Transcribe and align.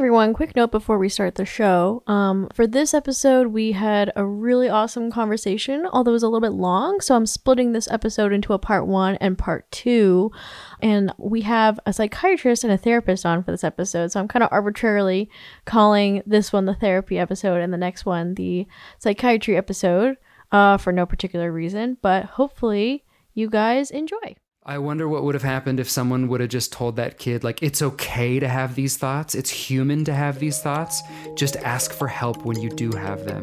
everyone. 0.00 0.32
Quick 0.32 0.56
note 0.56 0.70
before 0.70 0.96
we 0.96 1.10
start 1.10 1.34
the 1.34 1.44
show. 1.44 2.02
Um, 2.06 2.48
for 2.54 2.66
this 2.66 2.94
episode, 2.94 3.48
we 3.48 3.72
had 3.72 4.10
a 4.16 4.24
really 4.24 4.66
awesome 4.66 5.10
conversation, 5.10 5.86
although 5.92 6.12
it 6.12 6.14
was 6.14 6.22
a 6.22 6.26
little 6.26 6.40
bit 6.40 6.54
long. 6.54 7.02
So 7.02 7.14
I'm 7.14 7.26
splitting 7.26 7.72
this 7.74 7.86
episode 7.90 8.32
into 8.32 8.54
a 8.54 8.58
part 8.58 8.86
one 8.86 9.16
and 9.16 9.36
part 9.36 9.70
two. 9.70 10.32
And 10.80 11.12
we 11.18 11.42
have 11.42 11.78
a 11.84 11.92
psychiatrist 11.92 12.64
and 12.64 12.72
a 12.72 12.78
therapist 12.78 13.26
on 13.26 13.44
for 13.44 13.50
this 13.50 13.62
episode. 13.62 14.10
So 14.10 14.20
I'm 14.20 14.26
kind 14.26 14.42
of 14.42 14.48
arbitrarily 14.50 15.28
calling 15.66 16.22
this 16.24 16.50
one 16.50 16.64
the 16.64 16.74
therapy 16.74 17.18
episode 17.18 17.60
and 17.60 17.70
the 17.70 17.76
next 17.76 18.06
one 18.06 18.36
the 18.36 18.66
psychiatry 18.98 19.54
episode 19.54 20.16
uh, 20.50 20.78
for 20.78 20.94
no 20.94 21.04
particular 21.04 21.52
reason. 21.52 21.98
But 22.00 22.24
hopefully, 22.24 23.04
you 23.34 23.50
guys 23.50 23.90
enjoy. 23.90 24.36
I 24.70 24.78
wonder 24.78 25.08
what 25.08 25.24
would 25.24 25.34
have 25.34 25.42
happened 25.42 25.80
if 25.80 25.90
someone 25.90 26.28
would 26.28 26.40
have 26.40 26.48
just 26.48 26.70
told 26.70 26.94
that 26.94 27.18
kid, 27.18 27.42
like, 27.42 27.60
it's 27.60 27.82
okay 27.82 28.38
to 28.38 28.46
have 28.46 28.76
these 28.76 28.96
thoughts. 28.96 29.34
It's 29.34 29.50
human 29.50 30.04
to 30.04 30.14
have 30.14 30.38
these 30.38 30.60
thoughts. 30.60 31.02
Just 31.34 31.56
ask 31.56 31.92
for 31.92 32.06
help 32.06 32.44
when 32.44 32.56
you 32.60 32.70
do 32.70 32.92
have 32.92 33.24
them. 33.24 33.42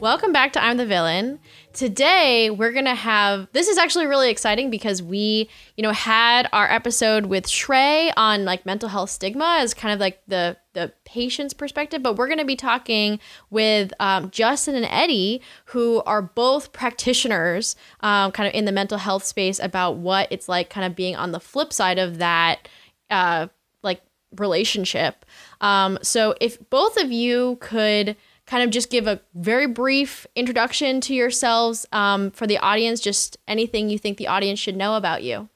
Welcome 0.00 0.32
back 0.32 0.54
to 0.54 0.64
I'm 0.64 0.78
the 0.78 0.86
Villain. 0.86 1.40
Today 1.74 2.48
we're 2.48 2.72
gonna 2.72 2.94
have 2.94 3.48
this 3.52 3.68
is 3.68 3.76
actually 3.76 4.06
really 4.06 4.30
exciting 4.30 4.70
because 4.70 5.02
we, 5.02 5.50
you 5.76 5.82
know, 5.82 5.92
had 5.92 6.48
our 6.54 6.72
episode 6.72 7.26
with 7.26 7.46
Shrey 7.46 8.14
on 8.16 8.46
like 8.46 8.64
mental 8.64 8.88
health 8.88 9.10
stigma 9.10 9.58
as 9.60 9.74
kind 9.74 9.92
of 9.92 10.00
like 10.00 10.22
the 10.26 10.56
the 10.72 10.92
patient's 11.04 11.54
perspective, 11.54 12.02
but 12.02 12.16
we're 12.16 12.28
gonna 12.28 12.44
be 12.44 12.56
talking 12.56 13.18
with 13.50 13.92
um, 14.00 14.30
Justin 14.30 14.74
and 14.74 14.86
Eddie, 14.86 15.42
who 15.66 16.02
are 16.06 16.22
both 16.22 16.72
practitioners, 16.72 17.76
um, 18.00 18.32
kind 18.32 18.46
of 18.46 18.54
in 18.54 18.64
the 18.64 18.72
mental 18.72 18.98
health 18.98 19.24
space 19.24 19.58
about 19.58 19.96
what 19.96 20.28
it's 20.30 20.48
like, 20.48 20.70
kind 20.70 20.86
of 20.86 20.94
being 20.94 21.16
on 21.16 21.32
the 21.32 21.40
flip 21.40 21.72
side 21.72 21.98
of 21.98 22.18
that, 22.18 22.68
uh, 23.10 23.48
like 23.82 24.02
relationship. 24.36 25.24
Um, 25.60 25.98
so 26.02 26.34
if 26.40 26.58
both 26.70 26.96
of 26.96 27.10
you 27.10 27.58
could 27.60 28.16
kind 28.46 28.64
of 28.64 28.70
just 28.70 28.90
give 28.90 29.06
a 29.06 29.20
very 29.34 29.66
brief 29.66 30.26
introduction 30.34 31.00
to 31.00 31.14
yourselves 31.14 31.86
um, 31.92 32.32
for 32.32 32.48
the 32.48 32.58
audience, 32.58 33.00
just 33.00 33.38
anything 33.46 33.88
you 33.88 33.98
think 33.98 34.18
the 34.18 34.26
audience 34.26 34.58
should 34.58 34.76
know 34.76 34.96
about 34.96 35.22
you. 35.22 35.48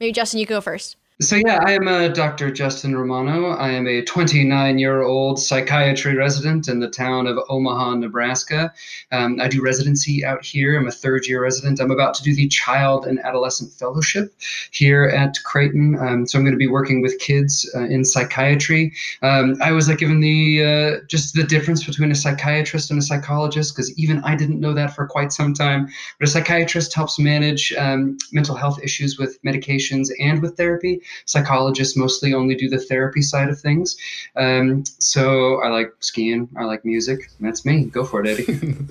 Maybe 0.00 0.12
Justin, 0.12 0.40
you 0.40 0.46
go 0.46 0.60
first. 0.60 0.96
So, 1.22 1.36
yeah, 1.36 1.60
I 1.64 1.70
am 1.72 1.86
a 1.86 2.08
Dr. 2.08 2.50
Justin 2.50 2.96
Romano. 2.96 3.50
I 3.50 3.70
am 3.70 3.86
a 3.86 4.02
29 4.02 4.78
year 4.80 5.02
old 5.02 5.38
psychiatry 5.38 6.16
resident 6.16 6.66
in 6.66 6.80
the 6.80 6.90
town 6.90 7.28
of 7.28 7.38
Omaha, 7.48 7.94
Nebraska. 7.94 8.72
Um, 9.12 9.40
I 9.40 9.46
do 9.46 9.62
residency 9.62 10.24
out 10.24 10.44
here. 10.44 10.76
I'm 10.76 10.88
a 10.88 10.90
third 10.90 11.28
year 11.28 11.40
resident. 11.40 11.78
I'm 11.80 11.92
about 11.92 12.14
to 12.14 12.24
do 12.24 12.34
the 12.34 12.48
Child 12.48 13.06
and 13.06 13.20
Adolescent 13.20 13.72
Fellowship 13.72 14.34
here 14.72 15.04
at 15.04 15.36
Creighton. 15.44 15.96
Um, 15.96 16.26
so, 16.26 16.38
I'm 16.38 16.44
going 16.44 16.54
to 16.54 16.58
be 16.58 16.66
working 16.66 17.02
with 17.02 17.16
kids 17.20 17.70
uh, 17.76 17.84
in 17.84 18.04
psychiatry. 18.04 18.92
Um, 19.22 19.54
I 19.62 19.70
was 19.70 19.88
like 19.88 19.98
given 19.98 20.18
the 20.18 20.64
uh, 20.64 21.06
just 21.08 21.34
the 21.34 21.44
difference 21.44 21.84
between 21.84 22.10
a 22.10 22.16
psychiatrist 22.16 22.90
and 22.90 22.98
a 22.98 23.02
psychologist 23.02 23.76
because 23.76 23.96
even 23.96 24.18
I 24.24 24.34
didn't 24.34 24.58
know 24.58 24.74
that 24.74 24.96
for 24.96 25.06
quite 25.06 25.32
some 25.32 25.54
time. 25.54 25.88
But 26.18 26.28
a 26.28 26.32
psychiatrist 26.32 26.92
helps 26.94 27.20
manage 27.20 27.72
um, 27.74 28.18
mental 28.32 28.56
health 28.56 28.82
issues 28.82 29.18
with 29.18 29.40
medications 29.44 30.08
and 30.18 30.42
with 30.42 30.56
therapy 30.56 31.00
psychologists 31.26 31.96
mostly 31.96 32.34
only 32.34 32.54
do 32.54 32.68
the 32.68 32.78
therapy 32.78 33.22
side 33.22 33.48
of 33.48 33.58
things. 33.58 33.96
Um, 34.36 34.84
so 34.98 35.62
I 35.62 35.68
like 35.68 35.92
skiing. 36.00 36.48
I 36.56 36.64
like 36.64 36.84
music. 36.84 37.30
That's 37.40 37.64
me. 37.64 37.84
Go 37.86 38.04
for 38.04 38.24
it, 38.24 38.28
Eddie. 38.28 38.76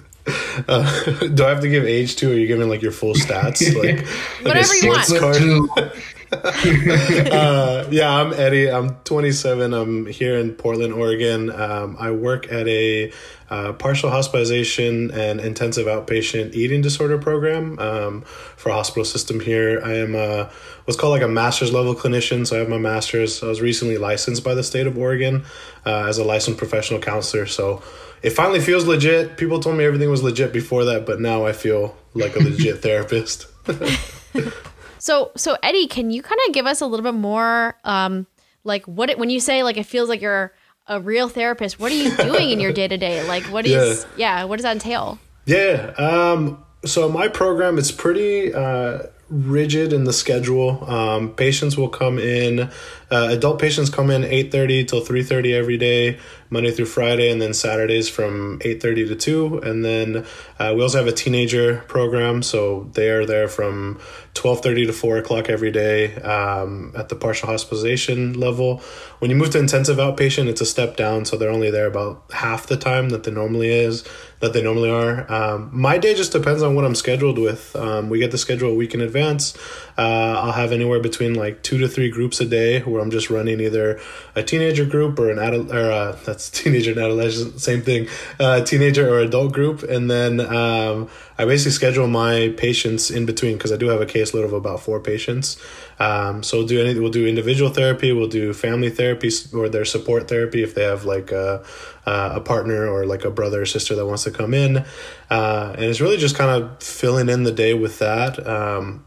Uh, 0.67 1.03
do 1.33 1.45
I 1.45 1.49
have 1.49 1.61
to 1.61 1.69
give 1.69 1.83
age 1.83 2.15
to? 2.17 2.29
Or 2.29 2.33
are 2.33 2.37
you 2.37 2.45
giving 2.45 2.69
like 2.69 2.83
your 2.83 2.91
full 2.91 3.15
stats? 3.15 3.61
Like, 3.75 4.05
like 4.43 4.45
whatever 4.45 4.75
you 4.75 5.67
want. 5.75 5.93
uh, 6.33 7.85
yeah, 7.91 8.09
I'm 8.09 8.31
Eddie. 8.31 8.71
I'm 8.71 8.95
27. 9.03 9.73
I'm 9.73 10.05
here 10.05 10.37
in 10.37 10.53
Portland, 10.53 10.93
Oregon. 10.93 11.49
Um, 11.51 11.97
I 11.99 12.11
work 12.11 12.49
at 12.49 12.69
a 12.69 13.11
uh, 13.49 13.73
partial 13.73 14.09
hospitalization 14.09 15.11
and 15.11 15.41
intensive 15.41 15.87
outpatient 15.87 16.53
eating 16.53 16.81
disorder 16.81 17.17
program 17.17 17.77
um, 17.79 18.21
for 18.21 18.69
a 18.69 18.73
hospital 18.73 19.03
system 19.03 19.41
here. 19.41 19.81
I 19.83 19.95
am 19.95 20.15
a, 20.15 20.49
what's 20.85 20.97
called 20.97 21.11
like 21.11 21.21
a 21.21 21.27
master's 21.27 21.73
level 21.73 21.93
clinician. 21.95 22.47
So 22.47 22.55
I 22.55 22.59
have 22.59 22.69
my 22.69 22.77
master's. 22.77 23.43
I 23.43 23.47
was 23.47 23.59
recently 23.59 23.97
licensed 23.97 24.41
by 24.41 24.53
the 24.53 24.63
state 24.63 24.87
of 24.87 24.97
Oregon 24.97 25.43
uh, 25.85 26.05
as 26.07 26.17
a 26.17 26.23
licensed 26.23 26.57
professional 26.57 27.01
counselor. 27.01 27.45
So 27.45 27.83
it 28.23 28.29
finally 28.29 28.61
feels 28.61 28.85
legit. 28.85 29.35
People 29.35 29.59
told 29.59 29.75
me 29.75 29.83
everything 29.83 30.09
was 30.09 30.23
legit 30.23 30.53
before 30.53 30.85
that, 30.85 31.05
but 31.05 31.19
now 31.19 31.45
I 31.45 31.51
feel 31.51 31.97
like 32.13 32.37
a 32.37 32.39
legit 32.39 32.77
therapist. 32.81 33.47
so, 35.01 35.31
so 35.35 35.57
Eddie, 35.63 35.87
can 35.87 36.11
you 36.11 36.21
kind 36.21 36.39
of 36.47 36.53
give 36.53 36.67
us 36.67 36.79
a 36.79 36.85
little 36.85 37.03
bit 37.03 37.15
more, 37.15 37.75
um, 37.83 38.27
like 38.63 38.85
what 38.85 39.09
it, 39.09 39.17
when 39.17 39.31
you 39.31 39.39
say 39.39 39.63
like 39.63 39.77
it 39.77 39.87
feels 39.87 40.09
like 40.09 40.21
you're 40.21 40.53
a 40.85 40.99
real 40.99 41.27
therapist, 41.27 41.79
what 41.79 41.91
are 41.91 41.95
you 41.95 42.15
doing 42.17 42.51
in 42.51 42.59
your 42.59 42.71
day 42.71 42.87
to 42.87 42.97
day? 42.97 43.27
Like, 43.27 43.43
what 43.45 43.65
is, 43.65 44.05
yeah. 44.15 44.41
yeah, 44.41 44.43
what 44.43 44.57
does 44.57 44.63
that 44.63 44.73
entail? 44.73 45.17
Yeah. 45.45 45.93
Um, 45.97 46.63
so 46.85 47.09
my 47.09 47.27
program, 47.27 47.79
it's 47.79 47.91
pretty, 47.91 48.53
uh, 48.53 48.99
rigid 49.29 49.91
in 49.91 50.03
the 50.03 50.13
schedule. 50.13 50.87
Um, 50.87 51.31
patients 51.33 51.77
will 51.77 51.89
come 51.89 52.19
in. 52.19 52.69
Uh, 53.11 53.27
adult 53.31 53.59
patients 53.59 53.89
come 53.89 54.09
in 54.09 54.23
eight 54.23 54.51
thirty 54.51 54.85
till 54.85 55.01
three 55.01 55.23
thirty 55.23 55.53
every 55.53 55.77
day, 55.77 56.17
Monday 56.49 56.71
through 56.71 56.85
Friday, 56.85 57.29
and 57.29 57.41
then 57.41 57.53
Saturdays 57.53 58.09
from 58.09 58.59
eight 58.63 58.81
thirty 58.81 59.05
to 59.07 59.15
two. 59.15 59.59
And 59.59 59.83
then 59.83 60.25
uh, 60.57 60.73
we 60.75 60.81
also 60.81 60.97
have 60.97 61.07
a 61.07 61.11
teenager 61.11 61.79
program, 61.87 62.41
so 62.41 62.89
they 62.93 63.09
are 63.09 63.25
there 63.25 63.47
from 63.47 63.99
twelve 64.33 64.61
thirty 64.61 64.85
to 64.85 64.93
four 64.93 65.17
o'clock 65.17 65.49
every 65.49 65.71
day 65.71 66.15
um, 66.21 66.93
at 66.97 67.09
the 67.09 67.15
partial 67.15 67.49
hospitalization 67.49 68.39
level. 68.39 68.77
When 69.19 69.29
you 69.29 69.35
move 69.35 69.51
to 69.51 69.59
intensive 69.59 69.97
outpatient, 69.97 70.47
it's 70.47 70.61
a 70.61 70.65
step 70.65 70.95
down, 70.95 71.25
so 71.25 71.37
they're 71.37 71.51
only 71.51 71.69
there 71.69 71.87
about 71.87 72.23
half 72.33 72.67
the 72.67 72.77
time 72.77 73.09
that 73.09 73.23
they 73.23 73.31
normally 73.31 73.69
is 73.69 74.05
that 74.39 74.53
they 74.53 74.63
normally 74.63 74.89
are. 74.89 75.31
Um, 75.31 75.69
my 75.71 75.99
day 75.99 76.15
just 76.15 76.31
depends 76.31 76.63
on 76.63 76.73
what 76.73 76.83
I'm 76.83 76.95
scheduled 76.95 77.37
with. 77.37 77.75
Um, 77.75 78.09
we 78.09 78.17
get 78.17 78.31
the 78.31 78.39
schedule 78.39 78.71
a 78.71 78.73
week 78.73 78.95
in 78.95 79.01
advance. 79.01 79.55
Uh, 79.97 80.41
I'll 80.41 80.51
have 80.53 80.71
anywhere 80.71 80.99
between 80.99 81.35
like 81.35 81.61
two 81.61 81.77
to 81.77 81.87
three 81.87 82.09
groups 82.09 82.41
a 82.41 82.45
day 82.45 82.81
where 82.81 83.00
I'm 83.01 83.11
just 83.11 83.29
running 83.29 83.59
either 83.59 83.99
a 84.35 84.43
teenager 84.43 84.85
group 84.85 85.19
or 85.19 85.29
an 85.29 85.39
adult, 85.39 85.71
or 85.71 85.91
uh, 85.91 86.11
that's 86.25 86.49
teenager 86.49 86.91
and 86.91 86.99
adolescent, 86.99 87.59
same 87.59 87.81
thing, 87.81 88.07
uh, 88.39 88.61
teenager 88.61 89.09
or 89.11 89.19
adult 89.19 89.53
group, 89.53 89.83
and 89.83 90.09
then 90.09 90.39
um, 90.39 91.09
I 91.37 91.45
basically 91.45 91.71
schedule 91.71 92.07
my 92.07 92.53
patients 92.57 93.09
in 93.09 93.25
between 93.25 93.57
because 93.57 93.71
I 93.71 93.77
do 93.77 93.87
have 93.87 93.99
a 93.99 94.05
caseload 94.05 94.45
of 94.45 94.53
about 94.53 94.79
four 94.79 94.99
patients. 94.99 95.57
Um, 95.99 96.43
so 96.43 96.59
we'll 96.59 96.67
do 96.67 96.85
any, 96.85 96.99
we'll 96.99 97.11
do 97.11 97.27
individual 97.27 97.71
therapy, 97.71 98.11
we'll 98.11 98.27
do 98.27 98.53
family 98.53 98.89
therapy 98.89 99.29
or 99.53 99.69
their 99.69 99.85
support 99.85 100.27
therapy 100.27 100.63
if 100.63 100.75
they 100.75 100.83
have 100.83 101.05
like 101.05 101.31
a, 101.31 101.63
a 102.05 102.41
partner 102.41 102.87
or 102.87 103.05
like 103.05 103.25
a 103.25 103.31
brother 103.31 103.61
or 103.61 103.65
sister 103.65 103.95
that 103.95 104.05
wants 104.05 104.23
to 104.23 104.31
come 104.31 104.53
in. 104.53 104.85
Uh, 105.29 105.73
and 105.75 105.85
it's 105.85 106.01
really 106.01 106.17
just 106.17 106.35
kind 106.35 106.49
of 106.49 106.81
filling 106.81 107.29
in 107.29 107.43
the 107.43 107.51
day 107.51 107.73
with 107.73 107.99
that. 107.99 108.45
Um, 108.45 109.05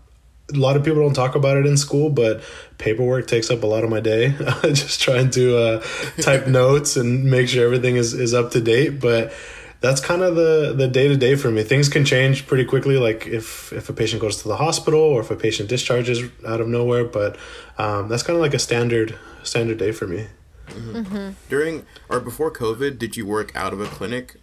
a 0.53 0.56
lot 0.56 0.77
of 0.77 0.84
people 0.84 1.00
don't 1.00 1.15
talk 1.15 1.34
about 1.34 1.56
it 1.56 1.66
in 1.66 1.77
school, 1.77 2.10
but 2.10 2.43
paperwork 2.78 3.27
takes 3.27 3.50
up 3.50 3.62
a 3.62 3.66
lot 3.66 3.82
of 3.84 3.91
my 3.91 4.00
day. 4.00 4.34
just 4.62 5.00
trying 5.00 5.31
to 5.31 5.56
uh, 5.56 5.81
type 6.21 6.47
notes 6.49 6.97
and 6.97 7.25
make 7.25 7.49
sure 7.49 7.65
everything 7.65 7.97
is, 7.97 8.12
is 8.12 8.34
up 8.34 8.50
to 8.50 8.60
date. 8.60 9.00
But 9.00 9.33
that's 9.81 10.00
kind 10.00 10.22
of 10.22 10.34
the 10.34 10.75
the 10.77 10.88
day 10.88 11.09
to 11.09 11.16
day 11.16 11.34
for 11.34 11.50
me. 11.50 11.62
Things 11.62 11.88
can 11.88 12.04
change 12.04 12.47
pretty 12.47 12.65
quickly, 12.65 12.97
like 12.97 13.27
if 13.27 13.72
if 13.72 13.88
a 13.88 13.93
patient 13.93 14.21
goes 14.21 14.43
to 14.43 14.49
the 14.49 14.56
hospital 14.56 15.00
or 15.00 15.21
if 15.21 15.31
a 15.31 15.37
patient 15.37 15.69
discharges 15.69 16.22
out 16.47 16.60
of 16.60 16.69
nowhere. 16.69 17.04
But 17.04 17.37
um, 17.78 18.09
that's 18.09 18.22
kind 18.22 18.37
of 18.37 18.43
like 18.43 18.54
a 18.54 18.59
standard 18.59 19.19
standard 19.43 19.78
day 19.78 19.93
for 19.93 20.06
me. 20.06 20.27
Mm-hmm. 20.69 20.97
Mm-hmm. 20.97 21.31
During 21.49 21.87
or 22.09 22.21
before 22.21 22.50
COVID, 22.50 22.99
did 22.99 23.16
you 23.16 23.27
work 23.27 23.54
out 23.54 23.72
of 23.72 23.81
a 23.81 23.87
clinic? 23.87 24.37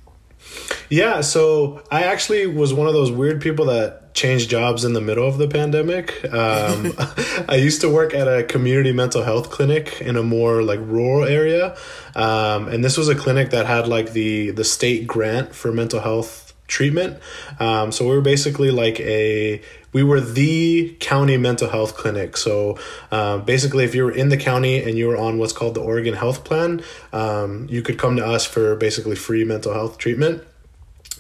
Yeah, 0.90 1.22
so 1.22 1.84
I 1.92 2.04
actually 2.04 2.48
was 2.48 2.74
one 2.74 2.88
of 2.88 2.94
those 2.94 3.12
weird 3.12 3.42
people 3.42 3.66
that 3.66 4.01
changed 4.14 4.50
jobs 4.50 4.84
in 4.84 4.94
the 4.94 5.02
middle 5.02 5.28
of 5.28 5.38
the 5.38 5.48
pandemic. 5.48 6.24
Um, 6.32 6.94
I 7.50 7.56
used 7.56 7.82
to 7.82 7.90
work 7.90 8.14
at 8.14 8.28
a 8.28 8.44
community 8.44 8.92
mental 8.92 9.24
health 9.24 9.50
clinic 9.50 10.02
in 10.02 10.16
a 10.16 10.24
more 10.24 10.62
like 10.64 10.80
rural 10.80 11.24
area, 11.24 11.76
um, 12.16 12.68
and 12.68 12.84
this 12.84 12.98
was 12.98 13.10
a 13.10 13.16
clinic 13.16 13.52
that 13.52 13.66
had 13.66 13.88
like 13.88 14.14
the 14.14 14.52
the 14.52 14.64
state 14.64 15.08
grant 15.08 15.56
for 15.56 15.72
mental 15.72 16.00
health 16.00 16.54
treatment. 16.68 17.20
Um, 17.60 17.92
so 17.92 18.08
we 18.08 18.16
were 18.16 18.22
basically 18.22 18.72
like 18.72 19.00
a 19.02 19.62
we 19.94 20.04
were 20.04 20.22
the 20.22 20.96
county 21.00 21.38
mental 21.38 21.70
health 21.70 21.96
clinic. 21.96 22.38
So 22.38 22.80
um, 23.12 23.44
basically, 23.44 23.84
if 23.84 23.94
you 23.94 24.06
were 24.06 24.12
in 24.12 24.30
the 24.30 24.38
county 24.38 24.82
and 24.82 24.98
you 24.98 25.08
were 25.08 25.18
on 25.18 25.38
what's 25.38 25.54
called 25.54 25.76
the 25.76 25.82
Oregon 25.82 26.14
Health 26.14 26.44
Plan, 26.44 26.82
um, 27.12 27.68
you 27.70 27.82
could 27.82 28.00
come 28.00 28.16
to 28.16 28.26
us 28.26 28.46
for 28.46 28.76
basically 28.76 29.16
free 29.16 29.44
mental 29.44 29.74
health 29.74 29.98
treatment. 29.98 30.44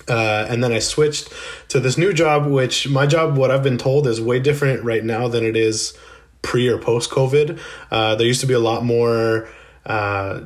Uh, 0.07 0.45
and 0.49 0.63
then 0.63 0.71
I 0.71 0.79
switched 0.79 1.31
to 1.69 1.79
this 1.79 1.97
new 1.97 2.13
job, 2.13 2.45
which 2.47 2.89
my 2.89 3.05
job, 3.05 3.37
what 3.37 3.51
I've 3.51 3.63
been 3.63 3.77
told, 3.77 4.07
is 4.07 4.19
way 4.19 4.39
different 4.39 4.83
right 4.83 5.03
now 5.03 5.27
than 5.27 5.43
it 5.43 5.55
is 5.55 5.97
pre 6.41 6.67
or 6.67 6.77
post 6.77 7.11
COVID. 7.11 7.59
Uh, 7.91 8.15
there 8.15 8.27
used 8.27 8.41
to 8.41 8.47
be 8.47 8.53
a 8.53 8.59
lot 8.59 8.83
more 8.83 9.47
uh, 9.85 10.41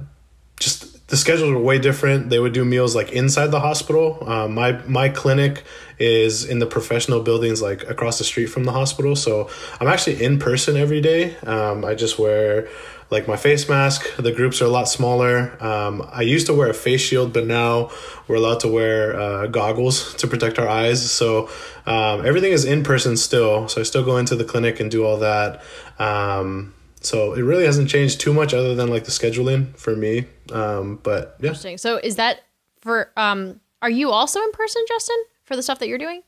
just 0.59 0.94
the 1.07 1.17
schedules 1.17 1.51
were 1.51 1.59
way 1.59 1.77
different. 1.77 2.29
They 2.29 2.39
would 2.39 2.53
do 2.53 2.65
meals 2.65 2.95
like 2.95 3.11
inside 3.11 3.47
the 3.47 3.59
hospital. 3.59 4.17
Uh, 4.27 4.47
my 4.47 4.71
my 4.87 5.09
clinic 5.09 5.63
is 5.99 6.45
in 6.45 6.59
the 6.59 6.65
professional 6.65 7.21
buildings 7.21 7.61
like 7.61 7.87
across 7.89 8.17
the 8.17 8.23
street 8.23 8.47
from 8.47 8.63
the 8.63 8.71
hospital, 8.71 9.15
so 9.15 9.49
I'm 9.79 9.87
actually 9.87 10.23
in 10.23 10.39
person 10.39 10.77
every 10.77 11.01
day. 11.01 11.37
Um, 11.37 11.85
I 11.85 11.93
just 11.93 12.17
wear 12.17 12.67
like 13.11 13.27
my 13.27 13.37
face 13.37 13.69
mask. 13.69 14.15
The 14.17 14.31
groups 14.31 14.61
are 14.61 14.65
a 14.65 14.69
lot 14.69 14.89
smaller. 14.89 15.63
Um, 15.63 16.07
I 16.11 16.23
used 16.23 16.47
to 16.47 16.53
wear 16.53 16.69
a 16.69 16.73
face 16.73 17.01
shield, 17.01 17.33
but 17.33 17.45
now 17.45 17.91
we're 18.27 18.37
allowed 18.37 18.61
to 18.61 18.67
wear 18.67 19.15
uh, 19.15 19.47
goggles 19.47 20.15
to 20.15 20.27
protect 20.27 20.57
our 20.57 20.67
eyes. 20.67 21.11
So 21.11 21.49
um, 21.85 22.25
everything 22.25 22.51
is 22.51 22.65
in 22.65 22.83
person 22.83 23.15
still. 23.15 23.67
So 23.67 23.79
I 23.79 23.83
still 23.83 24.03
go 24.03 24.17
into 24.17 24.35
the 24.35 24.43
clinic 24.43 24.79
and 24.79 24.89
do 24.89 25.05
all 25.05 25.17
that. 25.17 25.61
Um, 25.99 26.73
so 27.05 27.33
it 27.33 27.41
really 27.41 27.65
hasn't 27.65 27.89
changed 27.89 28.19
too 28.19 28.33
much 28.33 28.53
other 28.53 28.75
than 28.75 28.89
like 28.89 29.05
the 29.05 29.11
scheduling 29.11 29.75
for 29.77 29.95
me. 29.95 30.25
Um, 30.51 30.99
but 31.03 31.35
yeah. 31.39 31.49
Interesting. 31.49 31.77
So 31.77 31.97
is 31.97 32.15
that 32.15 32.41
for 32.79 33.11
um 33.17 33.59
are 33.81 33.89
you 33.89 34.09
also 34.11 34.41
in 34.41 34.51
person, 34.51 34.83
Justin, 34.87 35.17
for 35.43 35.55
the 35.55 35.63
stuff 35.63 35.79
that 35.79 35.87
you're 35.87 35.97
doing? 35.97 36.23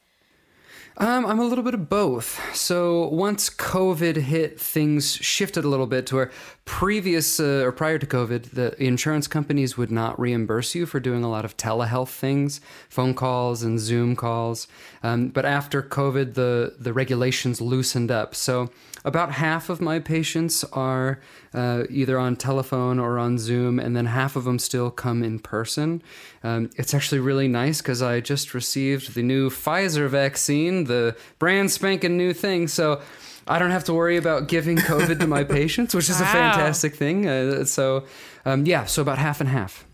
Um, 1.00 1.26
I'm 1.26 1.40
a 1.40 1.44
little 1.44 1.64
bit 1.64 1.76
of 1.76 1.90
both. 1.90 2.56
So 2.56 3.08
once 3.10 3.50
COVID 3.52 4.16
hit, 4.18 4.60
things 4.60 5.16
shifted 5.16 5.64
a 5.64 5.68
little 5.68 5.86
bit 5.86 6.08
to 6.08 6.16
where 6.16 6.32
previous 6.68 7.40
uh, 7.40 7.64
or 7.64 7.72
prior 7.72 7.98
to 7.98 8.06
COVID, 8.06 8.52
the 8.52 8.84
insurance 8.84 9.26
companies 9.26 9.78
would 9.78 9.90
not 9.90 10.20
reimburse 10.20 10.76
you 10.76 10.86
for 10.86 11.00
doing 11.00 11.24
a 11.24 11.30
lot 11.30 11.46
of 11.46 11.56
telehealth 11.56 12.10
things, 12.10 12.60
phone 12.90 13.14
calls 13.14 13.64
and 13.64 13.80
Zoom 13.80 14.18
calls. 14.18 14.68
Um, 15.02 15.30
but 15.30 15.46
after 15.46 15.82
COVID, 15.82 16.34
the 16.34 16.76
the 16.78 16.92
regulations 16.92 17.62
loosened 17.62 18.12
up. 18.12 18.36
So 18.36 18.70
about 19.06 19.32
half 19.32 19.70
of 19.70 19.80
my 19.80 20.00
patients 20.00 20.66
are 20.74 21.22
uh, 21.54 21.84
either 21.90 22.20
on 22.20 22.36
telephone 22.36 23.00
or 23.00 23.18
on 23.18 23.38
Zoom, 23.38 23.80
and 23.80 23.96
then 23.96 24.08
half 24.08 24.36
of 24.36 24.44
them 24.44 24.60
still 24.60 24.92
come 24.92 25.24
in 25.24 25.40
person. 25.40 26.04
Um, 26.44 26.70
it's 26.76 26.94
actually 26.94 27.20
really 27.20 27.48
nice 27.48 27.82
because 27.82 28.02
I 28.02 28.20
just 28.20 28.54
received 28.54 29.16
the 29.16 29.24
new 29.24 29.50
Pfizer 29.50 30.10
vaccine, 30.10 30.84
the 30.84 31.16
brand 31.40 31.72
spanking 31.72 32.18
new 32.18 32.34
thing. 32.34 32.68
So 32.68 33.02
I 33.48 33.60
don't 33.60 33.72
have 33.72 33.84
to 33.86 33.94
worry 33.94 34.18
about 34.18 34.48
giving 34.48 34.78
COVID 34.78 35.20
to 35.20 35.28
my 35.28 35.44
patients, 35.60 35.94
which 35.94 36.10
is 36.10 36.20
a 36.22 36.26
fantastic 36.26 36.96
thing. 36.96 37.28
Uh, 37.28 37.64
so, 37.66 38.06
um, 38.46 38.66
yeah, 38.66 38.86
so 38.86 39.02
about 39.02 39.18
half 39.18 39.40
and 39.40 39.50
half. 39.50 39.86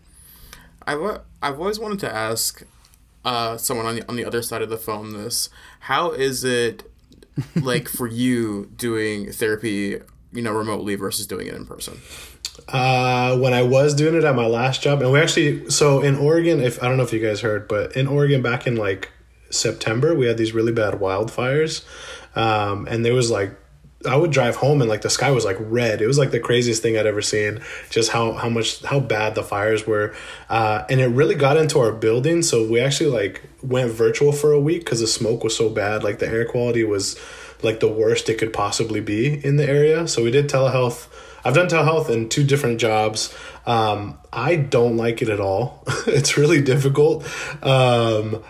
I've 0.86 1.00
wa- 1.00 1.20
I've 1.42 1.58
always 1.58 1.78
wanted 1.78 2.00
to 2.00 2.14
ask 2.14 2.62
uh, 3.24 3.56
someone 3.56 3.86
on 3.86 3.94
the 3.96 4.08
on 4.08 4.16
the 4.16 4.24
other 4.24 4.42
side 4.42 4.62
of 4.62 4.70
the 4.70 4.76
phone 4.76 5.12
this. 5.12 5.48
How 5.80 6.10
is 6.12 6.44
it 6.44 6.90
like 7.56 7.88
for 7.88 8.06
you 8.22 8.70
doing 8.76 9.32
therapy, 9.32 10.00
you 10.32 10.42
know, 10.42 10.52
remotely 10.52 10.94
versus 10.94 11.26
doing 11.26 11.46
it 11.46 11.54
in 11.54 11.66
person? 11.66 12.00
Uh, 12.68 13.36
when 13.38 13.52
I 13.52 13.62
was 13.62 13.94
doing 13.94 14.14
it 14.14 14.24
at 14.24 14.34
my 14.34 14.46
last 14.46 14.80
job, 14.82 15.02
and 15.02 15.10
we 15.12 15.20
actually, 15.20 15.68
so 15.70 16.00
in 16.00 16.16
Oregon, 16.16 16.60
if 16.60 16.82
I 16.82 16.88
don't 16.88 16.96
know 16.96 17.02
if 17.02 17.12
you 17.12 17.20
guys 17.20 17.40
heard, 17.40 17.66
but 17.66 17.96
in 17.96 18.06
Oregon 18.06 18.42
back 18.42 18.66
in 18.66 18.76
like 18.76 19.10
September, 19.50 20.14
we 20.14 20.26
had 20.26 20.38
these 20.38 20.52
really 20.52 20.72
bad 20.72 20.94
wildfires. 20.94 21.84
Um, 22.34 22.86
and 22.90 23.04
there 23.04 23.14
was 23.14 23.30
like, 23.30 23.56
I 24.06 24.16
would 24.16 24.30
drive 24.30 24.56
home 24.56 24.80
and 24.80 24.90
like 24.90 25.00
the 25.00 25.10
sky 25.10 25.30
was 25.30 25.44
like 25.44 25.56
red. 25.58 26.02
It 26.02 26.06
was 26.06 26.18
like 26.18 26.30
the 26.30 26.40
craziest 26.40 26.82
thing 26.82 26.98
I'd 26.98 27.06
ever 27.06 27.22
seen. 27.22 27.60
Just 27.90 28.10
how 28.10 28.32
how 28.32 28.48
much 28.48 28.82
how 28.82 29.00
bad 29.00 29.34
the 29.34 29.42
fires 29.42 29.86
were, 29.86 30.14
uh, 30.50 30.84
and 30.90 31.00
it 31.00 31.06
really 31.06 31.34
got 31.34 31.56
into 31.56 31.78
our 31.78 31.92
building. 31.92 32.42
So 32.42 32.68
we 32.68 32.80
actually 32.80 33.10
like 33.10 33.42
went 33.62 33.90
virtual 33.92 34.32
for 34.32 34.52
a 34.52 34.60
week 34.60 34.84
because 34.84 35.00
the 35.00 35.06
smoke 35.06 35.42
was 35.42 35.56
so 35.56 35.70
bad. 35.70 36.04
Like 36.04 36.18
the 36.18 36.28
air 36.28 36.44
quality 36.44 36.84
was 36.84 37.18
like 37.62 37.80
the 37.80 37.88
worst 37.88 38.28
it 38.28 38.38
could 38.38 38.52
possibly 38.52 39.00
be 39.00 39.44
in 39.44 39.56
the 39.56 39.68
area. 39.68 40.06
So 40.06 40.22
we 40.22 40.30
did 40.30 40.48
telehealth. 40.48 41.08
I've 41.44 41.54
done 41.54 41.68
telehealth 41.68 42.10
in 42.10 42.28
two 42.28 42.44
different 42.44 42.80
jobs. 42.80 43.34
Um, 43.66 44.18
I 44.32 44.56
don't 44.56 44.96
like 44.96 45.22
it 45.22 45.28
at 45.28 45.40
all. 45.40 45.84
it's 46.06 46.36
really 46.36 46.62
difficult. 46.62 47.24
Um, 47.62 48.42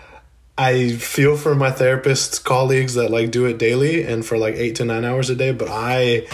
I 0.57 0.93
feel 0.93 1.35
for 1.35 1.53
my 1.53 1.71
therapist 1.71 2.45
colleagues 2.45 2.93
that 2.93 3.11
like 3.11 3.31
do 3.31 3.45
it 3.45 3.57
daily 3.57 4.03
and 4.03 4.25
for 4.25 4.37
like 4.37 4.55
eight 4.55 4.75
to 4.75 4.85
nine 4.85 5.03
hours 5.03 5.29
a 5.29 5.35
day, 5.35 5.51
but 5.51 5.67
I 5.69 6.27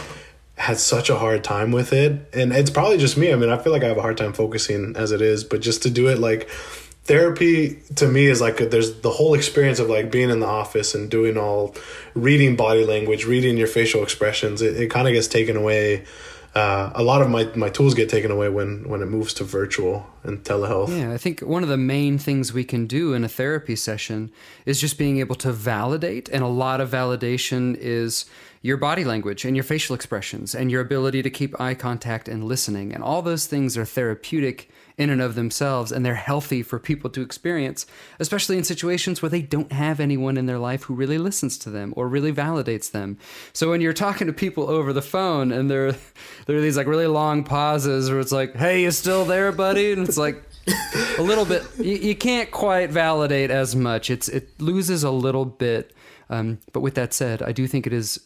had 0.57 0.77
such 0.77 1.09
a 1.09 1.17
hard 1.17 1.43
time 1.43 1.71
with 1.71 1.91
it. 1.91 2.29
And 2.33 2.53
it's 2.53 2.69
probably 2.69 2.99
just 2.99 3.17
me. 3.17 3.33
I 3.33 3.35
mean, 3.35 3.49
I 3.49 3.57
feel 3.57 3.73
like 3.73 3.83
I 3.83 3.87
have 3.87 3.97
a 3.97 4.01
hard 4.01 4.17
time 4.17 4.33
focusing 4.33 4.95
as 4.95 5.11
it 5.11 5.21
is, 5.21 5.43
but 5.43 5.61
just 5.61 5.81
to 5.83 5.89
do 5.89 6.07
it 6.07 6.19
like 6.19 6.49
therapy 7.05 7.81
to 7.95 8.07
me 8.07 8.27
is 8.27 8.41
like 8.41 8.57
there's 8.57 9.01
the 9.01 9.09
whole 9.09 9.33
experience 9.33 9.79
of 9.79 9.89
like 9.89 10.11
being 10.11 10.29
in 10.29 10.39
the 10.39 10.45
office 10.45 10.93
and 10.93 11.09
doing 11.09 11.35
all 11.35 11.75
reading 12.13 12.55
body 12.55 12.85
language, 12.85 13.25
reading 13.25 13.57
your 13.57 13.67
facial 13.67 14.03
expressions. 14.03 14.61
It, 14.61 14.79
it 14.79 14.91
kind 14.91 15.07
of 15.07 15.13
gets 15.15 15.27
taken 15.27 15.57
away. 15.57 16.05
Uh, 16.53 16.91
a 16.95 17.03
lot 17.03 17.21
of 17.21 17.29
my, 17.29 17.45
my 17.55 17.69
tools 17.69 17.93
get 17.93 18.09
taken 18.09 18.29
away 18.29 18.49
when, 18.49 18.87
when 18.89 19.01
it 19.01 19.05
moves 19.05 19.33
to 19.33 19.43
virtual 19.43 20.05
and 20.23 20.43
telehealth. 20.43 20.89
Yeah, 20.89 21.13
I 21.13 21.17
think 21.17 21.39
one 21.39 21.63
of 21.63 21.69
the 21.69 21.77
main 21.77 22.17
things 22.17 22.51
we 22.51 22.65
can 22.65 22.87
do 22.87 23.13
in 23.13 23.23
a 23.23 23.29
therapy 23.29 23.77
session 23.77 24.31
is 24.65 24.81
just 24.81 24.97
being 24.97 25.19
able 25.19 25.35
to 25.35 25.53
validate. 25.53 26.27
And 26.27 26.43
a 26.43 26.47
lot 26.47 26.81
of 26.81 26.89
validation 26.89 27.77
is 27.79 28.25
your 28.61 28.75
body 28.75 29.05
language 29.05 29.45
and 29.45 29.55
your 29.55 29.63
facial 29.63 29.95
expressions 29.95 30.53
and 30.53 30.69
your 30.69 30.81
ability 30.81 31.21
to 31.21 31.29
keep 31.29 31.59
eye 31.59 31.73
contact 31.73 32.27
and 32.27 32.43
listening. 32.43 32.93
And 32.93 33.01
all 33.01 33.21
those 33.21 33.47
things 33.47 33.77
are 33.77 33.85
therapeutic 33.85 34.69
in 35.01 35.09
and 35.09 35.21
of 35.21 35.35
themselves 35.35 35.91
and 35.91 36.05
they're 36.05 36.15
healthy 36.15 36.61
for 36.61 36.79
people 36.79 37.09
to 37.09 37.21
experience, 37.21 37.85
especially 38.19 38.57
in 38.57 38.63
situations 38.63 39.21
where 39.21 39.29
they 39.29 39.41
don't 39.41 39.71
have 39.71 39.99
anyone 39.99 40.37
in 40.37 40.45
their 40.45 40.59
life 40.59 40.83
who 40.83 40.93
really 40.93 41.17
listens 41.17 41.57
to 41.57 41.69
them 41.69 41.93
or 41.97 42.07
really 42.07 42.31
validates 42.31 42.91
them. 42.91 43.17
So 43.51 43.69
when 43.69 43.81
you're 43.81 43.93
talking 43.93 44.27
to 44.27 44.33
people 44.33 44.69
over 44.69 44.93
the 44.93 45.01
phone 45.01 45.51
and 45.51 45.69
there 45.69 45.93
there 46.45 46.55
are 46.55 46.61
these 46.61 46.77
like 46.77 46.87
really 46.87 47.07
long 47.07 47.43
pauses 47.43 48.09
where 48.09 48.19
it's 48.19 48.31
like, 48.31 48.55
"Hey, 48.55 48.83
you 48.83 48.91
still 48.91 49.25
there, 49.25 49.51
buddy?" 49.51 49.91
and 49.91 50.07
it's 50.07 50.17
like 50.17 50.41
a 51.17 51.21
little 51.21 51.45
bit 51.45 51.63
you, 51.79 51.95
you 51.95 52.15
can't 52.15 52.51
quite 52.51 52.91
validate 52.91 53.49
as 53.49 53.75
much. 53.75 54.09
It's 54.09 54.29
it 54.29 54.61
loses 54.61 55.03
a 55.03 55.11
little 55.11 55.45
bit. 55.45 55.93
Um, 56.29 56.59
but 56.71 56.79
with 56.79 56.95
that 56.95 57.13
said, 57.13 57.41
I 57.41 57.51
do 57.51 57.67
think 57.67 57.85
it 57.85 57.93
is 57.93 58.19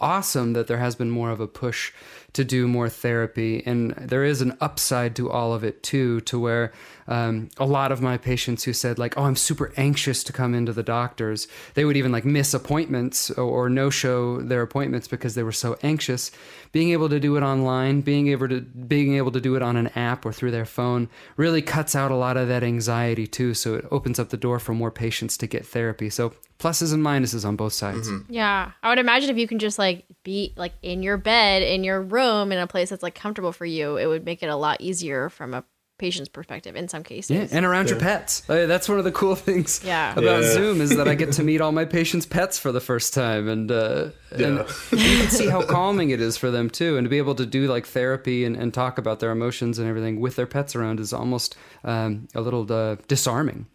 awesome 0.00 0.52
that 0.52 0.66
there 0.66 0.78
has 0.78 0.94
been 0.94 1.10
more 1.10 1.30
of 1.30 1.40
a 1.40 1.46
push 1.46 1.92
to 2.34 2.44
do 2.44 2.68
more 2.68 2.88
therapy 2.88 3.62
and 3.64 3.92
there 3.92 4.24
is 4.24 4.40
an 4.42 4.56
upside 4.60 5.16
to 5.16 5.30
all 5.30 5.54
of 5.54 5.64
it 5.64 5.82
too 5.82 6.20
to 6.22 6.38
where 6.38 6.72
um, 7.06 7.48
a 7.56 7.64
lot 7.64 7.90
of 7.90 8.02
my 8.02 8.18
patients 8.18 8.64
who 8.64 8.72
said 8.72 8.98
like 8.98 9.16
oh 9.16 9.24
i'm 9.24 9.34
super 9.34 9.72
anxious 9.76 10.22
to 10.22 10.32
come 10.32 10.54
into 10.54 10.72
the 10.72 10.82
doctors 10.82 11.48
they 11.74 11.84
would 11.84 11.96
even 11.96 12.12
like 12.12 12.24
miss 12.24 12.52
appointments 12.52 13.30
or, 13.30 13.44
or 13.44 13.68
no 13.70 13.90
show 13.90 14.40
their 14.40 14.62
appointments 14.62 15.08
because 15.08 15.34
they 15.34 15.42
were 15.42 15.52
so 15.52 15.78
anxious. 15.82 16.30
Being 16.72 16.90
able 16.90 17.08
to 17.08 17.20
do 17.20 17.36
it 17.36 17.42
online 17.42 18.00
being 18.02 18.28
able 18.28 18.48
to 18.48 18.60
being 18.60 19.16
able 19.16 19.32
to 19.32 19.40
do 19.40 19.56
it 19.56 19.62
on 19.62 19.76
an 19.76 19.88
app 19.88 20.24
or 20.24 20.32
through 20.32 20.50
their 20.50 20.64
phone 20.64 21.08
really 21.36 21.62
cuts 21.62 21.94
out 21.94 22.10
a 22.10 22.16
lot 22.16 22.36
of 22.36 22.48
that 22.48 22.62
anxiety 22.62 23.26
too 23.26 23.54
so 23.54 23.74
it 23.74 23.86
opens 23.90 24.18
up 24.18 24.28
the 24.28 24.36
door 24.36 24.58
for 24.58 24.74
more 24.74 24.90
patients 24.90 25.36
to 25.38 25.46
get 25.46 25.66
therapy. 25.66 26.10
So 26.10 26.34
pluses 26.58 26.92
and 26.92 27.04
minuses 27.04 27.44
on 27.46 27.54
both 27.56 27.72
sides 27.72 28.08
Yeah. 28.28 28.72
I 28.82 28.88
would 28.88 28.98
imagine 28.98 29.30
if 29.30 29.38
you 29.38 29.46
can 29.46 29.58
just 29.58 29.78
like 29.78 30.04
be 30.24 30.52
like 30.56 30.72
in 30.82 31.02
your 31.02 31.16
bed, 31.16 31.62
in 31.62 31.84
your 31.84 32.02
room, 32.02 32.50
in 32.52 32.58
a 32.58 32.66
place 32.66 32.90
that's 32.90 33.02
like 33.02 33.14
comfortable 33.14 33.52
for 33.52 33.64
you, 33.66 33.96
it 33.96 34.06
would 34.06 34.24
make 34.24 34.42
it 34.42 34.48
a 34.48 34.56
lot 34.56 34.80
easier 34.80 35.28
from 35.28 35.54
a 35.54 35.62
patient's 35.98 36.28
perspective 36.28 36.76
in 36.76 36.86
some 36.86 37.02
cases. 37.02 37.30
Yeah, 37.30 37.46
and 37.56 37.64
around 37.66 37.88
your 37.90 37.98
pets. 37.98 38.40
That's 38.42 38.88
one 38.88 38.98
of 38.98 39.04
the 39.04 39.10
cool 39.10 39.34
things 39.48 39.80
Yeah. 39.84 40.12
about 40.12 40.42
Yeah. 40.42 40.52
Zoom 40.52 40.80
is 40.80 40.96
that 40.96 41.08
I 41.08 41.14
get 41.16 41.32
to 41.32 41.42
meet 41.50 41.60
all 41.60 41.72
my 41.72 41.84
patients' 41.84 42.24
pets 42.26 42.56
for 42.58 42.70
the 42.70 42.80
first 42.80 43.14
time, 43.14 43.48
and 43.48 43.70
uh, 43.70 44.10
and 44.30 44.58
Yeah. 44.58 44.66
you 44.92 45.18
can 45.18 45.30
see 45.30 45.48
how 45.48 45.62
calming 45.64 46.10
it 46.10 46.20
is 46.20 46.36
for 46.36 46.50
them 46.52 46.70
too, 46.70 46.96
and 46.96 47.04
to 47.04 47.08
be 47.08 47.18
able 47.18 47.34
to 47.36 47.46
do 47.46 47.66
like 47.66 47.84
therapy 47.86 48.44
and, 48.44 48.54
and 48.56 48.72
talk 48.72 48.98
about 48.98 49.18
their 49.18 49.30
emotions 49.32 49.78
and 49.80 49.88
everything 49.88 50.20
with 50.20 50.36
their 50.36 50.46
pets 50.46 50.76
around 50.76 51.00
is 51.00 51.12
almost 51.12 51.56
um, 51.84 52.28
a 52.34 52.40
little 52.40 52.70
uh, 52.72 52.94
disarming. 53.08 53.66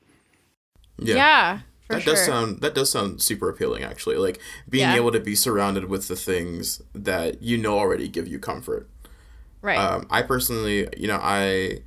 Yeah. 0.98 1.60
For 1.88 1.96
that 1.96 2.02
sure. 2.04 2.14
does 2.16 2.26
sound 2.26 2.62
that 2.62 2.74
does 2.76 2.90
sound 2.92 3.22
super 3.22 3.50
appealing 3.50 3.84
actually. 3.84 4.18
Like 4.18 4.40
being 4.70 4.90
Yeah. 4.90 4.96
able 4.96 5.12
to 5.12 5.20
be 5.20 5.36
surrounded 5.36 5.86
with 5.86 6.08
the 6.08 6.16
things 6.16 6.82
that 6.94 7.42
you 7.42 7.58
know 7.58 7.78
already 7.78 8.08
give 8.08 8.28
you 8.28 8.40
comfort. 8.40 8.88
right. 9.62 9.78
Um, 9.78 10.08
I 10.10 10.22
personally, 10.22 10.88
you 10.98 11.08
know, 11.08 11.20
I 11.22 11.80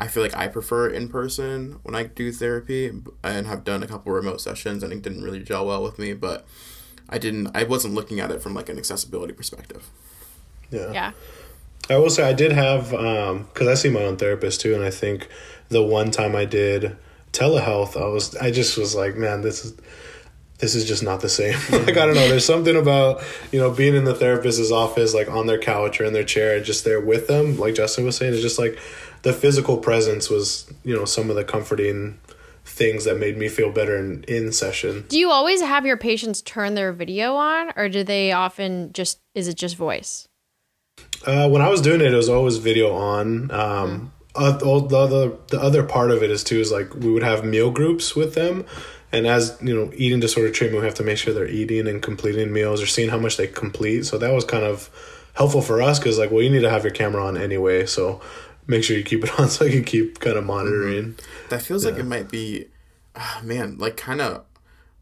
I 0.00 0.06
feel 0.06 0.22
like 0.22 0.36
I 0.36 0.46
prefer 0.46 0.88
in 0.88 1.08
person 1.08 1.80
when 1.82 1.94
I 1.96 2.04
do 2.04 2.30
therapy, 2.30 2.92
and 3.24 3.46
have 3.48 3.64
done 3.64 3.82
a 3.82 3.86
couple 3.88 4.12
remote 4.12 4.40
sessions, 4.40 4.82
and 4.84 4.92
it 4.92 5.02
didn't 5.02 5.22
really 5.24 5.42
gel 5.42 5.66
well 5.66 5.82
with 5.82 5.98
me. 5.98 6.12
But 6.12 6.46
I 7.08 7.18
didn't, 7.18 7.48
I 7.52 7.64
wasn't 7.64 7.94
looking 7.94 8.20
at 8.20 8.30
it 8.30 8.40
from 8.40 8.54
like 8.54 8.68
an 8.68 8.78
accessibility 8.78 9.32
perspective. 9.32 9.88
Yeah. 10.70 10.92
yeah. 10.92 11.12
I 11.90 11.96
will 11.96 12.10
say 12.10 12.22
I 12.28 12.32
did 12.32 12.52
have 12.52 12.90
because 12.90 13.66
I 13.66 13.74
see 13.74 13.88
my 13.88 14.02
own 14.04 14.16
therapist 14.18 14.60
too, 14.60 14.74
and 14.74 14.84
I 14.84 14.90
think 14.90 15.26
the 15.68 15.82
one 15.82 16.10
time 16.12 16.36
I 16.36 16.44
did 16.44 16.96
telehealth, 17.32 18.00
I 18.00 18.06
was 18.06 18.36
I 18.36 18.50
just 18.50 18.76
was 18.76 18.94
like, 18.94 19.16
man, 19.16 19.42
this 19.42 19.64
is 19.64 19.74
this 20.58 20.74
is 20.74 20.84
just 20.84 21.02
not 21.02 21.20
the 21.20 21.28
same. 21.28 21.54
like 21.70 21.96
I 21.96 22.06
don't 22.06 22.14
know, 22.14 22.28
there's 22.28 22.44
something 22.44 22.76
about 22.76 23.22
you 23.52 23.60
know 23.60 23.70
being 23.70 23.94
in 23.94 24.04
the 24.04 24.14
therapist's 24.14 24.72
office, 24.72 25.14
like 25.14 25.30
on 25.30 25.46
their 25.46 25.58
couch 25.58 26.00
or 26.00 26.04
in 26.04 26.12
their 26.12 26.24
chair, 26.24 26.56
and 26.56 26.64
just 26.64 26.84
there 26.84 27.00
with 27.00 27.26
them, 27.26 27.58
like 27.58 27.74
Justin 27.74 28.04
was 28.04 28.16
saying, 28.16 28.32
it's 28.32 28.42
just 28.42 28.58
like 28.58 28.78
the 29.22 29.32
physical 29.32 29.78
presence 29.78 30.28
was 30.28 30.70
you 30.84 30.94
know 30.94 31.04
some 31.04 31.30
of 31.30 31.36
the 31.36 31.44
comforting 31.44 32.18
things 32.64 33.04
that 33.04 33.18
made 33.18 33.38
me 33.38 33.48
feel 33.48 33.72
better 33.72 33.96
in, 33.96 34.22
in 34.24 34.52
session. 34.52 35.04
Do 35.08 35.18
you 35.18 35.30
always 35.30 35.62
have 35.62 35.86
your 35.86 35.96
patients 35.96 36.42
turn 36.42 36.74
their 36.74 36.92
video 36.92 37.34
on 37.34 37.72
or 37.76 37.88
do 37.88 38.04
they 38.04 38.32
often 38.32 38.92
just 38.92 39.20
is 39.34 39.48
it 39.48 39.54
just 39.54 39.76
voice? 39.76 40.28
Uh, 41.26 41.48
when 41.48 41.62
I 41.62 41.68
was 41.68 41.80
doing 41.80 42.00
it, 42.00 42.12
it 42.12 42.16
was 42.16 42.28
always 42.28 42.58
video 42.58 42.92
on. 42.92 43.50
Um, 43.50 44.12
uh, 44.38 44.58
all 44.64 44.80
the 44.80 44.96
other 44.96 45.32
the 45.48 45.60
other 45.60 45.82
part 45.82 46.10
of 46.10 46.22
it 46.22 46.30
is 46.30 46.44
too 46.44 46.60
is 46.60 46.70
like 46.70 46.94
we 46.94 47.10
would 47.10 47.22
have 47.22 47.44
meal 47.44 47.70
groups 47.70 48.14
with 48.14 48.34
them. 48.34 48.64
And 49.10 49.26
as 49.26 49.58
you 49.60 49.74
know 49.74 49.90
eating 49.94 50.20
disorder 50.20 50.50
treatment 50.50 50.82
we 50.82 50.86
have 50.86 50.96
to 50.96 51.04
make 51.04 51.18
sure 51.18 51.32
they're 51.32 51.48
eating 51.48 51.86
and 51.86 52.02
completing 52.02 52.52
meals 52.52 52.82
or 52.82 52.86
seeing 52.86 53.08
how 53.08 53.18
much 53.18 53.36
they 53.36 53.46
complete. 53.46 54.04
So 54.06 54.18
that 54.18 54.32
was 54.32 54.44
kind 54.44 54.64
of 54.64 54.90
helpful 55.34 55.62
for 55.62 55.80
us 55.82 55.98
because 55.98 56.18
like 56.18 56.30
well 56.30 56.42
you 56.42 56.50
need 56.50 56.62
to 56.62 56.70
have 56.70 56.84
your 56.84 56.92
camera 56.92 57.24
on 57.24 57.36
anyway. 57.36 57.86
So 57.86 58.20
make 58.68 58.84
sure 58.84 58.96
you 58.96 59.02
keep 59.02 59.24
it 59.24 59.30
on 59.40 59.48
so 59.48 59.66
i 59.66 59.70
can 59.70 59.82
keep 59.84 60.20
kind 60.20 60.36
of 60.36 60.44
monitoring. 60.44 61.16
That 61.48 61.62
feels 61.62 61.84
like 61.84 61.96
it 61.96 62.04
might 62.04 62.30
be, 62.30 62.66
ah, 63.16 63.40
man, 63.42 63.78
like 63.78 63.96
kind 63.96 64.20
of 64.20 64.44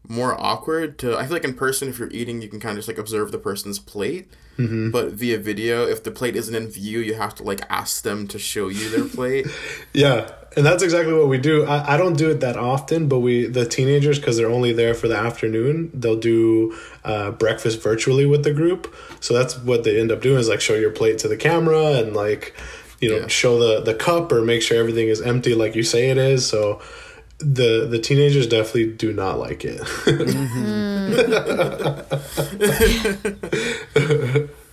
more 0.07 0.39
awkward 0.39 0.97
to. 0.99 1.17
I 1.17 1.23
feel 1.23 1.33
like 1.33 1.43
in 1.43 1.53
person, 1.53 1.89
if 1.89 1.99
you're 1.99 2.11
eating, 2.11 2.41
you 2.41 2.47
can 2.47 2.59
kind 2.59 2.71
of 2.71 2.77
just 2.77 2.87
like 2.87 2.97
observe 2.97 3.31
the 3.31 3.37
person's 3.39 3.79
plate. 3.79 4.27
Mm-hmm. 4.57 4.89
But 4.89 5.11
via 5.11 5.37
video, 5.37 5.85
if 5.85 6.03
the 6.03 6.09
plate 6.09 6.35
isn't 6.35 6.55
in 6.55 6.67
view, 6.67 6.99
you 6.99 7.13
have 7.13 7.35
to 7.35 7.43
like 7.43 7.61
ask 7.69 8.01
them 8.03 8.27
to 8.29 8.39
show 8.39 8.69
you 8.69 8.89
their 8.89 9.05
plate. 9.05 9.45
Yeah, 9.93 10.31
and 10.55 10.65
that's 10.65 10.81
exactly 10.83 11.13
what 11.13 11.27
we 11.27 11.37
do. 11.37 11.65
I, 11.65 11.93
I 11.93 11.97
don't 11.97 12.17
do 12.17 12.29
it 12.29 12.39
that 12.41 12.55
often, 12.57 13.07
but 13.07 13.19
we 13.19 13.45
the 13.47 13.65
teenagers 13.65 14.17
because 14.19 14.37
they're 14.37 14.49
only 14.49 14.73
there 14.73 14.93
for 14.93 15.07
the 15.07 15.15
afternoon. 15.17 15.91
They'll 15.93 16.19
do 16.19 16.75
uh, 17.03 17.31
breakfast 17.31 17.81
virtually 17.81 18.25
with 18.25 18.43
the 18.43 18.53
group. 18.53 18.93
So 19.19 19.33
that's 19.33 19.57
what 19.59 19.83
they 19.83 19.99
end 19.99 20.11
up 20.11 20.21
doing 20.21 20.39
is 20.39 20.49
like 20.49 20.61
show 20.61 20.75
your 20.75 20.91
plate 20.91 21.17
to 21.19 21.27
the 21.27 21.37
camera 21.37 21.93
and 21.99 22.15
like 22.15 22.55
you 22.99 23.09
know 23.09 23.17
Yeah. 23.21 23.27
show 23.27 23.59
the 23.59 23.81
the 23.81 23.93
cup 23.95 24.31
or 24.31 24.41
make 24.41 24.61
sure 24.63 24.77
everything 24.77 25.07
is 25.07 25.21
empty 25.21 25.53
like 25.55 25.75
you 25.75 25.83
say 25.83 26.09
it 26.09 26.17
is. 26.17 26.47
So 26.47 26.81
the 27.39 27.87
the 27.89 27.99
teenagers 27.99 28.47
definitely 28.47 28.93
do 28.93 29.13
not 29.13 29.39
like 29.39 29.63
it. 29.63 29.81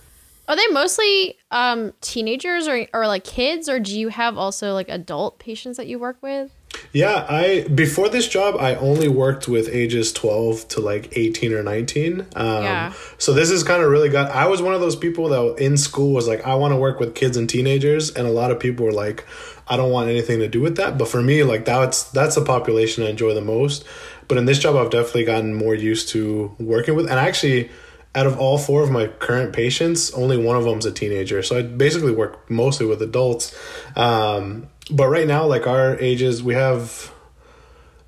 Are 0.47 0.55
they 0.55 0.67
mostly 0.67 1.37
um, 1.49 1.93
teenagers 2.01 2.67
or, 2.67 2.85
or 2.93 3.07
like 3.07 3.23
kids, 3.23 3.67
or 3.67 3.79
do 3.79 3.97
you 3.97 4.09
have 4.09 4.37
also 4.37 4.73
like 4.73 4.89
adult 4.89 5.39
patients 5.39 5.77
that 5.77 5.87
you 5.87 5.97
work 5.97 6.17
with? 6.21 6.51
Yeah, 6.93 7.25
I 7.27 7.67
before 7.73 8.09
this 8.09 8.27
job 8.27 8.55
I 8.59 8.75
only 8.75 9.07
worked 9.07 9.47
with 9.47 9.67
ages 9.69 10.13
12 10.13 10.67
to 10.69 10.79
like 10.81 11.17
18 11.17 11.53
or 11.53 11.63
19. 11.63 12.21
Um 12.35 12.63
Yeah. 12.63 12.93
so 13.17 13.33
this 13.33 13.49
is 13.49 13.63
kind 13.63 13.83
of 13.83 13.89
really 13.89 14.09
got 14.09 14.31
I 14.31 14.47
was 14.47 14.61
one 14.61 14.73
of 14.73 14.81
those 14.81 14.95
people 14.95 15.29
that 15.29 15.63
in 15.63 15.77
school 15.77 16.13
was 16.13 16.27
like 16.27 16.45
I 16.45 16.55
want 16.55 16.71
to 16.73 16.77
work 16.77 16.99
with 16.99 17.15
kids 17.15 17.37
and 17.37 17.49
teenagers 17.49 18.11
and 18.11 18.27
a 18.27 18.31
lot 18.31 18.51
of 18.51 18.59
people 18.59 18.85
were 18.85 18.91
like 18.93 19.25
I 19.67 19.77
don't 19.77 19.91
want 19.91 20.09
anything 20.09 20.39
to 20.39 20.47
do 20.47 20.61
with 20.61 20.77
that, 20.77 20.97
but 20.97 21.07
for 21.07 21.21
me 21.21 21.43
like 21.43 21.65
that's 21.65 22.03
that's 22.11 22.35
the 22.35 22.45
population 22.45 23.03
I 23.03 23.09
enjoy 23.09 23.33
the 23.33 23.41
most. 23.41 23.83
But 24.27 24.37
in 24.37 24.45
this 24.45 24.59
job 24.59 24.75
I've 24.75 24.91
definitely 24.91 25.25
gotten 25.25 25.53
more 25.53 25.75
used 25.75 26.09
to 26.09 26.55
working 26.59 26.95
with 26.95 27.07
and 27.09 27.19
actually 27.19 27.69
out 28.15 28.25
of 28.25 28.39
all 28.39 28.57
four 28.57 28.81
of 28.81 28.89
my 28.89 29.07
current 29.07 29.53
patients, 29.53 30.11
only 30.13 30.37
one 30.37 30.55
of 30.55 30.63
them's 30.63 30.85
a 30.85 30.91
teenager. 30.91 31.43
So 31.43 31.57
I 31.57 31.61
basically 31.61 32.13
work 32.13 32.49
mostly 32.49 32.85
with 32.85 33.01
adults. 33.01 33.55
Um, 33.95 34.67
but 34.89 35.07
right 35.09 35.27
now, 35.27 35.45
like 35.45 35.67
our 35.67 35.99
ages, 35.99 36.41
we 36.41 36.53
have 36.53 37.11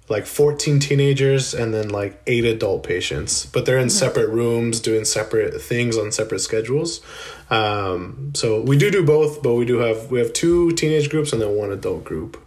like 0.10 0.26
14 0.26 0.80
teenagers 0.80 1.54
and 1.54 1.74
then 1.74 1.90
like 1.90 2.22
eight 2.28 2.46
adult 2.46 2.84
patients, 2.84 3.46
but 3.46 3.66
they're 3.66 3.78
in 3.78 3.90
separate 3.90 4.30
rooms 4.30 4.80
doing 4.80 5.04
separate 5.04 5.62
things 5.62 5.98
on 5.98 6.12
separate 6.12 6.40
schedules. 6.40 7.02
Um, 7.50 8.32
so 8.34 8.62
we 8.62 8.78
do 8.78 8.90
do 8.90 9.06
both, 9.06 9.44
but 9.44 9.56
we 9.56 9.66
do 9.66 9.80
have 9.80 10.10
we 10.10 10.20
have 10.20 10.32
two 10.34 10.72
teenage 10.72 11.10
groups 11.10 11.34
and 11.34 11.42
then 11.42 11.56
one 11.56 11.72
adult 11.72 12.06
group. 12.06 12.42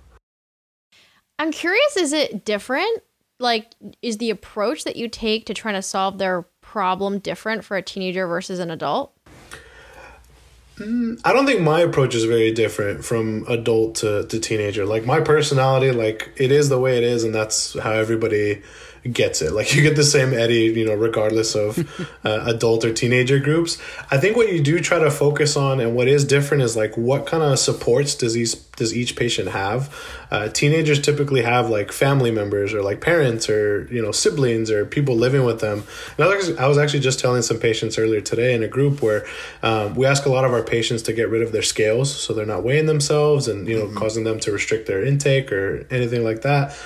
I'm 1.39 1.53
curious, 1.53 1.97
is 1.97 2.13
it 2.13 2.45
different? 2.45 3.03
Like, 3.39 3.73
is 4.03 4.19
the 4.19 4.29
approach 4.29 4.85
that 4.85 4.97
you 4.97 5.09
take 5.09 5.47
to 5.47 5.55
trying 5.55 5.75
to 5.75 5.83
solve 5.83 6.19
their 6.19 6.47
problem 6.71 7.19
different 7.19 7.65
for 7.65 7.77
a 7.77 7.83
teenager 7.83 8.29
versus 8.29 8.61
an 8.61 8.71
adult? 8.71 9.13
Mm, 10.77 11.21
I 11.25 11.33
don't 11.33 11.45
think 11.45 11.61
my 11.63 11.81
approach 11.81 12.15
is 12.15 12.25
very 12.25 12.53
different 12.53 13.05
from 13.05 13.45
adult 13.49 13.97
to, 13.97 14.25
to 14.29 14.39
teenager. 14.39 14.87
Like 14.87 15.05
my 15.05 15.21
personality, 15.21 15.91
like 15.91 16.33
it 16.37 16.53
is 16.53 16.69
the 16.69 16.79
way 16.79 16.97
it 16.97 17.03
is, 17.03 17.25
and 17.25 17.35
that's 17.35 17.77
how 17.77 17.91
everybody 17.91 18.63
gets 19.05 19.41
it. 19.43 19.53
Like 19.53 19.75
you 19.75 19.83
get 19.83 19.97
the 19.97 20.05
same 20.05 20.33
Eddie, 20.33 20.73
you 20.77 20.85
know, 20.85 20.95
regardless 20.95 21.55
of 21.55 21.79
uh, 22.25 22.45
adult 22.47 22.85
or 22.85 22.93
teenager 22.93 23.39
groups. 23.39 23.79
I 24.11 24.19
think 24.19 24.37
what 24.37 24.53
you 24.53 24.63
do 24.63 24.81
try 24.81 24.99
to 24.99 25.11
focus 25.11 25.57
on, 25.57 25.81
and 25.81 25.95
what 25.95 26.09
is 26.09 26.25
different, 26.25 26.63
is 26.63 26.77
like 26.77 26.97
what 26.97 27.27
kind 27.27 27.43
of 27.43 27.59
supports 27.59 28.15
does 28.15 28.37
each 28.37 28.57
does 28.77 28.97
each 28.97 29.15
patient 29.15 29.49
have? 29.49 29.95
Uh, 30.31 30.49
teenagers 30.49 31.01
typically 31.01 31.43
have 31.43 31.69
like 31.69 31.93
family 31.93 32.31
members 32.31 32.73
or 32.73 32.83
like 32.83 33.01
parents 33.01 33.49
or 33.49 33.87
you 33.93 34.03
know 34.03 34.13
siblings 34.13 34.71
or 34.71 34.85
people 34.85 35.15
living 35.15 35.45
with 35.45 35.61
them. 35.61 35.85
And 36.17 36.25
I 36.25 36.29
was 36.29 36.37
actually, 36.37 36.59
I 36.59 36.67
was 36.67 36.79
actually 36.79 37.01
just 37.01 37.21
telling 37.21 37.43
some 37.43 37.59
patients 37.59 37.99
earlier 37.99 38.21
today 38.21 38.55
in 38.55 38.63
a 38.63 38.69
group 38.69 39.03
where 39.03 39.27
um, 39.63 39.95
we 39.95 40.07
ask 40.07 40.27
a 40.27 40.31
lot 40.31 40.45
of 40.45 40.53
our 40.53 40.63
patients 40.63 41.03
to 41.03 41.13
get 41.13 41.29
rid 41.29 41.43
of 41.43 41.53
their 41.53 41.63
scales 41.63 42.15
so 42.15 42.33
they're 42.33 42.47
not 42.47 42.65
weighing 42.65 42.87
themselves 42.87 43.49
and 43.49 43.69
you 43.69 43.79
know 43.79 43.89
causing 43.99 44.25
them 44.25 44.41
to 44.41 44.53
restrict 44.53 44.87
their 44.87 45.05
intake 45.05 45.53
or 45.53 45.87
anything 45.91 46.25
like 46.25 46.43
that. 46.43 46.77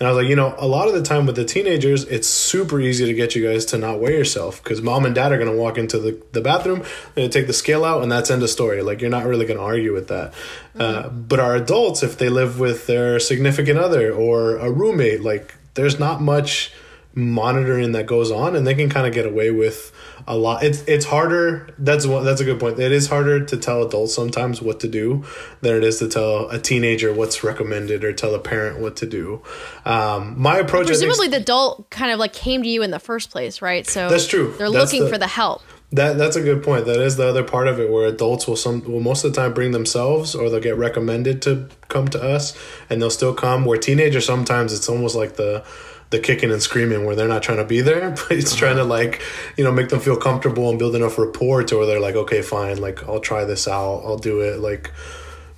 And 0.00 0.08
I 0.08 0.12
was 0.12 0.22
like, 0.22 0.30
you 0.30 0.34
know, 0.34 0.54
a 0.56 0.66
lot 0.66 0.88
of 0.88 0.94
the 0.94 1.02
time 1.02 1.26
with 1.26 1.36
the 1.36 1.44
teenagers, 1.44 2.04
it's 2.04 2.26
super 2.26 2.80
easy 2.80 3.04
to 3.04 3.12
get 3.12 3.34
you 3.34 3.46
guys 3.46 3.66
to 3.66 3.76
not 3.76 4.00
weigh 4.00 4.16
yourself 4.16 4.62
because 4.62 4.80
mom 4.80 5.04
and 5.04 5.14
dad 5.14 5.30
are 5.30 5.36
going 5.36 5.50
to 5.50 5.56
walk 5.56 5.76
into 5.76 5.98
the, 5.98 6.18
the 6.32 6.40
bathroom, 6.40 6.82
to 7.16 7.28
take 7.28 7.46
the 7.46 7.52
scale 7.52 7.84
out, 7.84 8.02
and 8.02 8.10
that's 8.10 8.30
end 8.30 8.42
of 8.42 8.48
story. 8.48 8.80
Like, 8.80 9.02
you're 9.02 9.10
not 9.10 9.26
really 9.26 9.44
going 9.44 9.58
to 9.58 9.62
argue 9.62 9.92
with 9.92 10.08
that. 10.08 10.32
Uh, 10.74 11.10
but 11.10 11.38
our 11.38 11.54
adults, 11.54 12.02
if 12.02 12.16
they 12.16 12.30
live 12.30 12.58
with 12.58 12.86
their 12.86 13.20
significant 13.20 13.78
other 13.78 14.10
or 14.10 14.56
a 14.56 14.70
roommate, 14.70 15.20
like, 15.20 15.54
there's 15.74 16.00
not 16.00 16.22
much 16.22 16.72
monitoring 17.14 17.92
that 17.92 18.06
goes 18.06 18.30
on 18.30 18.54
and 18.54 18.66
they 18.66 18.74
can 18.74 18.88
kind 18.88 19.06
of 19.06 19.12
get 19.12 19.26
away 19.26 19.50
with 19.50 19.92
a 20.28 20.36
lot 20.36 20.62
it's 20.62 20.82
it's 20.82 21.04
harder 21.06 21.68
that's 21.78 22.06
one 22.06 22.24
that's 22.24 22.40
a 22.40 22.44
good 22.44 22.60
point 22.60 22.78
it 22.78 22.92
is 22.92 23.08
harder 23.08 23.44
to 23.44 23.56
tell 23.56 23.82
adults 23.82 24.14
sometimes 24.14 24.62
what 24.62 24.78
to 24.78 24.86
do 24.86 25.24
than 25.60 25.74
it 25.74 25.82
is 25.82 25.98
to 25.98 26.08
tell 26.08 26.48
a 26.50 26.58
teenager 26.58 27.12
what's 27.12 27.42
recommended 27.42 28.04
or 28.04 28.12
tell 28.12 28.32
a 28.34 28.38
parent 28.38 28.78
what 28.78 28.94
to 28.96 29.06
do 29.06 29.42
um 29.84 30.40
my 30.40 30.58
approach 30.58 30.86
think, 30.86 31.00
Presumably, 31.00 31.28
the 31.28 31.38
adult 31.38 31.90
kind 31.90 32.12
of 32.12 32.18
like 32.18 32.32
came 32.32 32.62
to 32.62 32.68
you 32.68 32.82
in 32.82 32.90
the 32.90 32.98
first 32.98 33.30
place, 33.30 33.60
right? 33.62 33.86
So 33.86 34.08
That's 34.08 34.26
true. 34.26 34.54
They're 34.58 34.70
That's 34.70 34.92
looking 34.92 35.04
the- 35.04 35.10
for 35.10 35.18
the 35.18 35.26
help. 35.26 35.62
That 35.92 36.18
that's 36.18 36.36
a 36.36 36.40
good 36.40 36.62
point. 36.62 36.86
That 36.86 37.00
is 37.00 37.16
the 37.16 37.26
other 37.26 37.42
part 37.42 37.66
of 37.66 37.80
it 37.80 37.90
where 37.90 38.06
adults 38.06 38.46
will 38.46 38.54
some 38.54 38.84
will 38.84 39.00
most 39.00 39.24
of 39.24 39.34
the 39.34 39.40
time 39.40 39.52
bring 39.52 39.72
themselves 39.72 40.36
or 40.36 40.48
they'll 40.48 40.60
get 40.60 40.76
recommended 40.76 41.42
to 41.42 41.68
come 41.88 42.06
to 42.08 42.22
us 42.22 42.56
and 42.88 43.02
they'll 43.02 43.10
still 43.10 43.34
come. 43.34 43.64
Where 43.64 43.76
teenagers 43.76 44.24
sometimes 44.24 44.72
it's 44.72 44.88
almost 44.88 45.16
like 45.16 45.34
the 45.34 45.64
the 46.10 46.18
kicking 46.18 46.50
and 46.50 46.60
screaming 46.60 47.04
where 47.04 47.14
they're 47.14 47.28
not 47.28 47.42
trying 47.42 47.58
to 47.58 47.64
be 47.64 47.80
there, 47.80 48.10
but 48.10 48.32
it's 48.32 48.54
trying 48.54 48.76
to 48.76 48.84
like, 48.84 49.22
you 49.56 49.64
know, 49.64 49.72
make 49.72 49.88
them 49.88 50.00
feel 50.00 50.16
comfortable 50.16 50.68
and 50.68 50.78
build 50.78 50.94
enough 50.94 51.18
rapport 51.18 51.62
to 51.64 51.76
where 51.76 51.86
they're 51.86 52.00
like, 52.00 52.16
okay, 52.16 52.42
fine, 52.42 52.80
like 52.80 53.08
I'll 53.08 53.20
try 53.20 53.44
this 53.44 53.66
out, 53.66 54.02
I'll 54.04 54.18
do 54.18 54.40
it, 54.40 54.58
like 54.58 54.90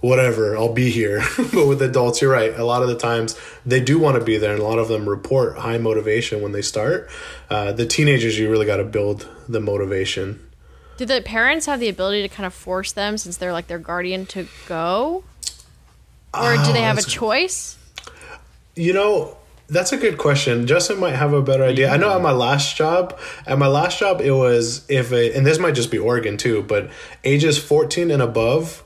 whatever, 0.01 0.57
I'll 0.57 0.73
be 0.73 0.91
here. 0.91 1.23
but 1.55 1.67
with 1.67 1.81
adults, 1.81 2.21
you're 2.21 2.31
right. 2.31 2.53
A 2.59 2.65
lot 2.65 2.83
of 2.83 2.89
the 2.89 2.97
times 2.97 3.39
they 3.65 3.81
do 3.81 3.99
want 3.99 4.19
to 4.19 4.25
be 4.25 4.37
there, 4.37 4.53
and 4.53 4.61
a 4.61 4.65
lot 4.65 4.79
of 4.79 4.89
them 4.89 5.09
report 5.09 5.59
high 5.59 5.79
motivation 5.79 6.43
when 6.43 6.53
they 6.53 6.63
start. 6.63 7.09
Uh, 7.49 7.73
the 7.73 7.87
teenagers, 7.87 8.39
you 8.39 8.51
really 8.51 8.67
got 8.67 8.77
to 8.77 8.85
build 8.85 9.27
the 9.49 9.61
motivation. 9.61 10.47
Do 10.99 11.07
the 11.07 11.23
parents 11.23 11.67
have 11.67 11.81
the 11.81 11.89
ability 11.89 12.23
to 12.23 12.29
kind 12.29 12.47
of 12.47 12.53
force 12.53 12.93
them 12.93 13.17
since 13.17 13.39
they're 13.39 13.53
like 13.53 13.69
their 13.69 13.79
guardian 13.79 14.27
to 14.27 14.47
go? 14.67 15.25
Or 16.35 16.57
do 16.57 16.73
they 16.73 16.83
have 16.83 16.99
a 16.99 17.03
choice? 17.03 17.77
You 18.75 18.93
know, 18.95 19.37
that's 19.73 19.93
a 19.93 19.97
good 19.97 20.19
question. 20.19 20.67
Justin 20.67 21.01
might 21.01 21.15
have 21.15 21.33
a 21.33 21.43
better 21.43 21.65
idea. 21.65 21.91
I 21.91 21.97
know 21.97 22.15
at 22.15 22.21
my 22.21 22.33
last 22.33 22.77
job, 22.77 23.19
at 23.47 23.59
my 23.59 23.69
last 23.69 23.99
job, 23.99 24.21
it 24.21 24.33
was 24.33 24.85
if 24.89 25.13
a, 25.13 25.35
and 25.35 25.47
this 25.47 25.59
might 25.59 25.75
just 25.75 25.91
be 25.91 25.99
Oregon 25.99 26.37
too, 26.37 26.63
but 26.63 26.91
ages 27.25 27.59
14 27.59 28.11
and 28.11 28.21
above, 28.21 28.85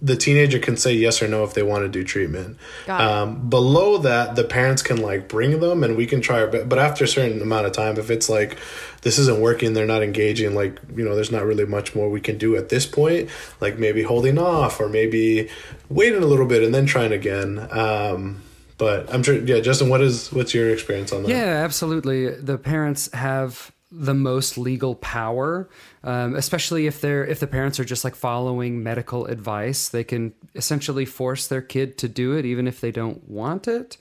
the 0.00 0.16
teenager 0.16 0.58
can 0.58 0.76
say 0.76 0.94
yes 0.94 1.22
or 1.22 1.28
no 1.28 1.44
if 1.44 1.54
they 1.54 1.62
want 1.62 1.84
to 1.84 1.88
do 1.88 2.02
treatment. 2.02 2.56
Um, 2.98 3.48
below 3.48 3.98
that, 3.98 4.34
the 4.34 4.44
parents 4.44 4.82
can 4.82 4.96
like 4.96 5.28
bring 5.28 5.60
them 5.60 5.84
and 5.84 5.96
we 5.96 6.06
can 6.06 6.20
try 6.20 6.40
our 6.40 6.48
best. 6.48 6.68
But 6.68 6.78
after 6.78 7.04
a 7.04 7.08
certain 7.08 7.40
amount 7.40 7.66
of 7.66 7.72
time, 7.72 7.98
if 7.98 8.10
it's 8.10 8.28
like 8.28 8.58
this 9.02 9.18
isn't 9.18 9.40
working, 9.40 9.74
they're 9.74 9.86
not 9.86 10.02
engaging, 10.02 10.54
like, 10.54 10.80
you 10.96 11.04
know, 11.04 11.14
there's 11.14 11.30
not 11.30 11.44
really 11.44 11.66
much 11.66 11.94
more 11.94 12.10
we 12.10 12.20
can 12.20 12.38
do 12.38 12.56
at 12.56 12.70
this 12.70 12.86
point. 12.86 13.30
Like 13.60 13.78
maybe 13.78 14.02
holding 14.02 14.38
off 14.38 14.80
or 14.80 14.88
maybe 14.88 15.48
waiting 15.88 16.22
a 16.22 16.26
little 16.26 16.46
bit 16.46 16.64
and 16.64 16.74
then 16.74 16.86
trying 16.86 17.12
again. 17.12 17.68
Um, 17.70 18.42
but 18.82 19.14
I'm 19.14 19.22
sure, 19.22 19.36
yeah, 19.36 19.60
Justin, 19.60 19.88
what 19.88 20.00
is 20.00 20.32
what's 20.32 20.52
your 20.52 20.68
experience 20.70 21.12
on 21.12 21.22
that? 21.22 21.28
Yeah, 21.28 21.62
absolutely. 21.64 22.30
The 22.30 22.58
parents 22.58 23.08
have 23.12 23.70
the 23.92 24.12
most 24.12 24.58
legal 24.58 24.96
power, 24.96 25.70
um, 26.02 26.34
especially 26.34 26.88
if 26.88 27.00
they're 27.00 27.24
if 27.24 27.38
the 27.38 27.46
parents 27.46 27.78
are 27.78 27.84
just 27.84 28.02
like 28.02 28.16
following 28.16 28.82
medical 28.82 29.26
advice. 29.26 29.88
They 29.88 30.02
can 30.02 30.34
essentially 30.56 31.04
force 31.04 31.46
their 31.46 31.62
kid 31.62 31.96
to 31.98 32.08
do 32.08 32.32
it, 32.32 32.44
even 32.44 32.66
if 32.66 32.80
they 32.80 32.90
don't 32.90 33.30
want 33.30 33.68
it. 33.68 33.98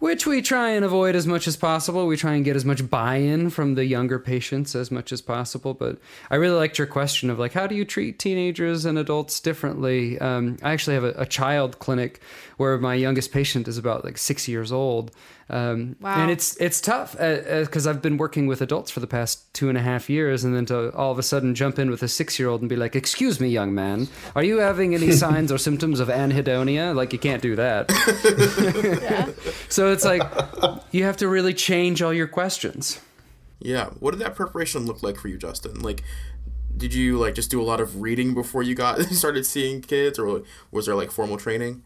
Which 0.00 0.26
we 0.26 0.42
try 0.42 0.70
and 0.70 0.84
avoid 0.84 1.14
as 1.14 1.26
much 1.26 1.46
as 1.46 1.56
possible. 1.56 2.06
We 2.06 2.16
try 2.16 2.34
and 2.34 2.44
get 2.44 2.56
as 2.56 2.64
much 2.64 2.90
buy-in 2.90 3.50
from 3.50 3.74
the 3.74 3.84
younger 3.84 4.18
patients 4.18 4.74
as 4.74 4.90
much 4.90 5.12
as 5.12 5.20
possible. 5.20 5.72
But 5.72 5.98
I 6.30 6.34
really 6.34 6.56
liked 6.56 6.78
your 6.78 6.86
question 6.86 7.30
of 7.30 7.38
like, 7.38 7.52
how 7.52 7.66
do 7.66 7.74
you 7.74 7.84
treat 7.84 8.18
teenagers 8.18 8.84
and 8.84 8.98
adults 8.98 9.40
differently? 9.40 10.18
Um, 10.18 10.58
I 10.62 10.72
actually 10.72 10.94
have 10.94 11.04
a, 11.04 11.14
a 11.16 11.26
child 11.26 11.78
clinic 11.78 12.20
where 12.56 12.76
my 12.78 12.94
youngest 12.94 13.32
patient 13.32 13.68
is 13.68 13.78
about 13.78 14.04
like 14.04 14.18
six 14.18 14.48
years 14.48 14.72
old, 14.72 15.10
Um, 15.50 15.96
Wow. 16.00 16.22
And 16.22 16.30
it's 16.30 16.56
it's 16.56 16.80
tough 16.80 17.12
because 17.18 17.86
I've 17.86 18.00
been 18.00 18.16
working 18.16 18.46
with 18.46 18.62
adults 18.62 18.90
for 18.90 19.00
the 19.00 19.06
past 19.06 19.52
two 19.52 19.68
and 19.68 19.76
a 19.76 19.82
half 19.82 20.08
years, 20.08 20.42
and 20.44 20.54
then 20.54 20.64
to 20.66 20.90
all 20.94 21.12
of 21.12 21.18
a 21.18 21.22
sudden 21.22 21.54
jump 21.54 21.78
in 21.78 21.90
with 21.90 22.02
a 22.02 22.08
six 22.08 22.38
year 22.38 22.48
old 22.48 22.60
and 22.62 22.68
be 22.68 22.76
like, 22.76 22.96
"Excuse 22.96 23.40
me, 23.40 23.48
young 23.48 23.74
man, 23.74 24.08
are 24.34 24.42
you 24.42 24.58
having 24.58 24.94
any 24.94 25.12
signs 25.24 25.52
or 25.52 25.58
symptoms 25.58 26.00
of 26.00 26.08
anhedonia?" 26.08 26.94
Like 26.94 27.12
you 27.12 27.18
can't 27.18 27.42
do 27.42 27.56
that. 27.56 27.90
So 29.68 29.90
it's 29.92 30.04
like 30.04 30.22
you 30.92 31.04
have 31.04 31.16
to 31.18 31.28
really 31.28 31.54
change 31.54 32.00
all 32.02 32.12
your 32.12 32.26
questions. 32.28 33.00
Yeah. 33.60 33.86
What 34.00 34.12
did 34.12 34.20
that 34.20 34.34
preparation 34.34 34.86
look 34.86 35.02
like 35.02 35.16
for 35.16 35.28
you, 35.28 35.36
Justin? 35.38 35.80
Like, 35.80 36.02
did 36.76 36.94
you 36.94 37.18
like 37.18 37.34
just 37.34 37.50
do 37.50 37.60
a 37.60 37.64
lot 37.64 37.80
of 37.80 38.00
reading 38.02 38.34
before 38.34 38.62
you 38.62 38.74
got 38.74 39.00
started 39.10 39.46
seeing 39.46 39.80
kids, 39.82 40.18
or 40.18 40.42
was 40.70 40.86
there 40.86 40.94
like 40.94 41.10
formal 41.10 41.36
training? 41.36 41.82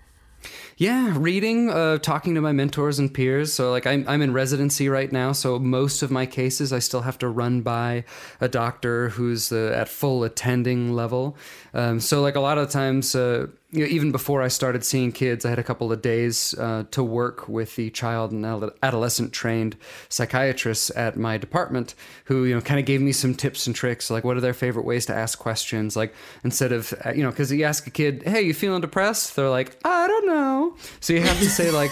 Yeah, 0.80 1.12
reading, 1.18 1.70
uh, 1.70 1.99
talking 1.99 2.37
to 2.37 2.40
my 2.40 2.52
mentors 2.52 3.00
and 3.00 3.12
peers. 3.12 3.52
So, 3.52 3.73
like, 3.73 3.85
I'm, 3.85 4.04
I'm 4.06 4.23
in 4.23 4.32
residency 4.32 4.88
right 4.88 5.11
now. 5.11 5.32
So, 5.32 5.58
most 5.58 6.04
of 6.04 6.12
my 6.12 6.25
cases, 6.25 6.73
I 6.73 6.78
still 6.78 7.00
have 7.00 7.18
to 7.18 7.28
run 7.28 7.62
by 7.62 8.04
a 8.40 8.47
doctor 8.47 9.08
who's 9.08 9.50
uh, 9.50 9.73
at 9.75 9.88
full 9.88 10.23
attending 10.23 10.94
level. 10.94 11.37
Um, 11.75 11.99
so, 11.99 12.23
like, 12.23 12.37
a 12.37 12.40
lot 12.40 12.58
of 12.58 12.70
times, 12.70 13.16
uh, 13.16 13.49
you 13.73 13.80
know, 13.80 13.87
even 13.87 14.12
before 14.12 14.40
I 14.40 14.47
started 14.47 14.85
seeing 14.85 15.11
kids, 15.11 15.44
I 15.44 15.50
had 15.50 15.58
a 15.58 15.64
couple 15.64 15.92
of 15.92 16.00
days 16.00 16.54
uh, 16.54 16.85
to 16.92 17.02
work 17.02 17.49
with 17.49 17.75
the 17.75 17.90
child 17.90 18.30
and 18.30 18.70
adolescent 18.80 19.32
trained 19.32 19.76
psychiatrists 20.08 20.90
at 20.97 21.16
my 21.16 21.38
department 21.38 21.97
who, 22.26 22.44
you 22.44 22.54
know, 22.54 22.61
kind 22.61 22.78
of 22.78 22.87
gave 22.87 23.02
me 23.02 23.12
some 23.12 23.35
tips 23.35 23.66
and 23.66 23.75
tricks, 23.75 24.11
like 24.11 24.23
what 24.23 24.37
are 24.37 24.40
their 24.40 24.54
favorite 24.54 24.87
ways 24.87 25.06
to 25.06 25.14
ask 25.14 25.40
questions. 25.40 25.97
Like, 25.97 26.14
instead 26.44 26.70
of, 26.70 26.94
uh, 27.04 27.11
you 27.11 27.25
know, 27.25 27.30
because 27.30 27.50
you 27.52 27.64
ask 27.64 27.87
a 27.87 27.90
kid, 27.90 28.23
hey, 28.25 28.42
you 28.42 28.54
feeling 28.54 28.80
depressed? 28.80 29.35
They're 29.35 29.50
like, 29.50 29.76
I 29.85 30.06
don't 30.06 30.26
know. 30.26 30.68
So 31.01 31.13
you 31.13 31.21
have 31.21 31.39
to 31.39 31.49
say, 31.49 31.71
like, 31.71 31.91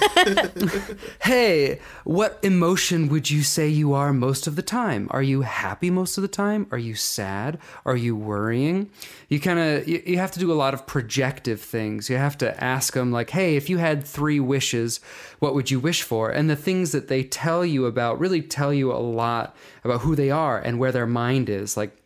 hey, 1.22 1.80
what 2.04 2.38
emotion 2.42 3.08
would 3.08 3.30
you 3.30 3.42
say 3.42 3.68
you 3.68 3.92
are 3.92 4.12
most 4.12 4.46
of 4.46 4.56
the 4.56 4.62
time? 4.62 5.08
Are 5.10 5.22
you 5.22 5.42
happy 5.42 5.90
most 5.90 6.18
of 6.18 6.22
the 6.22 6.28
time? 6.28 6.66
Are 6.70 6.78
you 6.78 6.94
sad? 6.94 7.58
Are 7.84 7.96
you 7.96 8.16
worrying? 8.16 8.90
You 9.28 9.40
kind 9.40 9.58
of 9.58 9.88
you, 9.88 10.02
you 10.06 10.18
have 10.18 10.32
to 10.32 10.40
do 10.40 10.52
a 10.52 10.54
lot 10.54 10.74
of 10.74 10.86
projective 10.86 11.60
things. 11.60 12.08
You 12.08 12.16
have 12.16 12.38
to 12.38 12.62
ask 12.62 12.94
them 12.94 13.12
like, 13.12 13.30
"Hey, 13.30 13.56
if 13.56 13.68
you 13.68 13.78
had 13.78 14.04
3 14.04 14.40
wishes, 14.40 15.00
what 15.38 15.54
would 15.54 15.70
you 15.70 15.80
wish 15.80 16.02
for?" 16.02 16.30
And 16.30 16.48
the 16.48 16.56
things 16.56 16.92
that 16.92 17.08
they 17.08 17.22
tell 17.22 17.64
you 17.64 17.86
about 17.86 18.20
really 18.20 18.42
tell 18.42 18.72
you 18.72 18.92
a 18.92 18.98
lot 18.98 19.56
about 19.84 20.02
who 20.02 20.14
they 20.14 20.30
are 20.30 20.58
and 20.58 20.78
where 20.78 20.92
their 20.92 21.06
mind 21.06 21.48
is. 21.48 21.76
Like 21.76 21.96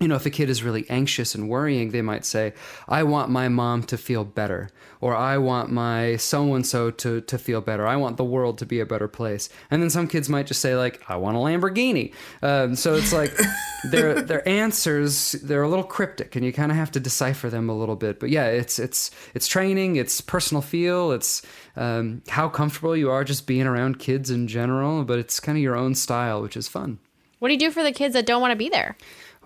you 0.00 0.06
know, 0.06 0.14
if 0.14 0.26
a 0.26 0.30
kid 0.30 0.48
is 0.48 0.62
really 0.62 0.88
anxious 0.88 1.34
and 1.34 1.48
worrying, 1.48 1.90
they 1.90 2.02
might 2.02 2.24
say, 2.24 2.52
I 2.88 3.02
want 3.02 3.30
my 3.30 3.48
mom 3.48 3.82
to 3.84 3.98
feel 3.98 4.24
better, 4.24 4.70
or 5.00 5.16
I 5.16 5.38
want 5.38 5.72
my 5.72 6.16
so 6.16 6.54
and 6.54 6.64
so 6.64 6.92
to 6.92 7.20
to 7.20 7.36
feel 7.38 7.60
better. 7.60 7.84
I 7.84 7.96
want 7.96 8.16
the 8.16 8.24
world 8.24 8.58
to 8.58 8.66
be 8.66 8.78
a 8.78 8.86
better 8.86 9.08
place. 9.08 9.48
And 9.70 9.82
then 9.82 9.90
some 9.90 10.06
kids 10.06 10.28
might 10.28 10.46
just 10.46 10.60
say, 10.60 10.76
like, 10.76 11.02
I 11.08 11.16
want 11.16 11.36
a 11.36 11.40
Lamborghini. 11.40 12.14
Um, 12.42 12.76
so 12.76 12.94
it's 12.94 13.12
like 13.12 13.36
their 13.90 14.22
their 14.22 14.48
answers 14.48 15.32
they're 15.32 15.64
a 15.64 15.68
little 15.68 15.84
cryptic, 15.84 16.36
and 16.36 16.44
you 16.44 16.52
kind 16.52 16.70
of 16.70 16.78
have 16.78 16.92
to 16.92 17.00
decipher 17.00 17.50
them 17.50 17.68
a 17.68 17.76
little 17.76 17.96
bit. 17.96 18.20
But 18.20 18.30
yeah, 18.30 18.46
it's 18.46 18.78
it's 18.78 19.10
it's 19.34 19.48
training, 19.48 19.96
it's 19.96 20.20
personal 20.20 20.62
feel, 20.62 21.10
it's 21.10 21.42
um, 21.74 22.22
how 22.28 22.48
comfortable 22.48 22.96
you 22.96 23.10
are 23.10 23.24
just 23.24 23.48
being 23.48 23.66
around 23.66 23.98
kids 23.98 24.30
in 24.30 24.46
general. 24.46 25.02
But 25.02 25.18
it's 25.18 25.40
kind 25.40 25.58
of 25.58 25.62
your 25.62 25.76
own 25.76 25.96
style, 25.96 26.40
which 26.40 26.56
is 26.56 26.68
fun. 26.68 27.00
What 27.40 27.48
do 27.48 27.54
you 27.54 27.60
do 27.60 27.70
for 27.70 27.82
the 27.82 27.92
kids 27.92 28.14
that 28.14 28.26
don't 28.26 28.40
want 28.40 28.52
to 28.52 28.56
be 28.56 28.68
there? 28.68 28.96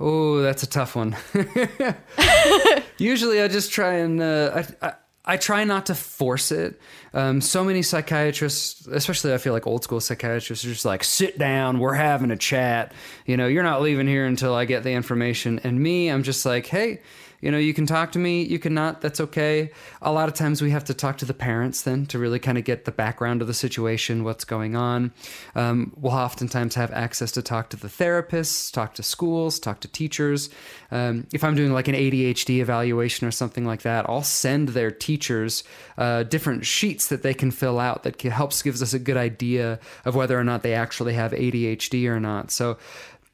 Oh, 0.01 0.41
that's 0.41 0.63
a 0.63 0.67
tough 0.67 0.97
one. 0.97 1.17
Usually, 2.99 3.41
I 3.41 3.49
just 3.49 3.73
try 3.73 3.95
and 3.95 4.21
uh, 4.21 4.65
I, 4.83 4.87
I 4.87 4.93
I 5.25 5.37
try 5.37 5.63
not 5.63 5.87
to 5.87 5.95
force 5.95 6.51
it. 6.51 6.81
Um, 7.15 7.41
so 7.41 7.63
many 7.63 7.83
psychiatrists, 7.83 8.89
especially 8.89 9.33
I 9.33 9.39
feel 9.39 9.53
like 9.53 9.69
old 9.69 9.85
school 9.85 10.01
psychiatrists, 10.01 10.65
are 10.65 10.69
just 10.69 10.85
like, 10.85 11.05
sit 11.05 11.39
down, 11.39 11.79
we're 11.79 11.95
having 11.95 12.33
a 12.33 12.37
chat. 12.37 12.93
You 13.25 13.37
know, 13.37 13.47
you're 13.47 13.63
not 13.63 13.83
leaving 13.83 14.09
here 14.09 14.27
until 14.27 14.53
I 14.53 14.65
get 14.65 14.83
the 14.83 14.91
information. 14.91 15.61
And 15.63 15.79
me, 15.79 16.09
I'm 16.09 16.25
just 16.25 16.45
like, 16.45 16.67
hey, 16.67 17.03
you 17.43 17.51
know, 17.51 17.59
you 17.59 17.75
can 17.75 17.87
talk 17.87 18.13
to 18.13 18.19
me, 18.19 18.45
you 18.45 18.59
cannot 18.59 19.01
that's 19.01 19.21
okay. 19.21 19.71
A 20.01 20.13
lot 20.13 20.29
of 20.29 20.35
times 20.35 20.63
we 20.63 20.71
have 20.71 20.85
to 20.85 20.95
talk 20.95 21.19
to 21.19 21.25
the 21.25 21.35
parents 21.35 21.83
then 21.83 22.07
to 22.07 22.19
really 22.19 22.39
kind 22.39 22.57
of 22.57 22.65
get 22.65 22.85
the 22.85 22.93
background 22.93 23.43
of 23.43 23.49
the 23.49 23.55
situation, 23.55 24.23
what's 24.23 24.45
going 24.45 24.77
on. 24.77 25.13
Um, 25.57 25.93
we'll 25.97 26.13
oftentimes 26.13 26.77
have 26.77 26.93
access 26.93 27.33
to 27.33 27.43
talk 27.43 27.69
to 27.71 27.77
the 27.77 27.89
therapists, 27.89 28.73
talk 28.73 28.95
to 28.95 29.03
schools, 29.03 29.59
talk 29.59 29.81
to 29.81 29.89
teachers. 29.89 30.51
Um, 30.93 31.27
if 31.35 31.43
I'm 31.43 31.57
doing 31.57 31.73
like 31.73 31.89
an 31.89 31.97
ADHD 31.97 32.61
evaluation 32.61 33.27
or 33.27 33.33
something 33.33 33.67
like 33.67 33.83
that, 33.83 34.09
I'll 34.09 34.23
send 34.23 34.69
their 34.69 34.93
teachers 34.93 35.65
uh, 35.99 36.23
different 36.23 36.65
sheets 36.65 37.09
that 37.09 37.25
they 37.25 37.35
can 37.35 37.51
fill 37.51 37.81
out 37.81 38.05
that 38.05 38.23
helps 38.23 38.63
gives 38.63 38.83
us 38.83 38.95
a 38.95 39.01
good 39.01 39.17
idea 39.17 39.81
of 40.05 40.15
whether 40.15 40.39
or 40.39 40.45
not 40.45 40.63
they 40.63 40.75
actually 40.75 41.15
have 41.15 41.33
ADHD 41.33 42.09
or 42.09 42.21
not. 42.21 42.53
So 42.53 42.79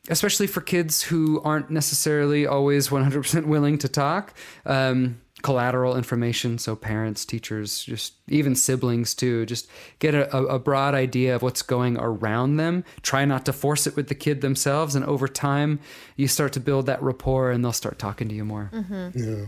especially 0.09 0.47
for 0.47 0.61
kids 0.61 1.03
who 1.03 1.40
aren't 1.42 1.71
necessarily 1.71 2.47
always 2.47 2.88
100% 2.88 3.47
willing 3.47 3.79
to 3.79 3.88
talk. 3.88 4.35
Um, 4.66 5.21
collateral 5.42 5.97
information, 5.97 6.59
so 6.59 6.75
parents, 6.75 7.25
teachers, 7.25 7.85
just 7.85 8.14
even 8.29 8.57
siblings 8.57 9.14
too, 9.14 9.47
just 9.47 9.68
get 10.01 10.14
a, 10.14 10.37
a 10.37 10.59
broad 10.59 10.94
idea 10.94 11.37
of 11.37 11.42
what's 11.42 11.62
going 11.62 11.97
around 11.97 12.57
them. 12.57 12.85
Try 13.03 13.25
not 13.25 13.47
to 13.47 13.53
force 13.53 13.87
it 13.87 13.94
with 13.94 14.09
the 14.09 14.14
kid 14.14 14.40
themselves, 14.40 14.94
and 14.94 15.05
over 15.05 15.29
time, 15.29 15.79
you 16.16 16.27
start 16.27 16.53
to 16.55 16.61
build 16.61 16.87
that 16.87 17.01
rapport, 17.03 17.51
and 17.53 17.64
they'll 17.64 17.73
start 17.73 17.99
talking 17.99 18.29
to 18.29 18.35
you 18.35 18.44
more. 18.44 18.71
Yeah, 18.73 19.47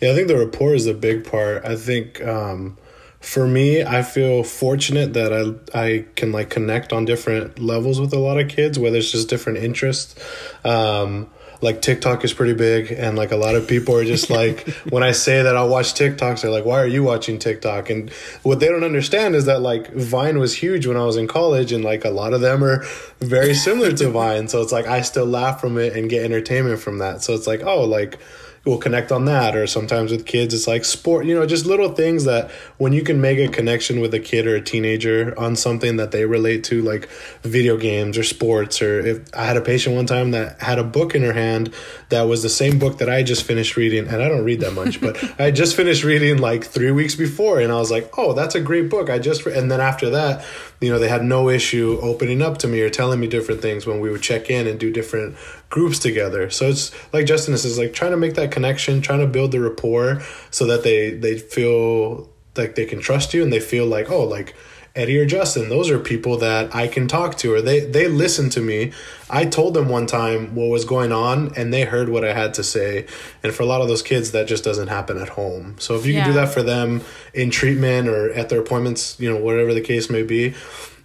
Yeah. 0.00 0.10
I 0.10 0.14
think 0.14 0.28
the 0.28 0.36
rapport 0.36 0.74
is 0.74 0.86
a 0.86 0.94
big 0.94 1.24
part. 1.24 1.64
I 1.64 1.76
think 1.76 2.22
um, 2.26 2.76
for 3.24 3.46
me, 3.48 3.82
I 3.82 4.02
feel 4.02 4.44
fortunate 4.44 5.14
that 5.14 5.32
I 5.32 5.78
I 5.86 6.04
can 6.14 6.30
like 6.30 6.50
connect 6.50 6.92
on 6.92 7.06
different 7.06 7.58
levels 7.58 7.98
with 7.98 8.12
a 8.12 8.18
lot 8.18 8.38
of 8.38 8.48
kids, 8.48 8.78
whether 8.78 8.98
it's 8.98 9.10
just 9.10 9.30
different 9.30 9.58
interests. 9.58 10.14
Um, 10.62 11.30
like 11.62 11.80
TikTok 11.80 12.22
is 12.22 12.34
pretty 12.34 12.52
big, 12.52 12.92
and 12.92 13.16
like 13.16 13.32
a 13.32 13.36
lot 13.36 13.54
of 13.54 13.66
people 13.66 13.96
are 13.96 14.04
just 14.04 14.28
like, 14.28 14.68
when 14.90 15.02
I 15.02 15.12
say 15.12 15.42
that 15.42 15.56
I'll 15.56 15.70
watch 15.70 15.94
TikToks, 15.94 16.42
they're 16.42 16.50
like, 16.50 16.66
"Why 16.66 16.80
are 16.80 16.86
you 16.86 17.02
watching 17.02 17.38
TikTok?" 17.38 17.88
And 17.88 18.10
what 18.42 18.60
they 18.60 18.68
don't 18.68 18.84
understand 18.84 19.34
is 19.34 19.46
that 19.46 19.62
like 19.62 19.90
Vine 19.94 20.38
was 20.38 20.54
huge 20.54 20.86
when 20.86 20.98
I 20.98 21.04
was 21.04 21.16
in 21.16 21.26
college, 21.26 21.72
and 21.72 21.82
like 21.82 22.04
a 22.04 22.10
lot 22.10 22.34
of 22.34 22.42
them 22.42 22.62
are 22.62 22.84
very 23.20 23.54
similar 23.54 23.92
to 23.92 24.10
Vine. 24.18 24.48
So 24.48 24.60
it's 24.60 24.72
like 24.72 24.86
I 24.86 25.00
still 25.00 25.26
laugh 25.26 25.62
from 25.62 25.78
it 25.78 25.96
and 25.96 26.10
get 26.10 26.24
entertainment 26.24 26.78
from 26.80 26.98
that. 26.98 27.22
So 27.22 27.32
it's 27.32 27.46
like, 27.46 27.62
oh, 27.62 27.84
like 27.84 28.18
we'll 28.64 28.78
connect 28.78 29.12
on 29.12 29.26
that 29.26 29.54
or 29.54 29.66
sometimes 29.66 30.10
with 30.10 30.24
kids 30.24 30.54
it's 30.54 30.66
like 30.66 30.84
sport 30.84 31.26
you 31.26 31.34
know 31.34 31.44
just 31.44 31.66
little 31.66 31.90
things 31.90 32.24
that 32.24 32.50
when 32.78 32.92
you 32.92 33.02
can 33.02 33.20
make 33.20 33.38
a 33.38 33.48
connection 33.48 34.00
with 34.00 34.14
a 34.14 34.20
kid 34.20 34.46
or 34.46 34.56
a 34.56 34.60
teenager 34.60 35.38
on 35.38 35.54
something 35.54 35.96
that 35.96 36.12
they 36.12 36.24
relate 36.24 36.64
to 36.64 36.80
like 36.82 37.08
video 37.42 37.76
games 37.76 38.16
or 38.16 38.22
sports 38.22 38.80
or 38.80 39.00
if 39.00 39.34
i 39.34 39.44
had 39.44 39.56
a 39.56 39.60
patient 39.60 39.94
one 39.94 40.06
time 40.06 40.30
that 40.30 40.60
had 40.62 40.78
a 40.78 40.84
book 40.84 41.14
in 41.14 41.22
her 41.22 41.34
hand 41.34 41.72
that 42.08 42.22
was 42.22 42.42
the 42.42 42.48
same 42.48 42.78
book 42.78 42.98
that 42.98 43.10
i 43.10 43.22
just 43.22 43.42
finished 43.42 43.76
reading 43.76 44.08
and 44.08 44.22
i 44.22 44.28
don't 44.28 44.44
read 44.44 44.60
that 44.60 44.72
much 44.72 45.00
but 45.00 45.18
i 45.40 45.50
just 45.50 45.76
finished 45.76 46.02
reading 46.02 46.38
like 46.38 46.64
three 46.64 46.90
weeks 46.90 47.14
before 47.14 47.60
and 47.60 47.70
i 47.70 47.76
was 47.76 47.90
like 47.90 48.10
oh 48.18 48.32
that's 48.32 48.54
a 48.54 48.60
great 48.60 48.88
book 48.88 49.10
i 49.10 49.18
just 49.18 49.44
re-. 49.44 49.56
and 49.56 49.70
then 49.70 49.80
after 49.80 50.08
that 50.10 50.44
you 50.80 50.90
know 50.90 50.98
they 50.98 51.08
had 51.08 51.24
no 51.24 51.48
issue 51.48 51.98
opening 52.00 52.42
up 52.42 52.58
to 52.58 52.66
me 52.66 52.80
or 52.80 52.90
telling 52.90 53.20
me 53.20 53.26
different 53.26 53.60
things 53.60 53.86
when 53.86 54.00
we 54.00 54.10
would 54.10 54.22
check 54.22 54.50
in 54.50 54.66
and 54.66 54.80
do 54.80 54.90
different 54.90 55.36
groups 55.74 55.98
together. 55.98 56.50
So 56.50 56.68
it's 56.68 56.92
like 57.12 57.26
justin 57.26 57.58
says 57.58 57.78
like 57.78 57.92
trying 57.92 58.12
to 58.12 58.16
make 58.16 58.34
that 58.34 58.52
connection 58.52 59.02
trying 59.02 59.18
to 59.18 59.26
build 59.26 59.50
the 59.50 59.60
rapport 59.60 60.22
so 60.52 60.66
that 60.66 60.84
they 60.84 61.10
they 61.10 61.36
feel 61.36 62.30
like 62.56 62.76
they 62.76 62.86
can 62.86 63.00
trust 63.00 63.34
you 63.34 63.42
and 63.42 63.52
they 63.52 63.58
feel 63.58 63.84
like 63.84 64.08
oh 64.08 64.22
like 64.22 64.54
eddie 64.94 65.18
or 65.18 65.26
justin 65.26 65.68
those 65.68 65.90
are 65.90 65.98
people 65.98 66.36
that 66.36 66.72
i 66.72 66.86
can 66.86 67.08
talk 67.08 67.36
to 67.36 67.52
or 67.52 67.60
they 67.60 67.80
they 67.80 68.06
listen 68.06 68.48
to 68.50 68.60
me. 68.60 68.92
I 69.28 69.46
told 69.46 69.74
them 69.74 69.88
one 69.88 70.06
time 70.06 70.54
what 70.54 70.68
was 70.68 70.84
going 70.84 71.10
on 71.10 71.52
and 71.56 71.74
they 71.74 71.82
heard 71.82 72.08
what 72.08 72.24
i 72.24 72.32
had 72.32 72.54
to 72.54 72.62
say. 72.62 73.06
And 73.42 73.52
for 73.52 73.64
a 73.64 73.66
lot 73.66 73.80
of 73.80 73.88
those 73.88 74.02
kids 74.02 74.30
that 74.30 74.46
just 74.46 74.62
doesn't 74.62 74.88
happen 74.98 75.18
at 75.18 75.30
home. 75.30 75.74
So 75.80 75.96
if 75.96 76.06
you 76.06 76.14
can 76.14 76.28
do 76.28 76.34
that 76.34 76.50
for 76.54 76.62
them 76.62 77.02
in 77.32 77.50
treatment 77.50 78.06
or 78.06 78.30
at 78.30 78.48
their 78.48 78.60
appointments 78.60 79.18
you 79.18 79.28
know 79.28 79.40
whatever 79.40 79.74
the 79.74 79.86
case 79.92 80.08
may 80.08 80.22
be 80.22 80.54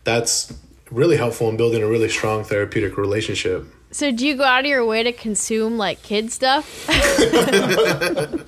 that's 0.03 0.53
really 0.91 1.17
helpful 1.17 1.49
in 1.49 1.57
building 1.57 1.81
a 1.81 1.87
really 1.87 2.09
strong 2.09 2.43
therapeutic 2.43 2.95
relationship 2.97 3.65
So 3.91 4.11
do 4.11 4.25
you 4.27 4.35
go 4.35 4.43
out 4.43 4.59
of 4.61 4.65
your 4.67 4.85
way 4.85 5.01
to 5.03 5.11
consume 5.11 5.77
like 5.77 6.01
kid 6.03 6.31
stuff? 6.31 6.87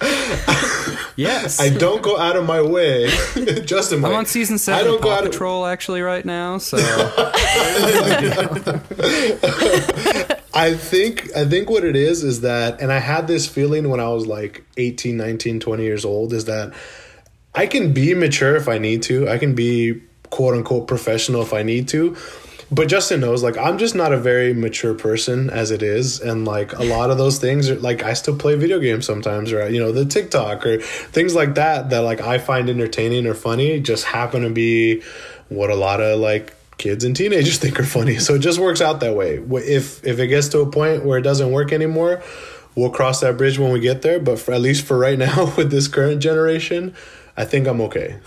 Yes. 1.18 1.60
I 1.60 1.70
don't 1.70 2.02
go 2.02 2.18
out 2.18 2.36
of 2.38 2.46
my 2.46 2.62
way. 2.62 3.08
Justin, 3.66 3.98
I'm 3.98 4.12
might. 4.12 4.14
on 4.18 4.26
season 4.26 4.58
seven. 4.58 4.80
I 4.80 4.84
don't 4.86 4.96
of 4.96 5.02
go 5.02 5.10
Paw 5.10 5.16
out 5.18 5.26
of- 5.26 5.32
Patrol 5.32 5.66
actually 5.66 6.02
right 6.02 6.24
now, 6.26 6.58
so 6.58 6.78
I 10.54 10.74
think 10.74 11.36
I 11.36 11.46
think 11.46 11.70
what 11.70 11.84
it 11.84 11.96
is 11.96 12.24
is 12.24 12.42
that 12.42 12.82
and 12.82 12.92
I 12.92 13.00
had 13.00 13.28
this 13.28 13.48
feeling 13.48 13.90
when 13.90 14.00
I 14.00 14.08
was 14.10 14.26
like 14.26 14.64
18, 14.78 15.18
19, 15.18 15.60
20 15.60 15.84
years 15.84 16.06
old 16.06 16.34
is 16.34 16.46
that 16.46 16.74
I 17.54 17.68
can 17.68 17.94
be 17.94 18.14
mature 18.14 18.56
if 18.56 18.68
I 18.68 18.78
need 18.78 19.04
to. 19.04 19.30
I 19.30 19.38
can 19.38 19.54
be 19.54 20.02
quote 20.30 20.56
unquote 20.56 20.88
professional 20.88 21.42
if 21.42 21.54
I 21.54 21.62
need 21.64 21.88
to. 21.90 22.16
But 22.72 22.88
Justin 22.88 23.20
knows 23.20 23.44
like 23.44 23.58
I'm 23.58 23.78
just 23.78 23.96
not 23.96 24.14
a 24.14 24.18
very 24.18 24.54
mature 24.54 24.94
person 24.94 25.50
as 25.50 25.72
it 25.72 25.84
is 25.84 26.22
and 26.22 26.46
like 26.46 26.72
a 26.74 26.84
lot 26.84 27.12
of 27.12 27.18
those 27.18 27.38
things 27.38 27.70
are 27.70 27.76
like 27.76 28.02
I 28.04 28.14
still 28.14 28.38
play 28.38 28.56
video 28.56 28.80
games 28.80 29.06
sometimes 29.06 29.52
or 29.52 29.68
you 29.70 29.80
know 29.80 29.92
the 29.92 30.06
TikTok 30.06 30.66
or 30.66 30.80
things 30.80 31.36
like 31.36 31.56
that 31.56 31.90
that 31.90 32.00
like 32.00 32.22
I 32.22 32.38
find 32.38 32.70
entertaining 32.70 33.28
or 33.28 33.34
funny 33.34 33.82
just 33.82 34.06
happen 34.06 34.44
to 34.44 34.50
be 34.50 35.02
what 35.50 35.70
a 35.70 35.76
lot 35.76 36.00
of 36.00 36.20
like 36.20 36.56
kids 36.82 37.04
and 37.04 37.16
teenagers 37.16 37.58
think 37.60 37.80
are 37.80 37.86
funny. 37.86 38.18
So 38.18 38.36
it 38.36 38.40
just 38.40 38.60
works 38.60 38.82
out 38.82 39.00
that 39.02 39.16
way. 39.16 39.36
If 39.38 40.04
if 40.06 40.20
it 40.20 40.28
gets 40.28 40.50
to 40.50 40.60
a 40.62 40.70
point 40.70 41.06
where 41.06 41.18
it 41.18 41.24
doesn't 41.24 41.52
work 41.52 41.72
anymore, 41.72 42.24
we'll 42.76 42.90
cross 42.90 43.22
that 43.22 43.38
bridge 43.38 43.60
when 43.60 43.72
we 43.72 43.80
get 43.80 44.02
there. 44.02 44.20
But 44.20 44.40
for, 44.40 44.54
at 44.54 44.62
least 44.62 44.86
for 44.86 44.98
right 44.98 45.18
now, 45.28 45.54
with 45.56 45.72
this 45.72 45.88
current 45.88 46.22
generation, 46.22 46.96
I 47.42 47.46
think 47.46 47.68
I'm 47.68 47.82
okay. 47.82 48.20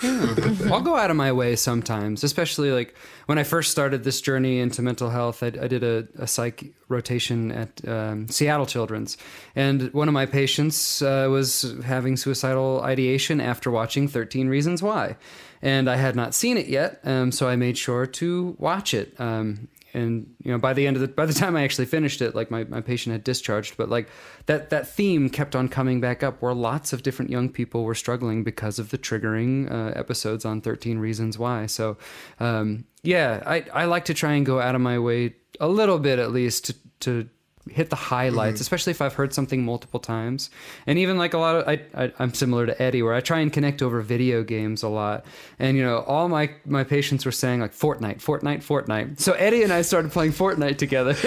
I'll 0.72 0.80
go 0.80 0.96
out 0.96 1.08
of 1.08 1.16
my 1.16 1.30
way 1.30 1.54
sometimes, 1.54 2.24
especially 2.24 2.72
like 2.72 2.96
when 3.26 3.38
I 3.38 3.44
first 3.44 3.70
started 3.70 4.02
this 4.02 4.20
journey 4.20 4.58
into 4.58 4.82
mental 4.82 5.08
health. 5.08 5.40
I, 5.40 5.46
I 5.46 5.68
did 5.68 5.84
a, 5.84 6.08
a, 6.18 6.26
psych 6.26 6.74
rotation 6.88 7.52
at 7.52 7.88
um, 7.88 8.26
Seattle 8.26 8.66
Children's, 8.66 9.16
and 9.54 9.92
one 9.92 10.08
of 10.08 10.14
my 10.14 10.26
patients 10.26 11.00
uh, 11.00 11.28
was 11.30 11.76
having 11.84 12.16
suicidal 12.16 12.82
ideation 12.82 13.40
after 13.40 13.70
watching 13.70 14.08
13 14.08 14.48
Reasons 14.48 14.82
Why. 14.82 15.14
And 15.62 15.88
I 15.88 15.94
had 15.94 16.16
not 16.16 16.34
seen 16.34 16.56
it 16.56 16.66
yet, 16.66 16.98
um, 17.04 17.30
so 17.30 17.48
I 17.48 17.54
made 17.54 17.78
sure 17.78 18.06
to 18.06 18.56
watch 18.58 18.92
it. 18.92 19.14
Um, 19.20 19.68
and 19.94 20.34
you 20.42 20.50
know 20.50 20.58
by 20.58 20.72
the 20.72 20.86
end 20.86 20.96
of 20.96 21.00
the 21.00 21.08
by 21.08 21.24
the 21.24 21.32
time 21.32 21.56
i 21.56 21.62
actually 21.62 21.86
finished 21.86 22.20
it 22.20 22.34
like 22.34 22.50
my, 22.50 22.64
my 22.64 22.80
patient 22.80 23.12
had 23.12 23.24
discharged. 23.24 23.76
But 23.76 23.88
like 23.88 24.08
that 24.46 24.70
that 24.70 24.88
theme 24.88 25.30
kept 25.30 25.56
on 25.56 25.68
coming 25.68 26.00
back 26.00 26.22
up 26.22 26.42
where 26.42 26.54
lots 26.54 26.92
of 26.92 27.02
different 27.02 27.30
young 27.30 27.48
people 27.48 27.84
were 27.84 27.94
struggling 27.94 28.44
because 28.44 28.78
of 28.78 28.90
the 28.90 28.98
triggering 28.98 29.70
uh, 29.70 29.98
episodes 29.98 30.44
on 30.44 30.60
13 30.60 30.98
reasons 30.98 31.38
why. 31.38 31.66
So 31.66 31.96
um, 32.40 32.84
yeah 33.02 33.42
I, 33.46 33.64
I 33.72 33.84
like 33.84 34.06
to 34.06 34.14
try 34.14 34.32
and 34.32 34.44
go 34.44 34.60
out 34.60 34.74
of 34.74 34.80
my 34.80 34.98
way 34.98 35.34
a 35.60 35.68
little 35.68 35.98
bit 35.98 36.18
at 36.18 36.32
least 36.32 36.66
to, 36.66 36.74
to 37.00 37.28
hit 37.70 37.88
the 37.90 37.96
highlights, 37.96 38.56
mm-hmm. 38.56 38.62
especially 38.62 38.90
if 38.90 39.00
I've 39.00 39.14
heard 39.14 39.32
something 39.32 39.64
multiple 39.64 40.00
times. 40.00 40.50
And 40.86 40.98
even 40.98 41.16
like 41.16 41.32
a 41.32 41.38
lot 41.38 41.56
of, 41.56 41.68
I, 41.68 41.80
I, 41.94 42.12
am 42.22 42.34
similar 42.34 42.66
to 42.66 42.82
Eddie, 42.82 43.02
where 43.02 43.14
I 43.14 43.20
try 43.20 43.40
and 43.40 43.52
connect 43.52 43.80
over 43.80 44.02
video 44.02 44.42
games 44.42 44.82
a 44.82 44.88
lot. 44.88 45.24
And, 45.58 45.76
you 45.76 45.82
know, 45.82 46.00
all 46.00 46.28
my, 46.28 46.50
my 46.66 46.84
patients 46.84 47.24
were 47.24 47.32
saying 47.32 47.60
like 47.60 47.72
Fortnite, 47.72 48.22
Fortnite, 48.22 48.58
Fortnite. 48.64 49.18
So 49.20 49.32
Eddie 49.32 49.62
and 49.62 49.72
I 49.72 49.82
started 49.82 50.12
playing 50.12 50.32
Fortnite 50.32 50.76
together. 50.76 51.10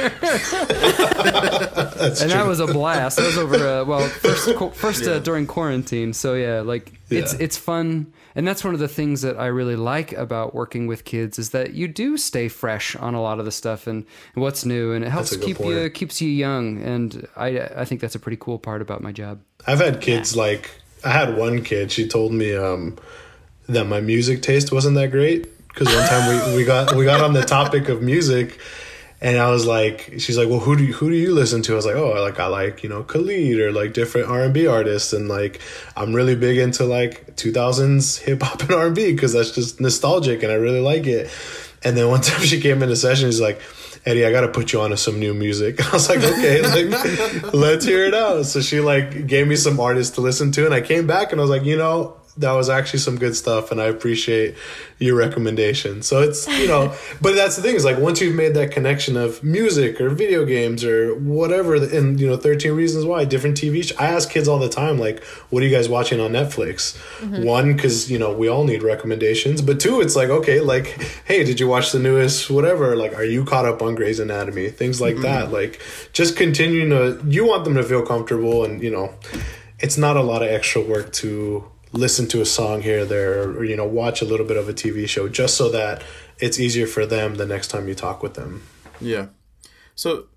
and 1.99 2.15
true. 2.15 2.27
that 2.27 2.45
was 2.45 2.59
a 2.59 2.67
blast. 2.67 3.17
That 3.17 3.25
was 3.25 3.37
over, 3.37 3.55
uh, 3.55 3.83
well, 3.85 4.07
first, 4.07 4.75
first 4.75 5.03
uh, 5.03 5.11
yeah. 5.11 5.15
uh, 5.17 5.19
during 5.19 5.47
quarantine. 5.47 6.13
So 6.13 6.35
yeah, 6.35 6.61
like 6.61 6.93
yeah. 7.09 7.19
it's, 7.19 7.33
it's 7.33 7.57
fun 7.57 8.13
and 8.37 8.47
that's 8.47 8.63
one 8.63 8.75
of 8.75 8.79
the 8.79 8.87
things 8.87 9.23
that 9.23 9.35
I 9.39 9.47
really 9.47 9.75
like 9.75 10.13
about 10.13 10.53
working 10.53 10.85
with 10.85 11.05
kids 11.05 11.39
is 11.39 11.49
that 11.49 11.73
you 11.73 11.87
do 11.87 12.17
stay 12.17 12.47
fresh 12.49 12.95
on 12.95 13.15
a 13.15 13.21
lot 13.21 13.39
of 13.39 13.45
the 13.45 13.51
stuff 13.51 13.87
and, 13.87 14.05
and 14.35 14.43
what's 14.43 14.63
new, 14.63 14.93
and 14.93 15.03
it 15.03 15.09
helps 15.09 15.35
keep 15.35 15.57
point. 15.57 15.69
you 15.71 15.89
keeps 15.89 16.21
you 16.21 16.29
young. 16.29 16.79
And 16.83 17.27
I 17.35 17.61
I 17.75 17.83
think 17.83 17.99
that's 17.99 18.13
a 18.13 18.19
pretty 18.19 18.37
cool 18.39 18.59
part 18.59 18.83
about 18.83 19.01
my 19.01 19.11
job. 19.11 19.41
I've 19.65 19.79
had 19.79 20.01
kids 20.01 20.35
yeah. 20.35 20.43
like 20.43 20.69
I 21.03 21.09
had 21.09 21.35
one 21.35 21.63
kid. 21.63 21.91
She 21.91 22.07
told 22.07 22.31
me 22.31 22.55
um, 22.55 22.99
that 23.67 23.85
my 23.85 24.01
music 24.01 24.43
taste 24.43 24.71
wasn't 24.71 24.93
that 24.97 25.09
great 25.09 25.47
because 25.69 25.87
one 25.87 26.07
time 26.07 26.51
we, 26.51 26.57
we 26.57 26.63
got 26.63 26.95
we 26.95 27.05
got 27.05 27.21
on 27.21 27.33
the 27.33 27.43
topic 27.43 27.89
of 27.89 28.03
music 28.03 28.59
and 29.19 29.37
I 29.39 29.49
was 29.49 29.65
like, 29.65 30.13
she's 30.19 30.37
like, 30.37 30.47
well, 30.47 30.59
who 30.59 30.75
do 30.75 30.83
you, 30.83 30.93
who 30.93 31.09
do 31.09 31.15
you 31.15 31.33
listen 31.33 31.63
to? 31.63 31.73
I 31.73 31.75
was 31.75 31.87
like, 31.87 31.95
oh, 31.95 32.21
like 32.21 32.39
I 32.39 32.47
like 32.47 32.83
you 32.83 32.89
know 32.89 33.03
Khalid 33.03 33.59
or 33.59 33.71
like 33.71 33.93
different 33.93 34.29
R 34.29 34.43
and 34.43 34.53
B 34.53 34.67
artists, 34.67 35.11
and 35.11 35.27
like 35.27 35.59
I'm 35.95 36.13
really 36.13 36.35
big 36.35 36.57
into 36.57 36.83
like 36.83 37.35
2000s 37.35 38.19
hip 38.19 38.43
hop 38.43 38.61
and 38.61 38.71
R 38.71 38.87
and 38.87 38.95
B 38.95 39.11
because 39.11 39.33
that's 39.33 39.51
just 39.51 39.81
nostalgic 39.81 40.43
and 40.43 40.51
I 40.51 40.55
really 40.55 40.81
like 40.81 41.07
it. 41.07 41.31
And 41.83 41.97
then 41.97 42.07
one 42.09 42.21
time 42.29 42.41
she 42.41 42.61
came 42.61 42.83
into 42.83 42.95
session, 42.95 43.29
she's 43.29 43.41
like, 43.41 43.59
Eddie, 44.05 44.25
I 44.25 44.31
gotta 44.31 44.47
put 44.49 44.71
you 44.71 44.81
on 44.81 44.91
to 44.91 44.97
some 44.97 45.19
new 45.19 45.33
music. 45.33 45.83
I 45.87 45.91
was 45.91 46.09
like, 46.09 46.19
okay, 46.19 46.61
like 46.91 47.53
let's 47.53 47.85
hear 47.85 48.05
it 48.05 48.13
out. 48.13 48.45
So 48.45 48.61
she 48.61 48.81
like 48.81 49.25
gave 49.25 49.47
me 49.47 49.55
some 49.55 49.79
artists 49.79 50.13
to 50.15 50.21
listen 50.21 50.51
to, 50.53 50.65
and 50.65 50.75
I 50.75 50.81
came 50.81 51.07
back 51.07 51.31
and 51.31 51.41
I 51.41 51.43
was 51.43 51.49
like, 51.49 51.63
you 51.63 51.75
know, 51.75 52.17
that 52.37 52.51
was 52.51 52.69
actually 52.69 52.99
some 52.99 53.17
good 53.17 53.35
stuff 53.35 53.71
and 53.71 53.81
I 53.81 53.85
appreciate 53.85 54.55
your 54.99 55.15
recommendation. 55.15 56.01
So 56.01 56.21
it's, 56.21 56.47
you 56.47 56.67
know, 56.67 56.93
but 57.21 57.35
that's 57.35 57.55
the 57.55 57.61
thing 57.61 57.75
is 57.75 57.85
like 57.85 57.97
once 57.97 58.21
you've 58.21 58.35
made 58.35 58.53
that 58.53 58.71
connection 58.71 59.17
of 59.17 59.43
music 59.43 59.99
or 60.01 60.09
video 60.09 60.45
games 60.45 60.83
or 60.83 61.15
whatever 61.15 61.75
and 61.75 62.19
you 62.19 62.27
know 62.27 62.37
13 62.37 62.71
reasons 62.73 63.05
why 63.05 63.25
different 63.25 63.57
TV 63.57 63.83
sh- 63.83 63.93
I 63.99 64.07
ask 64.07 64.29
kids 64.29 64.47
all 64.47 64.59
the 64.59 64.69
time 64.69 64.97
like 64.97 65.23
what 65.49 65.61
are 65.61 65.65
you 65.65 65.75
guys 65.75 65.89
watching 65.89 66.19
on 66.19 66.31
Netflix? 66.31 66.97
Mm-hmm. 67.19 67.43
One 67.43 67.77
cuz 67.77 68.09
you 68.09 68.19
know, 68.19 68.31
we 68.31 68.47
all 68.47 68.63
need 68.63 68.83
recommendations, 68.83 69.61
but 69.61 69.79
two 69.79 70.01
it's 70.01 70.15
like 70.15 70.29
okay, 70.29 70.59
like 70.59 70.87
hey, 71.25 71.43
did 71.43 71.59
you 71.59 71.67
watch 71.67 71.91
the 71.91 71.99
newest 71.99 72.49
whatever? 72.49 72.95
Like 72.95 73.15
are 73.15 73.25
you 73.25 73.43
caught 73.43 73.65
up 73.65 73.81
on 73.81 73.95
Grey's 73.95 74.19
Anatomy? 74.19 74.69
Things 74.69 75.01
like 75.01 75.15
mm-hmm. 75.15 75.23
that. 75.23 75.51
Like 75.51 75.81
just 76.13 76.35
continuing 76.35 76.89
to 76.89 77.23
you 77.27 77.45
want 77.45 77.63
them 77.63 77.75
to 77.75 77.83
feel 77.83 78.03
comfortable 78.03 78.63
and 78.63 78.81
you 78.81 78.91
know, 78.91 79.13
it's 79.79 79.97
not 79.97 80.17
a 80.17 80.21
lot 80.21 80.41
of 80.41 80.49
extra 80.49 80.81
work 80.81 81.11
to 81.13 81.63
listen 81.93 82.27
to 82.27 82.41
a 82.41 82.45
song 82.45 82.81
here 82.81 83.01
or 83.01 83.05
there 83.05 83.43
or, 83.43 83.63
you 83.63 83.75
know 83.75 83.87
watch 83.87 84.21
a 84.21 84.25
little 84.25 84.45
bit 84.45 84.57
of 84.57 84.67
a 84.67 84.73
tv 84.73 85.07
show 85.07 85.27
just 85.27 85.55
so 85.55 85.69
that 85.69 86.03
it's 86.39 86.59
easier 86.59 86.87
for 86.87 87.05
them 87.05 87.35
the 87.35 87.45
next 87.45 87.69
time 87.69 87.87
you 87.87 87.95
talk 87.95 88.21
with 88.21 88.35
them. 88.35 88.63
Yeah. 88.99 89.27
So 89.95 90.27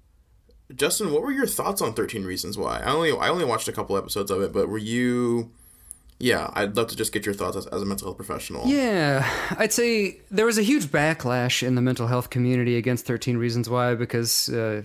justin 0.74 1.12
what 1.12 1.22
were 1.22 1.32
your 1.32 1.46
thoughts 1.46 1.82
on 1.82 1.92
13 1.94 2.24
reasons 2.24 2.56
why? 2.56 2.80
I 2.80 2.92
only 2.92 3.10
i 3.12 3.28
only 3.28 3.44
watched 3.44 3.68
a 3.68 3.72
couple 3.72 3.96
episodes 3.96 4.30
of 4.30 4.40
it 4.42 4.52
but 4.52 4.68
were 4.68 4.78
you 4.78 5.50
yeah 6.20 6.50
i'd 6.52 6.76
love 6.76 6.86
to 6.88 6.96
just 6.96 7.12
get 7.12 7.24
your 7.26 7.34
thoughts 7.34 7.56
as, 7.56 7.66
as 7.66 7.82
a 7.82 7.84
mental 7.84 8.06
health 8.06 8.16
professional. 8.16 8.66
Yeah 8.66 9.28
i'd 9.58 9.72
say 9.72 10.20
there 10.30 10.46
was 10.46 10.58
a 10.58 10.62
huge 10.62 10.86
backlash 10.86 11.66
in 11.66 11.74
the 11.74 11.82
mental 11.82 12.06
health 12.06 12.30
community 12.30 12.76
against 12.76 13.04
13 13.06 13.36
reasons 13.36 13.68
why 13.68 13.94
because 13.96 14.48
uh, 14.50 14.82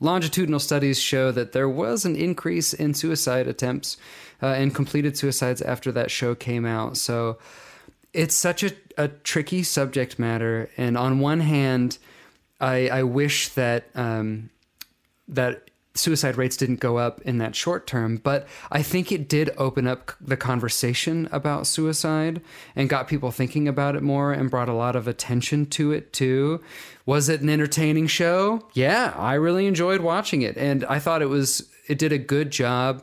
longitudinal 0.00 0.58
studies 0.58 1.00
show 1.00 1.30
that 1.30 1.52
there 1.52 1.68
was 1.68 2.04
an 2.04 2.16
increase 2.16 2.72
in 2.72 2.94
suicide 2.94 3.46
attempts 3.46 3.96
uh, 4.42 4.46
and 4.46 4.74
completed 4.74 5.16
suicides 5.16 5.62
after 5.62 5.92
that 5.92 6.10
show 6.10 6.34
came 6.34 6.64
out. 6.64 6.96
So 6.96 7.38
it's 8.12 8.34
such 8.34 8.62
a, 8.62 8.72
a 8.96 9.08
tricky 9.08 9.62
subject 9.62 10.18
matter. 10.18 10.70
And 10.76 10.96
on 10.96 11.20
one 11.20 11.40
hand, 11.40 11.98
I, 12.60 12.88
I 12.88 13.02
wish 13.02 13.48
that 13.50 13.88
um, 13.94 14.50
that 15.28 15.70
suicide 15.94 16.36
rates 16.36 16.56
didn't 16.56 16.80
go 16.80 16.98
up 16.98 17.20
in 17.22 17.38
that 17.38 17.54
short 17.54 17.86
term, 17.86 18.16
but 18.16 18.46
I 18.70 18.82
think 18.82 19.10
it 19.10 19.28
did 19.28 19.50
open 19.56 19.86
up 19.86 20.12
the 20.20 20.36
conversation 20.36 21.28
about 21.32 21.66
suicide 21.66 22.40
and 22.76 22.88
got 22.88 23.08
people 23.08 23.30
thinking 23.30 23.66
about 23.66 23.96
it 23.96 24.02
more 24.02 24.32
and 24.32 24.50
brought 24.50 24.68
a 24.68 24.74
lot 24.74 24.96
of 24.96 25.08
attention 25.08 25.66
to 25.66 25.92
it 25.92 26.12
too. 26.12 26.62
Was 27.06 27.28
it 27.28 27.40
an 27.40 27.48
entertaining 27.48 28.06
show? 28.06 28.68
Yeah, 28.72 29.14
I 29.16 29.34
really 29.34 29.66
enjoyed 29.66 30.00
watching 30.00 30.42
it 30.42 30.56
and 30.56 30.84
I 30.84 30.98
thought 30.98 31.22
it 31.22 31.26
was 31.26 31.68
it 31.88 31.98
did 31.98 32.12
a 32.12 32.18
good 32.18 32.50
job 32.50 33.02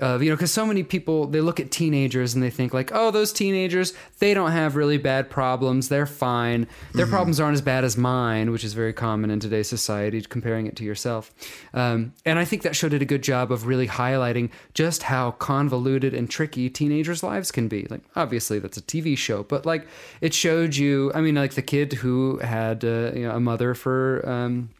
of 0.00 0.22
you 0.22 0.30
know 0.30 0.36
because 0.36 0.52
so 0.52 0.66
many 0.66 0.82
people 0.82 1.26
they 1.26 1.40
look 1.40 1.60
at 1.60 1.70
teenagers 1.70 2.34
and 2.34 2.42
they 2.42 2.50
think 2.50 2.74
like 2.74 2.90
oh 2.92 3.10
those 3.10 3.32
teenagers 3.32 3.92
they 4.18 4.34
don't 4.34 4.52
have 4.52 4.76
really 4.76 4.98
bad 4.98 5.30
problems. 5.30 5.88
They're 5.88 6.06
fine. 6.06 6.66
Their 6.92 7.06
mm-hmm. 7.06 7.14
problems 7.14 7.40
aren't 7.40 7.54
as 7.54 7.62
bad 7.62 7.84
as 7.84 7.96
mine 7.96 8.50
which 8.50 8.64
is 8.64 8.74
very 8.74 8.92
common 8.92 9.30
in 9.30 9.40
today's 9.40 9.68
society 9.68 10.20
comparing 10.22 10.66
it 10.66 10.76
to 10.76 10.84
yourself. 10.84 11.32
Um, 11.74 12.12
and 12.24 12.38
i 12.38 12.44
think 12.44 12.62
that 12.62 12.74
show 12.76 12.88
did 12.88 13.02
a 13.02 13.06
good 13.06 13.22
job 13.22 13.52
of 13.52 13.66
really 13.66 13.88
highlighting 13.88 14.50
just 14.74 15.04
how 15.04 15.32
convoluted 15.32 16.14
and 16.14 16.28
tricky 16.28 16.68
teenagers 16.70 17.22
lives 17.22 17.50
can 17.50 17.68
be. 17.68 17.86
Like 17.88 18.02
obviously 18.16 18.58
that's 18.58 18.76
a 18.76 18.82
tv 18.82 19.16
show 19.16 19.42
but 19.42 19.66
like 19.66 19.86
it 20.20 20.34
showed 20.34 20.76
you 20.76 21.12
i 21.14 21.20
mean 21.20 21.34
like 21.34 21.54
the 21.54 21.62
kid 21.62 21.92
who 21.94 22.38
had 22.38 22.84
uh, 22.84 23.12
you 23.14 23.26
know, 23.26 23.32
a 23.36 23.40
mother 23.40 23.74
for 23.74 24.28
um, 24.28 24.70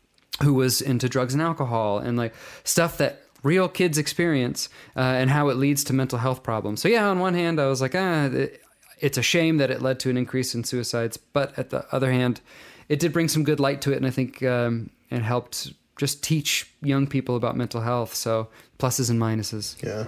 who 0.43 0.55
was 0.55 0.81
into 0.81 1.09
drugs 1.09 1.35
and 1.35 1.43
alcohol 1.43 1.99
and 1.99 2.17
like 2.17 2.35
stuff 2.65 2.99
that 2.99 3.23
real 3.43 3.69
kids 3.69 3.99
experience 3.99 4.69
uh, 4.97 5.01
and 5.01 5.31
how 5.31 5.49
it 5.49 5.57
leads 5.57 5.85
to 5.85 5.93
mental 5.93 6.19
health 6.19 6.43
problems. 6.43 6.81
So 6.81 6.89
yeah, 6.89 7.09
on 7.09 7.19
one 7.19 7.35
hand, 7.35 7.61
I 7.61 7.67
was 7.67 7.81
like, 7.81 7.95
ah, 7.95 8.29
it's 8.99 9.19
a 9.19 9.23
shame 9.23 9.57
that 9.59 9.71
it 9.71 9.81
led 9.83 9.99
to 10.01 10.11
an 10.11 10.17
increase 10.17 10.55
in 10.55 10.65
suicides, 10.65 11.17
but 11.17 11.59
at 11.59 11.71
the 11.71 11.87
other 11.95 12.13
hand, 12.13 12.41
it 12.89 12.99
did 12.99 13.13
bring 13.13 13.29
some 13.29 13.45
good 13.45 13.61
light 13.61 13.81
to 13.83 13.93
it, 13.93 13.97
and 13.97 14.07
I 14.07 14.11
think 14.11 14.43
um, 14.43 14.91
it 15.11 15.23
helped 15.23 15.73
just 15.97 16.23
teach 16.23 16.71
young 16.83 17.07
people 17.07 17.37
about 17.37 17.57
mental 17.57 17.83
health. 17.83 18.15
So 18.15 18.49
pluses 18.79 19.11
and 19.11 19.21
minuses. 19.21 19.81
Yeah. 19.83 20.07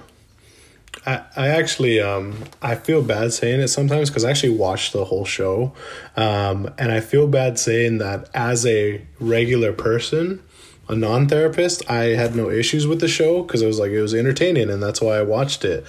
I, 1.06 1.22
I 1.36 1.48
actually 1.48 2.00
um 2.00 2.34
I 2.60 2.74
feel 2.74 3.02
bad 3.02 3.32
saying 3.32 3.60
it 3.60 3.68
sometimes 3.68 4.10
because 4.10 4.24
I 4.24 4.30
actually 4.30 4.56
watched 4.56 4.92
the 4.92 5.04
whole 5.06 5.24
show, 5.24 5.72
um, 6.16 6.72
and 6.78 6.92
I 6.92 7.00
feel 7.00 7.26
bad 7.26 7.58
saying 7.58 7.98
that 7.98 8.28
as 8.34 8.66
a 8.66 9.00
regular 9.18 9.72
person, 9.72 10.42
a 10.88 10.96
non-therapist, 10.96 11.88
I 11.90 12.14
had 12.14 12.34
no 12.34 12.50
issues 12.50 12.86
with 12.86 13.00
the 13.00 13.08
show 13.08 13.42
because 13.42 13.62
it 13.62 13.66
was 13.66 13.78
like 13.78 13.92
it 13.92 14.02
was 14.02 14.14
entertaining 14.14 14.70
and 14.70 14.82
that's 14.82 15.00
why 15.00 15.16
I 15.16 15.22
watched 15.22 15.64
it. 15.64 15.86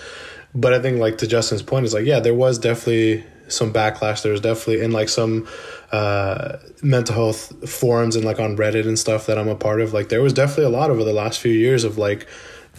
But 0.56 0.74
I 0.74 0.80
think 0.80 1.00
like 1.00 1.18
to 1.20 1.28
Justin's 1.28 1.64
point 1.64 1.86
is 1.86 1.94
like 1.94 2.06
yeah, 2.06 2.20
there 2.20 2.34
was 2.34 2.60
definitely 2.60 3.24
some 3.48 3.74
backlash. 3.74 4.22
There 4.24 4.32
was 4.32 4.42
definitely 4.42 4.84
in 4.84 4.92
like 4.92 5.10
some 5.10 5.48
uh, 5.92 6.58
mental 6.82 7.16
health 7.16 7.70
forums 7.70 8.16
and 8.16 8.26
like 8.26 8.40
on 8.40 8.58
Reddit 8.58 8.88
and 8.88 8.98
stuff 8.98 9.26
that 9.28 9.38
I'm 9.38 9.48
a 9.48 9.56
part 9.56 9.82
of. 9.82 9.94
Like 9.94 10.10
there 10.10 10.22
was 10.22 10.34
definitely 10.34 10.66
a 10.66 10.70
lot 10.70 10.90
over 10.90 11.04
the 11.04 11.14
last 11.14 11.40
few 11.40 11.52
years 11.52 11.84
of 11.84 11.98
like, 11.98 12.28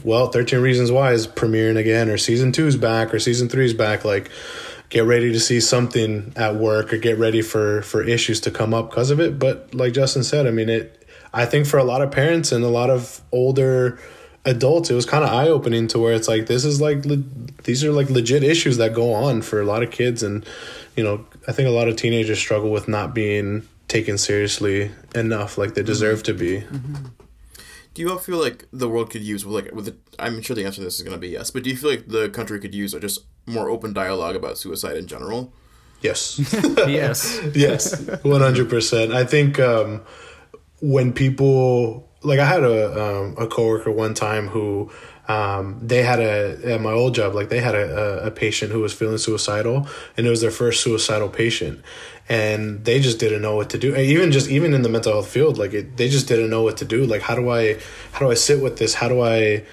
well, 0.02 0.28
Thirteen 0.28 0.60
Reasons 0.60 0.90
Why 0.90 1.12
is 1.12 1.26
premiering 1.26 1.76
again, 1.76 2.08
or 2.08 2.18
season 2.18 2.52
two's 2.52 2.76
back, 2.76 3.14
or 3.14 3.18
season 3.18 3.48
three's 3.48 3.74
back. 3.74 4.04
Like, 4.04 4.30
get 4.88 5.04
ready 5.04 5.32
to 5.32 5.40
see 5.40 5.60
something 5.60 6.32
at 6.36 6.56
work, 6.56 6.92
or 6.92 6.98
get 6.98 7.18
ready 7.18 7.42
for 7.42 7.82
for 7.82 8.02
issues 8.02 8.40
to 8.42 8.50
come 8.50 8.74
up 8.74 8.90
because 8.90 9.10
of 9.10 9.20
it. 9.20 9.38
But 9.38 9.74
like 9.74 9.92
Justin 9.92 10.24
said, 10.24 10.46
I 10.46 10.50
mean 10.50 10.68
it 10.68 11.03
I 11.34 11.44
think 11.46 11.66
for 11.66 11.78
a 11.78 11.84
lot 11.84 12.00
of 12.00 12.10
parents 12.10 12.52
and 12.52 12.64
a 12.64 12.68
lot 12.68 12.88
of 12.88 13.20
older 13.32 13.98
adults 14.46 14.90
it 14.90 14.94
was 14.94 15.06
kind 15.06 15.24
of 15.24 15.30
eye-opening 15.30 15.88
to 15.88 15.98
where 15.98 16.12
it's 16.12 16.28
like 16.28 16.46
this 16.46 16.64
is 16.64 16.80
like 16.80 17.04
le- 17.06 17.22
these 17.64 17.82
are 17.82 17.92
like 17.92 18.10
legit 18.10 18.44
issues 18.44 18.76
that 18.76 18.92
go 18.92 19.12
on 19.12 19.40
for 19.40 19.60
a 19.60 19.64
lot 19.64 19.82
of 19.82 19.90
kids 19.90 20.22
and 20.22 20.44
you 20.96 21.02
know 21.02 21.24
i 21.48 21.52
think 21.52 21.66
a 21.66 21.70
lot 21.70 21.88
of 21.88 21.96
teenagers 21.96 22.38
struggle 22.38 22.70
with 22.70 22.86
not 22.86 23.14
being 23.14 23.66
taken 23.88 24.18
seriously 24.18 24.90
enough 25.14 25.56
like 25.56 25.72
they 25.74 25.82
deserve 25.82 26.22
to 26.22 26.34
be 26.34 26.62
Do 27.94 28.02
you 28.02 28.10
all 28.10 28.18
feel 28.18 28.38
like 28.38 28.66
the 28.72 28.88
world 28.88 29.10
could 29.10 29.22
use 29.22 29.46
like 29.46 29.72
with 29.72 29.86
the, 29.86 29.96
I'm 30.18 30.42
sure 30.42 30.56
the 30.56 30.64
answer 30.66 30.80
to 30.80 30.84
this 30.84 30.96
is 30.96 31.02
going 31.02 31.14
to 31.14 31.20
be 31.20 31.28
yes, 31.28 31.52
but 31.52 31.62
do 31.62 31.70
you 31.70 31.76
feel 31.76 31.90
like 31.90 32.08
the 32.08 32.28
country 32.28 32.58
could 32.58 32.74
use 32.74 32.92
a 32.92 32.98
just 32.98 33.20
more 33.46 33.70
open 33.70 33.92
dialogue 33.92 34.34
about 34.34 34.58
suicide 34.58 34.96
in 34.96 35.06
general? 35.06 35.52
yes 36.00 36.38
yes. 36.86 37.40
yes 37.54 38.02
100% 38.02 39.14
i 39.14 39.24
think 39.24 39.58
um, 39.60 40.02
when 40.92 41.12
people 41.12 42.06
like 42.22 42.38
i 42.38 42.44
had 42.44 42.62
a, 42.62 43.02
um, 43.02 43.34
a 43.38 43.46
coworker 43.46 43.90
one 43.90 44.12
time 44.12 44.48
who 44.48 44.90
um, 45.26 45.80
they 45.82 46.02
had 46.02 46.20
a 46.20 46.74
at 46.74 46.82
my 46.82 46.92
old 46.92 47.14
job 47.14 47.34
like 47.34 47.48
they 47.48 47.60
had 47.60 47.74
a, 47.74 48.26
a, 48.26 48.30
patient 48.30 48.72
who 48.72 48.80
was 48.80 48.92
feeling 48.92 49.16
suicidal 49.16 49.88
and 50.18 50.26
it 50.26 50.30
was 50.30 50.42
their 50.42 50.50
first 50.50 50.82
suicidal 50.82 51.30
patient. 51.30 51.80
And 52.28 52.84
they 52.84 53.00
just 53.00 53.18
didn't 53.18 53.40
know 53.40 53.56
what 53.56 53.70
to 53.70 53.78
do. 53.78 53.96
Even 53.96 54.32
just 54.32 54.50
even 54.50 54.74
in 54.74 54.82
the 54.82 54.90
mental 54.90 55.12
health 55.12 55.28
field 55.28 55.56
like 55.56 55.72
it, 55.72 55.96
they 55.96 56.08
just 56.08 56.28
didn't 56.28 56.50
know 56.50 56.62
what 56.62 56.76
to 56.78 56.84
do. 56.84 57.06
Like 57.06 57.22
how 57.22 57.34
do 57.34 57.50
i 57.50 57.78
how 58.12 58.20
do 58.20 58.30
i 58.30 58.34
sit 58.34 58.62
with 58.62 58.76
this? 58.76 58.94
How 58.94 59.08
do 59.08 59.22
i 59.22 59.64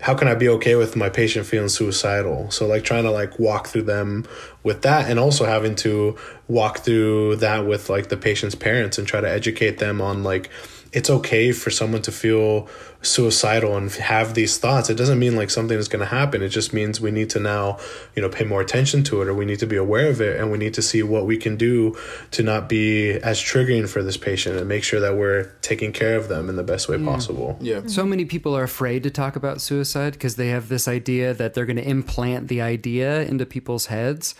how 0.00 0.14
can 0.14 0.28
I 0.28 0.34
be 0.34 0.48
okay 0.50 0.76
with 0.76 0.94
my 0.94 1.08
patient 1.08 1.46
feeling 1.46 1.68
suicidal? 1.68 2.50
So 2.50 2.66
like 2.66 2.84
trying 2.84 3.02
to 3.02 3.10
like 3.10 3.38
walk 3.38 3.66
through 3.66 3.82
them 3.82 4.26
with 4.62 4.82
that 4.82 5.10
and 5.10 5.18
also 5.18 5.44
having 5.44 5.74
to 5.76 6.16
walk 6.46 6.80
through 6.80 7.36
that 7.36 7.66
with 7.66 7.90
like 7.90 8.08
the 8.08 8.16
patient's 8.16 8.54
parents 8.54 8.98
and 8.98 9.08
try 9.08 9.20
to 9.20 9.28
educate 9.28 9.78
them 9.78 10.00
on 10.00 10.22
like 10.22 10.50
it's 10.92 11.10
okay 11.10 11.52
for 11.52 11.70
someone 11.70 12.02
to 12.02 12.12
feel 12.12 12.68
suicidal 13.02 13.76
and 13.76 13.90
have 13.92 14.34
these 14.34 14.58
thoughts. 14.58 14.90
It 14.90 14.96
doesn't 14.96 15.18
mean 15.18 15.36
like 15.36 15.50
something 15.50 15.78
is 15.78 15.86
going 15.86 16.00
to 16.00 16.06
happen. 16.06 16.42
It 16.42 16.48
just 16.48 16.72
means 16.72 17.00
we 17.00 17.10
need 17.10 17.30
to 17.30 17.40
now, 17.40 17.78
you 18.16 18.22
know, 18.22 18.28
pay 18.28 18.44
more 18.44 18.60
attention 18.60 19.04
to 19.04 19.22
it 19.22 19.28
or 19.28 19.34
we 19.34 19.44
need 19.44 19.60
to 19.60 19.66
be 19.66 19.76
aware 19.76 20.08
of 20.08 20.20
it 20.20 20.40
and 20.40 20.50
we 20.50 20.58
need 20.58 20.74
to 20.74 20.82
see 20.82 21.02
what 21.02 21.26
we 21.26 21.36
can 21.36 21.56
do 21.56 21.96
to 22.32 22.42
not 22.42 22.68
be 22.68 23.12
as 23.12 23.40
triggering 23.40 23.88
for 23.88 24.02
this 24.02 24.16
patient 24.16 24.56
and 24.56 24.68
make 24.68 24.82
sure 24.82 24.98
that 25.00 25.16
we're 25.16 25.44
taking 25.62 25.92
care 25.92 26.16
of 26.16 26.28
them 26.28 26.48
in 26.48 26.56
the 26.56 26.64
best 26.64 26.88
way 26.88 26.96
mm. 26.96 27.04
possible. 27.04 27.56
Yeah. 27.60 27.80
Mm. 27.80 27.90
So 27.90 28.04
many 28.04 28.24
people 28.24 28.56
are 28.56 28.64
afraid 28.64 29.02
to 29.04 29.10
talk 29.10 29.36
about 29.36 29.60
suicide 29.60 30.14
because 30.14 30.36
they 30.36 30.48
have 30.48 30.68
this 30.68 30.88
idea 30.88 31.34
that 31.34 31.54
they're 31.54 31.66
going 31.66 31.76
to 31.76 31.88
implant 31.88 32.48
the 32.48 32.62
idea 32.62 33.22
into 33.22 33.46
people's 33.46 33.86
heads. 33.86 34.34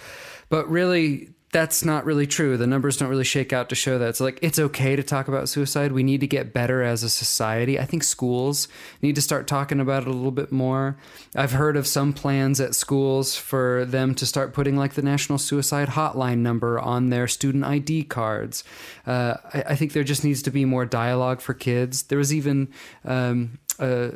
But 0.48 0.68
really, 0.68 1.28
that's 1.50 1.82
not 1.82 2.04
really 2.04 2.26
true. 2.26 2.58
The 2.58 2.66
numbers 2.66 2.98
don't 2.98 3.08
really 3.08 3.24
shake 3.24 3.52
out 3.52 3.70
to 3.70 3.74
show 3.74 3.98
that. 3.98 4.08
It's 4.10 4.20
like 4.20 4.38
it's 4.42 4.58
okay 4.58 4.96
to 4.96 5.02
talk 5.02 5.28
about 5.28 5.48
suicide. 5.48 5.92
We 5.92 6.02
need 6.02 6.20
to 6.20 6.26
get 6.26 6.52
better 6.52 6.82
as 6.82 7.02
a 7.02 7.08
society. 7.08 7.78
I 7.78 7.86
think 7.86 8.04
schools 8.04 8.68
need 9.00 9.14
to 9.14 9.22
start 9.22 9.46
talking 9.46 9.80
about 9.80 10.02
it 10.02 10.08
a 10.08 10.12
little 10.12 10.30
bit 10.30 10.52
more. 10.52 10.98
I've 11.34 11.52
heard 11.52 11.76
of 11.76 11.86
some 11.86 12.12
plans 12.12 12.60
at 12.60 12.74
schools 12.74 13.34
for 13.34 13.86
them 13.86 14.14
to 14.16 14.26
start 14.26 14.52
putting 14.52 14.76
like 14.76 14.92
the 14.92 15.02
National 15.02 15.38
Suicide 15.38 15.88
Hotline 15.88 16.38
number 16.38 16.78
on 16.78 17.08
their 17.08 17.26
student 17.26 17.64
ID 17.64 18.04
cards. 18.04 18.62
Uh, 19.06 19.34
I, 19.54 19.62
I 19.68 19.76
think 19.76 19.94
there 19.94 20.04
just 20.04 20.24
needs 20.24 20.42
to 20.42 20.50
be 20.50 20.66
more 20.66 20.84
dialogue 20.84 21.40
for 21.40 21.54
kids. 21.54 22.04
There 22.04 22.18
was 22.18 22.34
even 22.34 22.68
um, 23.04 23.58
a 23.78 24.12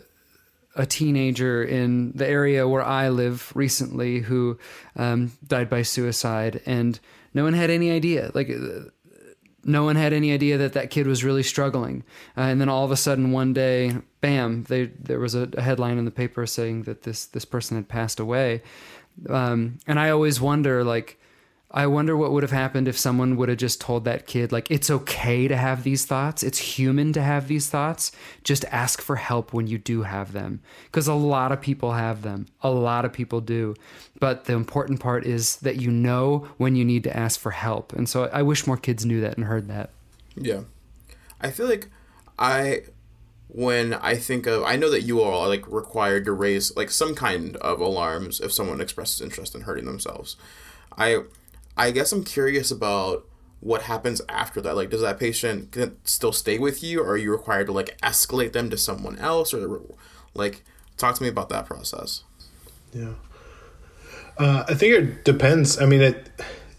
a 0.75 0.87
teenager 0.87 1.63
in 1.63 2.13
the 2.13 2.27
area 2.27 2.67
where 2.67 2.83
I 2.83 3.11
live 3.11 3.53
recently 3.55 4.21
who 4.21 4.59
um, 4.97 5.33
died 5.47 5.69
by 5.69 5.83
suicide, 5.83 6.63
and 6.65 6.99
no 7.35 7.45
one 7.45 7.55
had 7.55 7.71
any 7.71 7.91
idea. 7.91 8.31
Like, 8.35 8.51
uh, 8.51 8.91
no 9.65 9.85
one 9.85 9.97
had 9.97 10.13
any 10.13 10.33
idea 10.33 10.59
that 10.59 10.73
that 10.73 10.91
kid 10.91 11.07
was 11.07 11.23
really 11.23 11.43
struggling. 11.43 12.05
Uh, 12.37 12.43
and 12.43 12.61
then 12.61 12.69
all 12.69 12.85
of 12.85 12.91
a 12.91 12.97
sudden, 12.97 13.33
one 13.33 13.53
day, 13.53 13.97
bam! 14.21 14.65
They, 14.65 14.87
there 14.87 15.21
was 15.21 15.35
a, 15.35 15.49
a 15.57 15.63
headline 15.63 15.99
in 15.99 16.05
the 16.05 16.11
paper 16.11 16.47
saying 16.47 16.83
that 16.83 17.03
this 17.03 17.27
this 17.27 17.45
person 17.45 17.77
had 17.77 17.89
passed 17.89 18.19
away. 18.19 18.63
Um, 19.29 19.79
and 19.87 20.01
I 20.01 20.11
always 20.11 20.41
wonder, 20.41 20.83
like, 20.83 21.21
I 21.75 21.87
wonder 21.87 22.15
what 22.17 22.33
would 22.33 22.43
have 22.43 22.53
happened 22.53 22.87
if 22.87 22.99
someone 22.99 23.37
would 23.37 23.49
have 23.49 23.57
just 23.57 23.81
told 23.81 24.05
that 24.05 24.27
kid, 24.27 24.53
like, 24.53 24.71
it's 24.71 24.91
okay 24.91 25.49
to 25.49 25.57
have 25.57 25.85
these 25.85 26.05
thoughts. 26.05 26.43
It's 26.43 26.59
human 26.59 27.15
to 27.15 27.23
have 27.23 27.49
these 27.49 27.71
thoughts. 27.71 28.13
Just 28.45 28.67
ask 28.67 29.01
for 29.01 29.17
help 29.17 29.55
when 29.55 29.67
you 29.67 29.79
do 29.79 30.03
have 30.03 30.33
them. 30.33 30.61
Because 30.85 31.09
a 31.09 31.15
lot 31.15 31.51
of 31.51 31.63
people 31.63 31.93
have 31.93 32.21
them. 32.21 32.47
A 32.61 32.71
lot 32.71 33.07
of 33.07 33.13
people 33.13 33.41
do. 33.41 33.75
But 34.21 34.45
the 34.45 34.53
important 34.53 35.01
part 35.01 35.25
is 35.25 35.57
that 35.57 35.77
you 35.77 35.91
know 35.91 36.47
when 36.59 36.77
you 36.77 36.85
need 36.85 37.05
to 37.05 37.17
ask 37.17 37.41
for 37.41 37.53
help. 37.53 37.95
And 37.95 38.07
so 38.07 38.25
I 38.25 38.43
wish 38.43 38.67
more 38.67 38.77
kids 38.77 39.07
knew 39.07 39.23
that 39.23 39.37
and 39.37 39.47
heard 39.47 39.69
that. 39.69 39.91
Yeah. 40.37 40.63
I 41.41 41.51
feel 41.51 41.67
like 41.67 41.89
I 42.39 42.83
when 43.49 43.93
I 43.95 44.17
think 44.17 44.47
of 44.47 44.63
I 44.63 44.77
know 44.77 44.91
that 44.91 45.03
you 45.03 45.21
all 45.21 45.43
are 45.43 45.49
like 45.49 45.71
required 45.71 46.25
to 46.25 46.33
raise 46.33 46.75
like 46.77 46.91
some 46.91 47.15
kind 47.15 47.57
of 47.57 47.81
alarms 47.81 48.41
if 48.41 48.53
someone 48.53 48.81
expresses 48.81 49.21
interest 49.21 49.55
in 49.55 49.63
hurting 49.63 49.85
themselves. 49.85 50.37
I 50.97 51.23
I 51.77 51.91
guess 51.91 52.13
I'm 52.13 52.25
curious 52.25 52.71
about 52.71 53.27
what 53.61 53.83
happens 53.83 54.21
after 54.29 54.61
that. 54.61 54.77
Like 54.77 54.91
does 54.91 55.03
that 55.03 55.19
patient 55.19 55.77
still 56.05 56.33
stay 56.33 56.59
with 56.59 56.83
you 56.83 57.01
or 57.01 57.13
are 57.13 57.17
you 57.17 57.31
required 57.31 57.67
to 57.67 57.73
like 57.73 57.99
escalate 58.01 58.53
them 58.53 58.71
to 58.71 58.77
someone 58.77 59.19
else 59.19 59.55
or 59.55 59.83
like 60.35 60.65
talk 60.97 61.17
to 61.17 61.23
me 61.23 61.29
about 61.29 61.49
that 61.51 61.67
process. 61.67 62.23
Yeah. 62.93 63.15
Uh, 64.39 64.65
I 64.69 64.75
think 64.75 64.95
it 64.95 65.25
depends. 65.25 65.81
I 65.81 65.87
mean, 65.87 66.01
it 66.01 66.31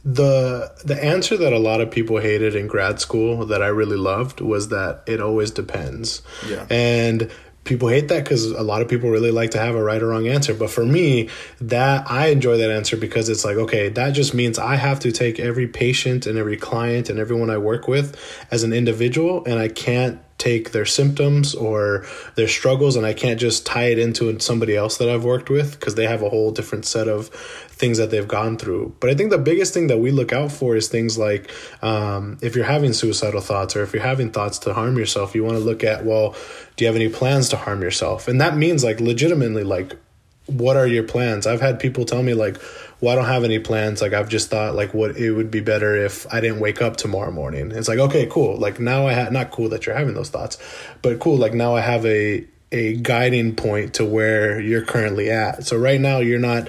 the 0.06 0.74
the 0.84 1.02
answer 1.02 1.38
that 1.38 1.54
a 1.54 1.60
lot 1.60 1.80
of 1.80 1.90
people 1.90 2.18
hated 2.18 2.56
in 2.56 2.68
grad 2.68 3.00
school 3.00 3.46
that 3.46 3.62
I 3.62 3.68
really 3.68 3.96
loved 3.98 4.42
was 4.42 4.70
that 4.70 5.04
it 5.08 5.22
always 5.22 5.52
depends. 5.52 6.22
Yeah. 6.48 6.66
And 6.70 7.32
people 7.64 7.88
hate 7.88 8.10
that 8.10 8.24
because 8.24 8.46
a 8.46 8.62
lot 8.62 8.82
of 8.82 8.88
people 8.88 9.10
really 9.10 9.32
like 9.32 9.52
to 9.52 9.60
have 9.60 9.76
a 9.76 9.84
right 9.84 10.02
or 10.02 10.08
wrong 10.08 10.28
answer. 10.28 10.54
But 10.54 10.70
for 10.70 10.86
me, 10.86 11.30
that 11.62 12.10
I 12.10 12.28
enjoy 12.28 12.58
that 12.58 12.72
answer 12.72 12.98
because 12.98 13.30
it's 13.30 13.46
like, 13.46 13.58
okay, 13.58 13.90
that 13.90 14.12
just 14.12 14.34
means 14.34 14.60
I 14.60 14.76
have 14.76 15.00
to 15.02 15.12
take 15.12 15.40
every 15.40 15.68
patient 15.68 16.26
and 16.26 16.38
every 16.38 16.58
client 16.58 17.10
and 17.10 17.20
everyone 17.20 17.50
I 17.50 17.58
work 17.58 17.88
with 17.88 18.20
as 18.52 18.64
an 18.64 18.74
individual, 18.74 19.44
and 19.46 19.60
I 19.60 19.70
can't 19.70 20.20
take 20.44 20.72
their 20.72 20.86
symptoms 20.86 21.56
or 21.56 22.06
their 22.36 22.50
struggles 22.50 22.98
and 22.98 23.06
I 23.06 23.14
can't 23.14 23.40
just 23.40 23.66
tie 23.66 23.86
it 23.86 24.00
into 24.00 24.38
somebody 24.40 24.76
else 24.76 24.98
that 24.98 25.10
I've 25.10 25.24
worked 25.24 25.50
with 25.50 25.80
because 25.80 25.96
they 25.96 26.06
have 26.06 26.22
a 26.22 26.28
whole 26.28 26.52
different 26.52 26.86
set 26.86 27.08
of 27.08 27.30
things 27.74 27.98
that 27.98 28.12
they've 28.12 28.28
gone 28.28 28.58
through. 28.58 28.96
But 29.00 29.10
I 29.10 29.16
think 29.16 29.32
the 29.32 29.38
biggest 29.38 29.74
thing 29.74 29.88
that 29.88 29.98
we 29.98 30.12
look 30.12 30.32
out 30.32 30.52
for 30.52 30.76
is 30.76 30.88
things 30.88 31.18
like 31.18 31.52
um, 31.82 32.38
if 32.42 32.56
you're 32.56 32.66
having 32.66 32.94
suicidal 32.94 33.42
thoughts 33.42 33.76
or 33.76 33.82
if 33.82 33.94
you're 33.94 34.04
having 34.04 34.32
thoughts 34.32 34.60
to 34.60 34.74
harm 34.74 34.98
yourself, 34.98 35.34
you 35.34 35.44
want 35.44 35.58
to 35.58 35.64
look 35.64 35.84
at, 35.84 36.06
well, 36.06 36.36
do 36.76 36.86
you 36.86 36.88
have 36.88 36.96
any 36.96 37.10
plans 37.10 37.50
to 37.50 37.58
harm 37.58 37.82
yourself? 37.82 38.28
And 38.28 38.40
that 38.40 38.56
means 38.56 38.84
like 38.84 39.00
legitimately, 39.00 39.64
like, 39.64 39.98
what 40.46 40.76
are 40.76 40.88
your 40.88 41.04
plans? 41.04 41.48
I've 41.48 41.62
had 41.62 41.80
people 41.80 42.06
tell 42.06 42.22
me, 42.22 42.34
like, 42.34 42.58
well, 43.00 43.14
I 43.14 43.16
don't 43.16 43.32
have 43.32 43.46
any 43.46 43.60
plans. 43.60 44.02
Like, 44.02 44.14
I've 44.14 44.28
just 44.28 44.50
thought, 44.50 44.76
like, 44.76 44.94
what 44.94 45.16
it 45.18 45.32
would 45.32 45.50
be 45.50 45.62
better 45.62 45.96
if 45.96 46.32
I 46.34 46.42
didn't 46.42 46.60
wake 46.60 46.82
up 46.82 46.98
tomorrow 46.98 47.32
morning. 47.32 47.72
It's 47.72 47.88
like, 47.88 48.00
okay, 48.00 48.28
cool. 48.30 48.58
Like, 48.58 48.80
now 48.80 49.08
I 49.08 49.14
have, 49.14 49.32
not 49.32 49.52
cool 49.52 49.70
that 49.70 49.86
you're 49.86 49.96
having 49.96 50.16
those 50.16 50.30
thoughts, 50.30 50.58
but 51.02 51.20
cool. 51.20 51.38
Like, 51.38 51.54
now 51.54 51.76
I 51.76 51.82
have 51.82 52.06
a, 52.06 52.46
a 52.74 52.96
guiding 52.98 53.56
point 53.56 53.94
to 53.96 54.06
where 54.06 54.60
you're 54.60 54.84
currently 54.84 55.32
at. 55.32 55.66
So 55.66 55.78
right 55.78 56.02
now 56.02 56.20
you're 56.20 56.40
not 56.40 56.68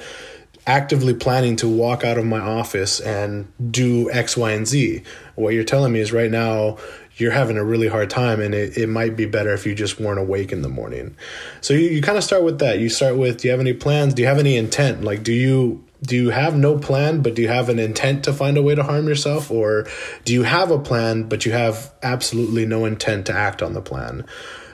actively 0.67 1.15
planning 1.15 1.57
to 1.57 1.69
walk 1.69 2.05
out 2.05 2.19
of 2.19 2.25
my 2.25 2.41
office 2.41 3.01
and 3.01 3.47
do 3.71 4.11
X, 4.11 4.37
Y, 4.37 4.53
and 4.53 4.67
Z. 4.67 5.03
What 5.35 5.55
you're 5.55 5.65
telling 5.65 5.93
me 5.93 6.01
is 6.01 6.13
right 6.13 6.31
now 6.31 6.79
you're 7.17 7.33
having 7.33 7.57
a 7.57 7.65
really 7.65 7.89
hard 7.89 8.11
time 8.11 8.41
and 8.41 8.55
it, 8.55 8.77
it 8.77 8.89
might 8.89 9.17
be 9.17 9.27
better 9.27 9.53
if 9.53 9.67
you 9.67 9.75
just 9.75 10.01
weren't 10.01 10.19
awake 10.19 10.53
in 10.53 10.63
the 10.63 10.69
morning. 10.69 11.17
So 11.61 11.75
you, 11.75 11.89
you 11.89 12.03
kind 12.03 12.19
of 12.19 12.25
start 12.25 12.43
with 12.43 12.59
that. 12.59 12.79
You 12.79 12.89
start 12.89 13.17
with 13.17 13.41
do 13.41 13.49
you 13.49 13.53
have 13.53 13.61
any 13.61 13.73
plans? 13.73 14.15
Do 14.15 14.23
you 14.23 14.29
have 14.29 14.39
any 14.39 14.57
intent? 14.57 15.03
Like 15.03 15.23
do 15.23 15.33
you 15.33 15.85
do 16.03 16.17
you 16.17 16.31
have 16.31 16.57
no 16.57 16.79
plan 16.79 17.23
but 17.23 17.35
do 17.35 17.43
you 17.43 17.49
have 17.49 17.69
an 17.69 17.79
intent 17.79 18.25
to 18.25 18.33
find 18.33 18.59
a 18.59 18.63
way 18.63 18.75
to 18.75 18.83
harm 18.83 19.07
yourself 19.07 19.51
or 19.51 19.87
do 20.25 20.33
you 20.33 20.43
have 20.43 20.71
a 20.71 20.79
plan 20.79 21.25
but 21.25 21.47
you 21.47 21.53
have 21.53 21.93
absolutely 22.03 22.67
no 22.67 22.85
intent 22.85 23.27
to 23.27 23.33
act 23.33 23.63
on 23.63 23.75
the 23.75 23.83
plan? 23.83 24.27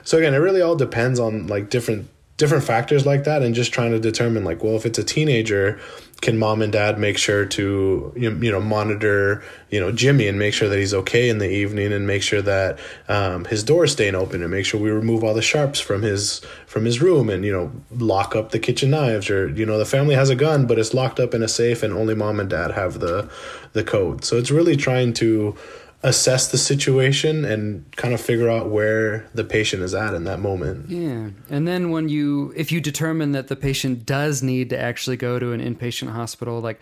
So 0.02 0.18
again, 0.18 0.34
it 0.34 0.38
really 0.38 0.62
all 0.62 0.76
depends 0.76 1.20
on 1.20 1.46
like 1.46 1.68
different 1.68 2.08
different 2.40 2.64
factors 2.64 3.04
like 3.04 3.24
that 3.24 3.42
and 3.42 3.54
just 3.54 3.70
trying 3.72 3.90
to 3.90 4.00
determine 4.00 4.44
like 4.44 4.64
well 4.64 4.74
if 4.74 4.86
it's 4.86 4.98
a 4.98 5.04
teenager 5.04 5.78
can 6.22 6.38
mom 6.38 6.62
and 6.62 6.72
dad 6.72 6.98
make 6.98 7.18
sure 7.18 7.44
to 7.44 8.12
you 8.16 8.30
know 8.30 8.60
monitor 8.60 9.42
you 9.68 9.78
know 9.78 9.92
jimmy 9.92 10.26
and 10.26 10.38
make 10.38 10.54
sure 10.54 10.68
that 10.68 10.78
he's 10.78 10.94
okay 10.94 11.28
in 11.28 11.36
the 11.36 11.50
evening 11.50 11.92
and 11.92 12.06
make 12.06 12.22
sure 12.22 12.40
that 12.40 12.78
um, 13.08 13.44
his 13.44 13.62
door 13.62 13.84
is 13.84 13.92
staying 13.92 14.14
open 14.14 14.42
and 14.42 14.50
make 14.50 14.64
sure 14.64 14.80
we 14.80 14.90
remove 14.90 15.22
all 15.22 15.34
the 15.34 15.42
sharps 15.42 15.78
from 15.78 16.00
his 16.00 16.40
from 16.66 16.86
his 16.86 17.02
room 17.02 17.28
and 17.28 17.44
you 17.44 17.52
know 17.52 17.70
lock 17.98 18.34
up 18.34 18.50
the 18.50 18.58
kitchen 18.58 18.90
knives 18.90 19.28
or 19.28 19.48
you 19.50 19.66
know 19.66 19.76
the 19.76 19.84
family 19.84 20.14
has 20.14 20.30
a 20.30 20.34
gun 20.34 20.66
but 20.66 20.78
it's 20.78 20.94
locked 20.94 21.20
up 21.20 21.34
in 21.34 21.42
a 21.42 21.48
safe 21.48 21.82
and 21.82 21.92
only 21.92 22.14
mom 22.14 22.40
and 22.40 22.48
dad 22.48 22.70
have 22.70 23.00
the 23.00 23.30
the 23.72 23.84
code. 23.84 24.24
So 24.24 24.36
it's 24.36 24.50
really 24.50 24.76
trying 24.76 25.12
to 25.14 25.56
assess 26.02 26.50
the 26.50 26.56
situation 26.56 27.44
and 27.44 27.84
kind 27.96 28.14
of 28.14 28.20
figure 28.20 28.48
out 28.48 28.70
where 28.70 29.28
the 29.34 29.44
patient 29.44 29.82
is 29.82 29.92
at 29.92 30.14
in 30.14 30.24
that 30.24 30.40
moment. 30.40 30.88
Yeah. 30.88 31.30
And 31.50 31.68
then 31.68 31.90
when 31.90 32.08
you 32.08 32.54
if 32.56 32.72
you 32.72 32.80
determine 32.80 33.32
that 33.32 33.48
the 33.48 33.56
patient 33.56 34.06
does 34.06 34.42
need 34.42 34.70
to 34.70 34.80
actually 34.80 35.18
go 35.18 35.38
to 35.38 35.52
an 35.52 35.60
inpatient 35.60 36.10
hospital, 36.12 36.60
like 36.60 36.80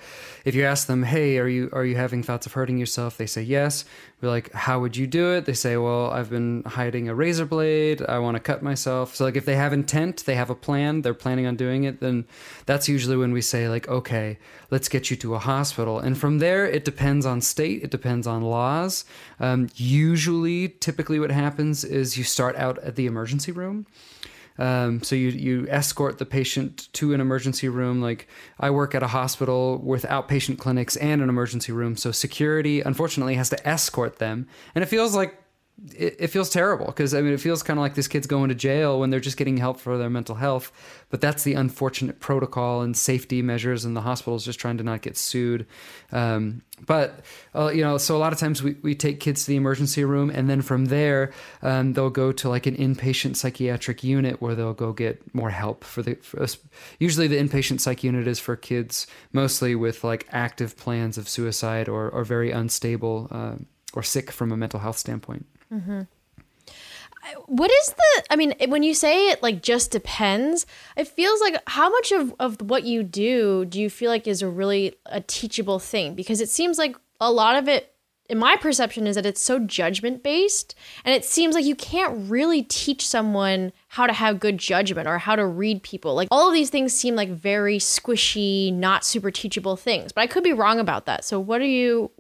if 0.49 0.55
you 0.55 0.65
ask 0.65 0.87
them, 0.87 1.03
"Hey, 1.03 1.39
are 1.39 1.47
you 1.47 1.69
are 1.73 1.85
you 1.85 1.97
having 1.97 2.23
thoughts 2.23 2.47
of 2.47 2.55
hurting 2.55 2.79
yourself?" 2.79 3.19
they 3.19 3.27
say, 3.27 3.43
"Yes." 3.43 3.85
We're 4.21 4.31
like, 4.31 4.51
"How 4.53 4.81
would 4.81 4.97
you 4.97 5.07
do 5.07 5.33
it?" 5.35 5.45
They 5.45 5.53
say, 5.53 5.77
"Well, 5.77 6.11
I've 6.11 6.31
been 6.31 6.63
hiding 6.65 7.09
a 7.09 7.15
razor 7.15 7.45
blade. 7.45 8.03
I 8.09 8.19
want 8.19 8.37
to 8.37 8.41
cut 8.41 8.63
myself." 8.63 9.15
So 9.15 9.25
like 9.25 9.37
if 9.37 9.45
they 9.45 9.57
have 9.57 9.75
intent, 9.75 10.25
they 10.25 10.37
have 10.37 10.49
a 10.49 10.55
plan, 10.55 11.03
they're 11.03 11.13
planning 11.13 11.47
on 11.47 11.57
doing 11.57 11.85
it, 11.85 12.01
then 12.01 12.25
that's 12.65 12.89
usually 12.89 13.17
when 13.17 13.33
we 13.33 13.43
say 13.43 13.69
like, 13.69 13.87
"Okay, 13.89 14.39
let's 14.71 14.89
get 14.89 15.11
you 15.11 15.17
to 15.19 15.35
a 15.35 15.39
hospital." 15.39 15.99
And 15.99 16.17
from 16.17 16.39
there, 16.39 16.67
it 16.67 16.85
depends 16.85 17.27
on 17.27 17.43
state, 17.43 17.83
it 17.83 17.91
depends 17.91 18.27
on 18.27 18.43
laws. 18.43 19.05
Um, 19.39 19.69
usually, 19.77 20.69
typically, 20.81 21.21
what 21.21 21.31
happens 21.31 21.85
is 21.85 22.17
you 22.17 22.25
start 22.25 22.57
out 22.57 22.79
at 22.79 22.97
the 22.97 23.07
emergency 23.07 23.53
room. 23.53 23.87
Um, 24.59 25.03
so 25.03 25.15
you 25.15 25.29
you 25.29 25.67
escort 25.69 26.19
the 26.19 26.27
patient 26.27 26.93
to 26.95 27.15
an 27.15 27.21
emergency 27.21 27.69
room. 27.69 28.01
Like 28.01 28.29
I 28.59 28.71
work 28.71 28.95
at 28.95 29.03
a 29.03 29.09
hospital 29.09 29.79
with 29.79 30.05
outpatient 30.05 30.59
clinics 30.59 30.97
and 30.97 31.23
an 31.23 31.29
emergency 31.29 31.73
room, 31.73 31.97
so 31.97 32.11
security 32.11 32.81
unfortunately 32.81 33.37
has 33.37 33.51
to 33.51 33.69
escort 33.69 34.19
them, 34.19 34.49
and 34.75 34.83
it 34.83 34.87
feels 34.87 35.15
like 35.15 35.37
it, 35.95 36.17
it 36.19 36.27
feels 36.29 36.51
terrible 36.51 36.87
because 36.87 37.15
I 37.15 37.21
mean 37.21 37.33
it 37.33 37.41
feels 37.41 37.63
kind 37.63 37.79
of 37.79 37.83
like 37.83 37.95
this 37.95 38.09
kid's 38.09 38.27
going 38.27 38.49
to 38.49 38.55
jail 38.55 38.99
when 38.99 39.11
they're 39.11 39.21
just 39.21 39.37
getting 39.37 39.57
help 39.57 39.79
for 39.79 39.97
their 39.97 40.11
mental 40.11 40.35
health. 40.35 40.73
But 41.11 41.21
that's 41.21 41.45
the 41.45 41.55
unfortunate 41.55 42.21
protocol 42.21 42.83
and 42.83 42.97
safety 42.97 43.43
measures, 43.43 43.85
and 43.85 43.97
the 43.97 44.01
hospital's 44.01 44.45
just 44.45 44.59
trying 44.59 44.79
to 44.79 44.85
not 44.85 45.03
get 45.03 45.17
sued. 45.17 45.67
Um, 46.13 46.63
but 46.85 47.21
uh, 47.55 47.69
you 47.69 47.83
know, 47.83 47.97
so 47.99 48.17
a 48.17 48.19
lot 48.19 48.33
of 48.33 48.39
times 48.39 48.63
we, 48.63 48.77
we 48.83 48.95
take 48.95 49.21
kids 49.21 49.45
to 49.45 49.51
the 49.51 49.57
emergency 49.57 50.05
room, 50.05 50.31
and 50.31 50.51
then 50.51 50.63
from 50.63 50.87
there 50.87 51.33
um, 51.63 51.93
they'll 51.93 52.11
go 52.11 52.33
to 52.33 52.49
like 52.49 52.67
an 52.67 52.77
inpatient 52.77 53.37
psychiatric 53.37 54.03
unit 54.03 54.43
where 54.43 54.55
they'll 54.55 54.75
go 54.75 54.93
get 54.93 55.35
more 55.35 55.51
help 55.51 55.85
for 55.85 56.03
the. 56.03 56.17
For 56.17 56.43
us. 56.43 56.59
Usually, 56.99 57.29
the 57.29 57.37
inpatient 57.37 57.81
psych 57.81 58.03
unit 58.03 58.27
is 58.27 58.39
for 58.39 58.57
kids 58.57 59.07
mostly 59.33 59.75
with 59.75 60.05
like 60.05 60.27
active 60.31 60.77
plans 60.77 61.17
of 61.19 61.29
suicide 61.29 61.89
or 61.89 62.11
or 62.11 62.25
very 62.25 62.51
unstable 62.51 63.29
uh, 63.31 63.55
or 63.95 64.03
sick 64.03 64.31
from 64.31 64.53
a 64.53 64.57
mental 64.57 64.81
health 64.81 64.99
standpoint. 64.99 65.47
Mm-hmm. 65.73 66.03
What 67.47 67.71
is 67.71 67.89
the? 67.89 68.25
I 68.31 68.37
mean, 68.37 68.55
when 68.69 68.83
you 68.83 68.95
say 68.95 69.31
it 69.31 69.43
like 69.43 69.63
just 69.63 69.91
depends, 69.91 70.67
it 70.97 71.09
feels 71.09 71.41
like 71.41 71.61
how 71.67 71.91
much 71.91 72.13
of 72.13 72.35
of 72.39 72.61
what 72.63 72.85
you 72.85 73.03
do 73.03 73.65
do 73.65 73.81
you 73.81 73.91
feel 73.91 74.11
like 74.11 74.27
is 74.27 74.41
a 74.41 74.49
really 74.49 74.95
a 75.07 75.21
teachable 75.21 75.79
thing? 75.79 76.15
Because 76.15 76.41
it 76.41 76.49
seems 76.49 76.79
like 76.79 76.97
a 77.21 77.31
lot 77.31 77.57
of 77.57 77.69
it, 77.69 77.95
in 78.31 78.39
my 78.39 78.57
perception, 78.57 79.07
is 79.07 79.17
that 79.17 79.27
it's 79.27 79.43
so 79.43 79.59
judgment 79.59 80.23
based, 80.23 80.75
and 81.05 81.15
it 81.15 81.25
seems 81.25 81.55
like 81.55 81.65
you 81.65 81.75
can't 81.75 82.31
really 82.31 82.63
teach 82.63 83.07
someone 83.07 83.73
how 83.89 84.07
to 84.07 84.13
have 84.13 84.41
good 84.41 84.57
judgment 84.57 85.07
or 85.09 85.19
how 85.19 85.37
to 85.37 85.45
read 85.45 85.83
people. 85.83 86.15
Like 86.15 86.29
all 86.31 86.49
of 86.49 86.55
these 86.55 86.71
things 86.71 86.95
seem 86.95 87.15
like 87.15 87.31
very 87.31 87.79
squishy, 87.79 88.73
not 88.73 89.05
super 89.05 89.31
teachable 89.31 89.77
things. 89.77 90.13
But 90.13 90.23
I 90.23 90.29
could 90.29 90.45
be 90.45 90.53
wrong 90.53 90.79
about 90.79 91.05
that. 91.07 91.25
So, 91.25 91.41
what 91.41 91.61
are 91.61 91.67
you? 91.67 92.11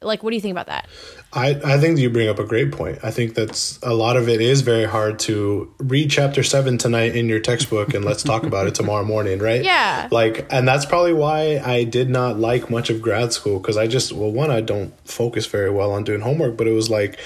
Like, 0.00 0.22
what 0.22 0.30
do 0.30 0.36
you 0.36 0.40
think 0.40 0.52
about 0.52 0.66
that? 0.66 0.88
I, 1.32 1.60
I 1.64 1.78
think 1.78 1.98
you 1.98 2.08
bring 2.08 2.28
up 2.28 2.38
a 2.38 2.44
great 2.44 2.72
point. 2.72 2.98
I 3.02 3.10
think 3.10 3.34
that's 3.34 3.78
a 3.82 3.92
lot 3.92 4.16
of 4.16 4.28
it 4.28 4.40
is 4.40 4.62
very 4.62 4.84
hard 4.84 5.18
to 5.20 5.72
read 5.78 6.10
chapter 6.10 6.42
seven 6.42 6.78
tonight 6.78 7.14
in 7.14 7.28
your 7.28 7.40
textbook 7.40 7.92
and 7.92 8.04
let's 8.04 8.22
talk 8.22 8.44
about 8.44 8.66
it 8.66 8.74
tomorrow 8.74 9.04
morning, 9.04 9.38
right? 9.38 9.62
Yeah. 9.62 10.08
Like, 10.10 10.46
and 10.50 10.66
that's 10.66 10.86
probably 10.86 11.12
why 11.12 11.60
I 11.62 11.84
did 11.84 12.08
not 12.08 12.38
like 12.38 12.70
much 12.70 12.88
of 12.88 13.02
grad 13.02 13.32
school 13.32 13.58
because 13.58 13.76
I 13.76 13.86
just, 13.86 14.12
well, 14.12 14.30
one, 14.30 14.50
I 14.50 14.62
don't 14.62 14.94
focus 15.06 15.46
very 15.46 15.70
well 15.70 15.92
on 15.92 16.04
doing 16.04 16.20
homework, 16.20 16.56
but 16.56 16.66
it 16.66 16.72
was 16.72 16.88
like, 16.88 17.20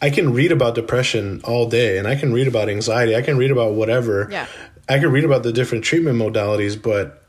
I 0.00 0.10
can 0.10 0.32
read 0.32 0.52
about 0.52 0.74
depression 0.74 1.40
all 1.42 1.68
day 1.68 1.98
and 1.98 2.06
I 2.06 2.14
can 2.14 2.32
read 2.32 2.46
about 2.46 2.68
anxiety. 2.68 3.16
I 3.16 3.22
can 3.22 3.36
read 3.36 3.50
about 3.50 3.72
whatever. 3.72 4.28
Yeah. 4.30 4.46
I 4.88 4.98
can 5.00 5.10
read 5.10 5.24
about 5.24 5.42
the 5.42 5.52
different 5.52 5.82
treatment 5.82 6.18
modalities, 6.18 6.80
but 6.80 7.24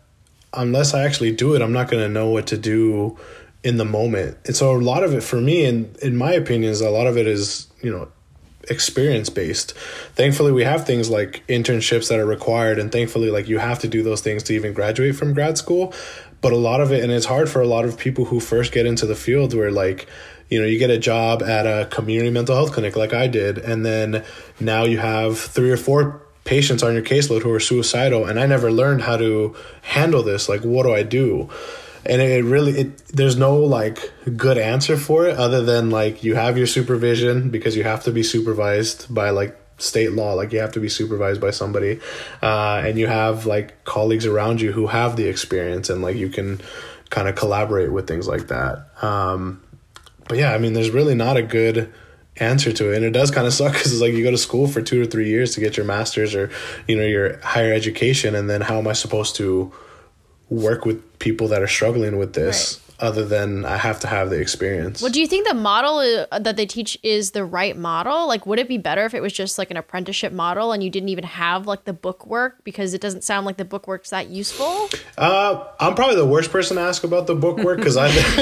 unless 0.53 0.93
I 0.93 1.03
actually 1.03 1.31
do 1.31 1.55
it, 1.55 1.61
I'm 1.61 1.73
not 1.73 1.89
going 1.89 2.03
to 2.03 2.09
know 2.09 2.29
what 2.29 2.47
to 2.47 2.57
do 2.57 3.17
in 3.67 3.75
the 3.75 3.85
moment. 3.85 4.37
And 4.45 4.55
so 4.55 4.73
a 4.73 4.79
lot 4.79 5.03
of 5.03 5.13
it 5.13 5.21
for 5.21 5.41
me, 5.41 5.65
and 5.65 5.95
in 5.97 6.15
my 6.15 6.31
opinion, 6.31 6.71
is 6.71 6.79
a 6.79 6.89
lot 6.89 7.05
of 7.05 7.17
it 7.17 7.27
is, 7.27 7.67
you 7.81 7.91
know, 7.91 8.07
experience 8.69 9.29
based. 9.29 9.73
Thankfully, 10.15 10.53
we 10.53 10.63
have 10.63 10.85
things 10.85 11.09
like 11.09 11.45
internships 11.47 12.07
that 12.07 12.17
are 12.17 12.25
required, 12.25 12.79
and 12.79 12.91
thankfully, 12.91 13.29
like 13.29 13.49
you 13.49 13.57
have 13.57 13.79
to 13.79 13.89
do 13.89 14.03
those 14.03 14.21
things 14.21 14.43
to 14.43 14.53
even 14.53 14.73
graduate 14.73 15.17
from 15.17 15.33
grad 15.33 15.57
school. 15.57 15.93
But 16.39 16.53
a 16.53 16.57
lot 16.57 16.79
of 16.79 16.93
it, 16.93 17.03
and 17.03 17.11
it's 17.11 17.25
hard 17.25 17.49
for 17.49 17.61
a 17.61 17.67
lot 17.67 17.83
of 17.83 17.97
people 17.97 18.25
who 18.25 18.39
first 18.39 18.71
get 18.71 18.85
into 18.85 19.05
the 19.05 19.15
field 19.15 19.53
where, 19.53 19.71
like, 19.71 20.07
you 20.49 20.61
know, 20.61 20.65
you 20.65 20.79
get 20.79 20.89
a 20.89 20.97
job 20.97 21.43
at 21.43 21.65
a 21.65 21.87
community 21.87 22.31
mental 22.31 22.55
health 22.55 22.71
clinic 22.71 22.95
like 22.95 23.13
I 23.13 23.27
did, 23.27 23.57
and 23.57 23.85
then 23.85 24.23
now 24.61 24.85
you 24.85 24.97
have 24.99 25.37
three 25.37 25.71
or 25.71 25.77
four 25.77 26.21
patients 26.45 26.83
on 26.83 26.93
your 26.93 27.03
caseload 27.03 27.41
who 27.41 27.51
are 27.51 27.59
suicidal, 27.59 28.25
and 28.25 28.39
I 28.39 28.45
never 28.45 28.71
learned 28.71 29.01
how 29.01 29.17
to 29.17 29.55
handle 29.81 30.23
this. 30.23 30.47
Like, 30.47 30.61
what 30.61 30.83
do 30.83 30.93
I 30.93 31.03
do? 31.03 31.49
And 32.07 32.21
it 32.21 32.43
really 32.43 32.79
it 32.79 33.07
there's 33.07 33.35
no 33.35 33.57
like 33.57 34.11
good 34.35 34.57
answer 34.57 34.97
for 34.97 35.27
it 35.27 35.37
other 35.37 35.61
than 35.61 35.89
like 35.89 36.23
you 36.23 36.35
have 36.35 36.57
your 36.57 36.67
supervision 36.67 37.49
because 37.49 37.75
you 37.75 37.83
have 37.83 38.03
to 38.03 38.11
be 38.11 38.23
supervised 38.23 39.13
by 39.13 39.29
like 39.29 39.57
state 39.77 40.13
law. 40.13 40.33
Like 40.33 40.53
you 40.53 40.59
have 40.59 40.71
to 40.71 40.79
be 40.79 40.89
supervised 40.89 41.39
by 41.39 41.51
somebody. 41.51 41.99
Uh, 42.41 42.81
and 42.83 42.97
you 42.97 43.05
have 43.05 43.45
like 43.45 43.83
colleagues 43.83 44.25
around 44.25 44.59
you 44.59 44.71
who 44.71 44.87
have 44.87 45.15
the 45.15 45.27
experience 45.27 45.89
and 45.89 46.01
like 46.01 46.15
you 46.15 46.29
can 46.29 46.59
kind 47.11 47.27
of 47.27 47.35
collaborate 47.35 47.91
with 47.91 48.07
things 48.07 48.27
like 48.27 48.47
that. 48.47 48.87
Um, 49.03 49.61
but 50.27 50.37
yeah 50.37 50.53
i 50.53 50.57
mean 50.57 50.73
there's 50.73 50.89
really 50.89 51.15
not 51.15 51.37
a 51.37 51.41
good 51.41 51.93
answer 52.39 52.71
to 52.71 52.91
it. 52.91 52.97
And 52.97 53.05
it 53.05 53.11
does 53.11 53.31
kind 53.31 53.47
of 53.47 53.53
suck 53.53 53.73
because 53.73 53.91
it's 53.91 54.01
like 54.01 54.13
you 54.13 54.23
go 54.23 54.31
to 54.31 54.37
school 54.37 54.67
for 54.67 54.81
two 54.81 55.01
or 55.01 55.05
three 55.05 55.29
years 55.29 55.55
to 55.55 55.59
get 55.59 55.77
your 55.77 55.85
master's 55.85 56.35
or 56.35 56.51
you 56.87 56.95
know 56.95 57.05
your 57.05 57.39
higher 57.39 57.73
education 57.73 58.35
and 58.35 58.49
then 58.49 58.61
how 58.61 58.77
am 58.77 58.87
i 58.87 58.93
supposed 58.93 59.35
to 59.37 59.71
work 60.49 60.85
with 60.85 61.19
people 61.19 61.47
that 61.49 61.61
are 61.61 61.67
struggling 61.67 62.17
with 62.17 62.33
this 62.33 62.79
right. 62.99 63.07
other 63.07 63.25
than 63.25 63.65
I 63.65 63.77
have 63.77 63.99
to 64.01 64.07
have 64.07 64.29
the 64.29 64.39
experience. 64.39 65.01
Well, 65.01 65.11
do 65.11 65.19
you 65.19 65.27
think 65.27 65.47
the 65.47 65.53
model 65.53 66.25
that 66.31 66.55
they 66.55 66.65
teach 66.65 66.97
is 67.03 67.31
the 67.31 67.43
right 67.43 67.75
model? 67.75 68.27
Like, 68.27 68.45
would 68.45 68.59
it 68.59 68.67
be 68.67 68.77
better 68.77 69.03
if 69.05 69.13
it 69.13 69.21
was 69.21 69.33
just 69.33 69.57
like 69.57 69.71
an 69.71 69.77
apprenticeship 69.77 70.31
model 70.31 70.71
and 70.71 70.83
you 70.83 70.89
didn't 70.89 71.09
even 71.09 71.25
have 71.25 71.67
like 71.67 71.83
the 71.83 71.93
book 71.93 72.25
work 72.25 72.63
because 72.63 72.93
it 72.93 73.01
doesn't 73.01 73.23
sound 73.23 73.45
like 73.45 73.57
the 73.57 73.65
book 73.65 73.87
work's 73.87 74.11
that 74.11 74.29
useful? 74.29 74.89
Uh, 75.17 75.65
I'm 75.79 75.95
probably 75.95 76.15
the 76.15 76.25
worst 76.25 76.51
person 76.51 76.77
to 76.77 76.83
ask 76.83 77.03
about 77.03 77.27
the 77.27 77.35
book 77.35 77.57
work 77.57 77.77
because 77.77 77.97
I, 77.97 78.07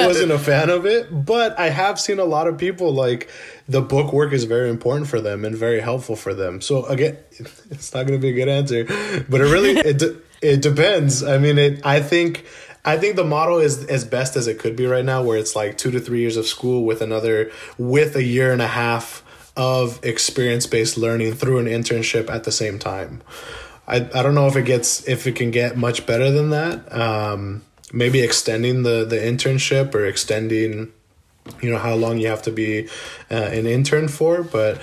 I 0.00 0.06
wasn't 0.06 0.32
a 0.32 0.38
fan 0.38 0.70
of 0.70 0.86
it, 0.86 1.24
but 1.24 1.58
I 1.58 1.68
have 1.68 2.00
seen 2.00 2.18
a 2.18 2.24
lot 2.24 2.48
of 2.48 2.58
people 2.58 2.92
like 2.92 3.28
the 3.68 3.82
book 3.82 4.12
work 4.12 4.32
is 4.32 4.44
very 4.44 4.68
important 4.68 5.06
for 5.06 5.20
them 5.20 5.44
and 5.44 5.56
very 5.56 5.80
helpful 5.80 6.16
for 6.16 6.34
them. 6.34 6.60
So 6.60 6.86
again, 6.86 7.18
it's 7.32 7.94
not 7.94 8.06
going 8.06 8.18
to 8.18 8.22
be 8.22 8.30
a 8.30 8.34
good 8.34 8.48
answer, 8.48 8.84
but 9.28 9.40
it 9.40 9.44
really, 9.44 9.76
it, 9.78 10.02
it 10.42 10.62
depends. 10.62 11.22
I 11.22 11.38
mean, 11.38 11.58
it. 11.58 11.84
I 11.84 12.00
think. 12.00 12.46
I 12.82 12.96
think 12.96 13.16
the 13.16 13.24
model 13.24 13.58
is 13.58 13.84
as 13.84 14.06
best 14.06 14.36
as 14.36 14.46
it 14.46 14.58
could 14.58 14.74
be 14.74 14.86
right 14.86 15.04
now, 15.04 15.22
where 15.22 15.36
it's 15.36 15.54
like 15.54 15.76
two 15.76 15.90
to 15.90 16.00
three 16.00 16.20
years 16.20 16.38
of 16.38 16.46
school 16.46 16.86
with 16.86 17.02
another, 17.02 17.52
with 17.76 18.16
a 18.16 18.22
year 18.22 18.54
and 18.54 18.62
a 18.62 18.66
half 18.66 19.22
of 19.54 20.02
experience 20.02 20.66
based 20.66 20.96
learning 20.96 21.34
through 21.34 21.58
an 21.58 21.66
internship 21.66 22.30
at 22.30 22.44
the 22.44 22.50
same 22.52 22.78
time. 22.78 23.22
I, 23.86 23.96
I 23.96 24.22
don't 24.22 24.34
know 24.34 24.46
if 24.46 24.56
it 24.56 24.64
gets 24.64 25.06
if 25.06 25.26
it 25.26 25.36
can 25.36 25.50
get 25.50 25.76
much 25.76 26.06
better 26.06 26.30
than 26.30 26.50
that. 26.50 26.90
Um, 26.90 27.62
maybe 27.92 28.22
extending 28.22 28.82
the 28.82 29.04
the 29.04 29.16
internship 29.16 29.94
or 29.94 30.06
extending, 30.06 30.92
you 31.60 31.70
know, 31.70 31.78
how 31.78 31.94
long 31.94 32.18
you 32.18 32.28
have 32.28 32.42
to 32.42 32.52
be 32.52 32.88
uh, 33.30 33.34
an 33.34 33.66
intern 33.66 34.08
for, 34.08 34.42
but 34.42 34.80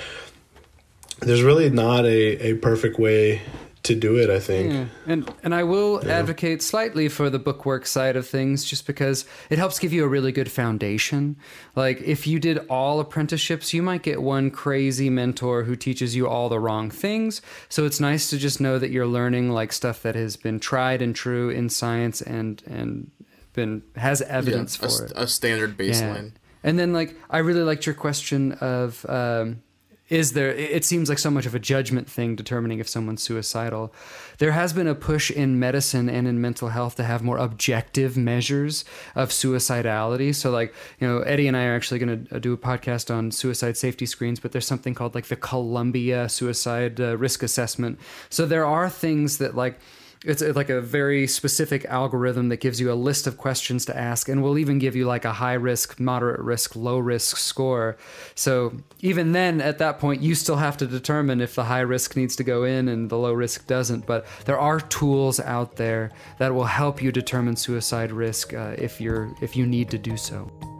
there's 1.19 1.41
really 1.41 1.69
not 1.69 2.05
a, 2.05 2.51
a 2.51 2.53
perfect 2.55 2.99
way 2.99 3.41
to 3.87 3.95
do 3.95 4.17
it, 4.17 4.29
I 4.29 4.39
think. 4.39 4.73
Yeah. 4.73 4.85
And 5.05 5.33
and 5.43 5.55
I 5.55 5.63
will 5.63 6.01
yeah. 6.03 6.19
advocate 6.19 6.61
slightly 6.61 7.09
for 7.09 7.29
the 7.29 7.39
bookwork 7.39 7.85
side 7.85 8.15
of 8.15 8.27
things 8.27 8.63
just 8.63 8.85
because 8.85 9.25
it 9.49 9.57
helps 9.57 9.79
give 9.79 9.91
you 9.91 10.03
a 10.03 10.07
really 10.07 10.31
good 10.31 10.51
foundation. 10.51 11.37
Like 11.75 12.01
if 12.01 12.27
you 12.27 12.39
did 12.39 12.59
all 12.69 12.99
apprenticeships, 12.99 13.73
you 13.73 13.81
might 13.81 14.03
get 14.03 14.21
one 14.21 14.51
crazy 14.51 15.09
mentor 15.09 15.63
who 15.63 15.75
teaches 15.75 16.15
you 16.15 16.27
all 16.27 16.49
the 16.49 16.59
wrong 16.59 16.91
things. 16.91 17.41
So 17.69 17.85
it's 17.85 17.99
nice 17.99 18.29
to 18.29 18.37
just 18.37 18.61
know 18.61 18.77
that 18.79 18.91
you're 18.91 19.07
learning 19.07 19.51
like 19.51 19.73
stuff 19.73 20.01
that 20.03 20.15
has 20.15 20.37
been 20.37 20.59
tried 20.59 21.01
and 21.01 21.15
true 21.15 21.49
in 21.49 21.69
science 21.69 22.21
and 22.21 22.61
and 22.67 23.11
been 23.53 23.83
has 23.95 24.21
evidence 24.21 24.77
yeah, 24.79 24.87
for 24.87 25.03
a, 25.03 25.05
it. 25.05 25.13
A 25.15 25.27
standard 25.27 25.77
baseline. 25.77 26.33
And 26.63 26.77
then 26.77 26.91
like 26.93 27.15
I 27.29 27.39
really 27.39 27.63
liked 27.63 27.85
your 27.85 27.95
question 27.95 28.53
of 28.53 29.05
um, 29.09 29.61
is 30.09 30.33
there 30.33 30.49
it 30.49 30.85
seems 30.85 31.09
like 31.09 31.19
so 31.19 31.29
much 31.29 31.45
of 31.45 31.53
a 31.53 31.59
judgment 31.59 32.09
thing 32.09 32.35
determining 32.35 32.79
if 32.79 32.87
someone's 32.87 33.21
suicidal. 33.21 33.93
There 34.37 34.53
has 34.53 34.73
been 34.73 34.87
a 34.87 34.95
push 34.95 35.29
in 35.29 35.59
medicine 35.59 36.09
and 36.09 36.27
in 36.27 36.39
mental 36.39 36.69
health 36.69 36.95
to 36.95 37.03
have 37.03 37.23
more 37.23 37.37
objective 37.37 38.15
measures 38.15 38.85
of 39.15 39.29
suicidality. 39.29 40.33
So 40.33 40.51
like 40.51 40.73
you 40.99 41.07
know 41.07 41.19
eddie 41.19 41.47
and 41.47 41.57
i 41.57 41.65
are 41.65 41.75
actually 41.75 41.99
going 41.99 42.25
to 42.25 42.35
uh, 42.35 42.39
do 42.39 42.53
a 42.53 42.57
podcast 42.57 43.13
on 43.13 43.31
suicide 43.31 43.77
safety 43.77 44.05
screens 44.05 44.39
but 44.39 44.51
there's 44.51 44.67
something 44.67 44.93
called 44.93 45.15
like 45.15 45.27
the 45.27 45.35
columbia 45.35 46.29
suicide 46.29 46.99
uh, 47.01 47.17
risk 47.17 47.43
assessment. 47.43 47.99
So 48.29 48.45
there 48.45 48.65
are 48.65 48.89
things 48.89 49.37
that 49.39 49.55
like 49.55 49.79
it's 50.25 50.41
uh, 50.41 50.53
like 50.55 50.69
a 50.69 50.81
very 50.81 51.27
specific 51.27 51.85
algorithm 51.85 52.49
that 52.49 52.57
gives 52.57 52.79
you 52.79 52.91
a 52.91 52.95
list 52.95 53.27
of 53.27 53.37
questions 53.37 53.85
to 53.85 53.97
ask 53.97 54.29
and 54.29 54.41
will 54.41 54.57
even 54.57 54.79
give 54.79 54.95
you 54.95 55.05
like 55.05 55.25
a 55.25 55.33
high 55.33 55.53
risk, 55.53 55.99
moderate 55.99 56.39
risk, 56.39 56.75
low 56.75 56.97
risk 56.97 57.37
score. 57.37 57.97
So 58.35 58.73
even 59.01 59.31
then, 59.31 59.61
at 59.61 59.77
that 59.79 59.99
point, 59.99 60.21
you 60.21 60.35
still 60.35 60.57
have 60.57 60.77
to 60.77 60.87
determine 60.87 61.41
if 61.41 61.55
the 61.55 61.65
high 61.65 61.81
risk 61.81 62.15
needs 62.15 62.35
to 62.37 62.43
go 62.43 62.63
in 62.63 62.87
and 62.87 63.09
the 63.09 63.17
low 63.17 63.33
risk 63.33 63.67
doesn't. 63.67 64.05
But 64.05 64.25
there 64.45 64.59
are 64.59 64.79
tools 64.79 65.39
out 65.39 65.75
there 65.75 66.11
that 66.39 66.53
will 66.53 66.65
help 66.65 67.01
you 67.01 67.11
determine 67.11 67.55
suicide 67.55 68.11
risk 68.11 68.53
uh, 68.53 68.75
if 68.77 68.99
you're 68.99 69.33
if 69.41 69.55
you 69.55 69.65
need 69.65 69.89
to 69.91 69.97
do 69.97 70.17
so. 70.17 70.76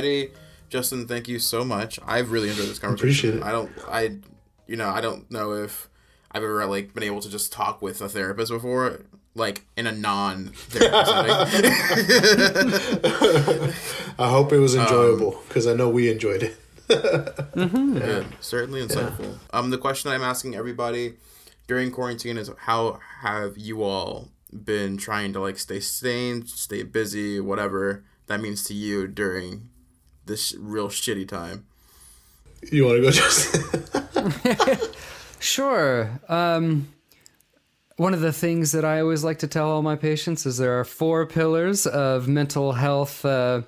Eddie, 0.00 0.30
Justin, 0.70 1.06
thank 1.06 1.28
you 1.28 1.38
so 1.38 1.62
much. 1.62 2.00
I've 2.06 2.30
really 2.32 2.48
enjoyed 2.48 2.68
this 2.68 2.78
conversation. 2.78 3.38
Appreciate 3.38 3.46
it. 3.46 3.46
I 3.46 3.52
don't, 3.52 3.70
I, 3.86 4.16
you 4.66 4.76
know, 4.76 4.88
I 4.88 5.02
don't 5.02 5.30
know 5.30 5.52
if 5.52 5.90
I've 6.32 6.42
ever 6.42 6.64
like 6.64 6.94
been 6.94 7.02
able 7.02 7.20
to 7.20 7.28
just 7.28 7.52
talk 7.52 7.82
with 7.82 8.00
a 8.00 8.08
therapist 8.08 8.50
before, 8.50 9.02
like 9.34 9.66
in 9.76 9.86
a 9.86 9.92
non-therapy 9.92 11.04
setting. 11.04 11.72
I 14.18 14.30
hope 14.30 14.54
it 14.54 14.58
was 14.58 14.74
enjoyable 14.74 15.42
because 15.48 15.66
I 15.66 15.74
know 15.74 15.90
we 15.90 16.10
enjoyed 16.10 16.44
it. 16.44 16.56
Yeah, 16.88 18.24
certainly 18.40 18.80
insightful. 18.80 19.38
Um, 19.52 19.68
the 19.68 19.76
question 19.76 20.10
I'm 20.10 20.22
asking 20.22 20.54
everybody 20.54 21.16
during 21.66 21.90
quarantine 21.90 22.38
is 22.38 22.50
how 22.56 23.00
have 23.20 23.58
you 23.58 23.82
all 23.82 24.30
been 24.64 24.96
trying 24.96 25.34
to 25.34 25.40
like 25.40 25.58
stay 25.58 25.80
sane, 25.80 26.46
stay 26.46 26.84
busy, 26.84 27.38
whatever 27.38 28.02
that 28.30 28.40
means 28.40 28.62
to 28.62 28.74
you 28.74 29.08
during 29.08 29.69
this 30.30 30.54
real 30.58 30.88
shitty 30.88 31.28
time. 31.28 31.66
You 32.72 32.86
want 32.86 32.96
to 32.96 33.02
go, 33.02 33.10
Justin? 33.10 34.78
Sure. 35.40 36.20
Um, 36.28 36.88
one 37.96 38.12
of 38.14 38.20
the 38.20 38.32
things 38.32 38.72
that 38.72 38.84
I 38.84 39.00
always 39.00 39.24
like 39.24 39.38
to 39.38 39.46
tell 39.46 39.70
all 39.70 39.82
my 39.82 39.96
patients 39.96 40.44
is 40.46 40.58
there 40.58 40.78
are 40.78 40.84
four 40.84 41.26
pillars 41.26 41.86
of 41.86 42.28
mental 42.28 42.72
health, 42.72 43.24
uh, 43.24 43.62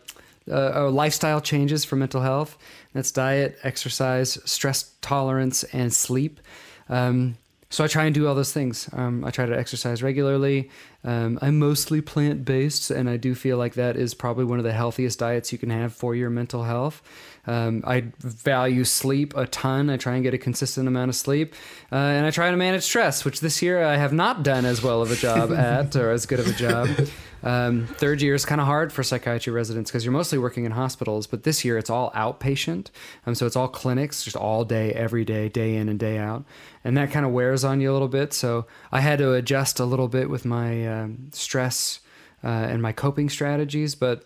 uh, 0.51 0.73
or 0.75 0.91
lifestyle 0.91 1.41
changes 1.41 1.85
for 1.85 1.97
mental 1.97 2.21
health. 2.21 2.59
That's 2.93 3.11
diet, 3.11 3.59
exercise, 3.63 4.39
stress 4.45 4.95
tolerance, 5.01 5.65
and 5.65 5.93
sleep. 5.93 6.41
Um, 6.89 7.37
so 7.73 7.83
I 7.83 7.87
try 7.87 8.05
and 8.05 8.15
do 8.15 8.29
all 8.29 8.35
those 8.35 8.53
things. 8.53 8.87
Um, 8.93 9.25
I 9.25 9.31
try 9.31 9.47
to 9.47 9.59
exercise 9.59 10.03
regularly. 10.03 10.69
Um, 11.05 11.39
I'm 11.41 11.59
mostly 11.59 12.03
plant 12.03 12.45
based, 12.45 12.91
and 12.91 13.09
I 13.09 13.17
do 13.17 13.35
feel 13.35 13.57
like 13.57 13.73
that 13.75 13.97
is 13.97 14.13
probably 14.13 14.45
one 14.45 14.59
of 14.59 14.65
the 14.65 14.75
healthiest 14.75 15.19
diets 15.19 15.53
you 15.53 15.59
can 15.59 15.71
have 15.71 15.95
for 15.95 16.15
your 16.15 16.29
mental 16.29 16.65
health. 16.65 17.01
Um, 17.47 17.83
I 17.87 18.05
value 18.19 18.85
sleep 18.85 19.37
a 19.37 19.47
ton. 19.47 19.91
I 19.91 19.97
try 19.97 20.15
and 20.15 20.23
get 20.23 20.33
a 20.33 20.39
consistent 20.39 20.87
amount 20.87 21.09
of 21.09 21.17
sleep, 21.17 21.55
uh, 21.91 21.97
and 21.97 22.25
I 22.25 22.31
try 22.31 22.51
to 22.51 22.57
manage 22.57 22.85
stress, 22.85 23.25
which 23.25 23.41
this 23.41 23.61
year 23.61 23.83
I 23.83 23.97
have 23.97 24.13
not 24.13 24.43
done 24.45 24.65
as 24.65 24.83
well 24.83 25.03
of 25.03 25.11
a 25.11 25.17
job 25.17 25.51
at, 25.53 25.97
or 25.97 26.11
as 26.11 26.27
good 26.27 26.39
of 26.39 26.47
a 26.47 26.53
job. 26.53 26.89
Um, 27.43 27.89
third 27.89 28.23
year 28.23 28.35
is 28.35 28.45
kind 28.45 28.61
of 28.61 28.67
hard 28.67 28.93
for 28.93 29.03
psychiatry 29.03 29.53
residents 29.53 29.91
because 29.91 30.05
you're 30.05 30.13
mostly 30.13 30.39
working 30.39 30.65
in 30.65 30.73
hospitals, 30.73 31.27
but 31.27 31.43
this 31.43 31.65
year 31.65 31.77
it's 31.77 31.91
all 31.91 32.13
outpatient. 32.13 32.91
Um, 33.27 33.35
so 33.35 33.47
it's 33.47 33.57
all 33.57 33.69
clinics, 33.69 34.23
just 34.23 34.37
all 34.37 34.65
day, 34.65 34.93
every 34.93 35.25
day, 35.25 35.49
day 35.49 35.77
in 35.77 35.89
and 35.89 35.99
day 35.99 36.19
out. 36.19 36.45
And 36.85 36.97
that 36.97 37.11
kind 37.11 37.27
of 37.27 37.33
wears 37.33 37.65
on 37.65 37.81
you 37.81 37.91
a 37.91 37.95
little 37.95 38.09
bit. 38.09 38.33
So 38.33 38.67
I 38.93 39.01
had 39.01 39.19
to 39.19 39.33
adjust 39.33 39.81
a 39.81 39.85
little 39.85 40.09
bit 40.09 40.31
with 40.31 40.45
my 40.45 40.87
um, 40.87 41.31
stress 41.33 42.01
uh, 42.45 42.47
and 42.47 42.81
my 42.81 42.93
coping 42.93 43.29
strategies. 43.29 43.95
But 43.95 44.25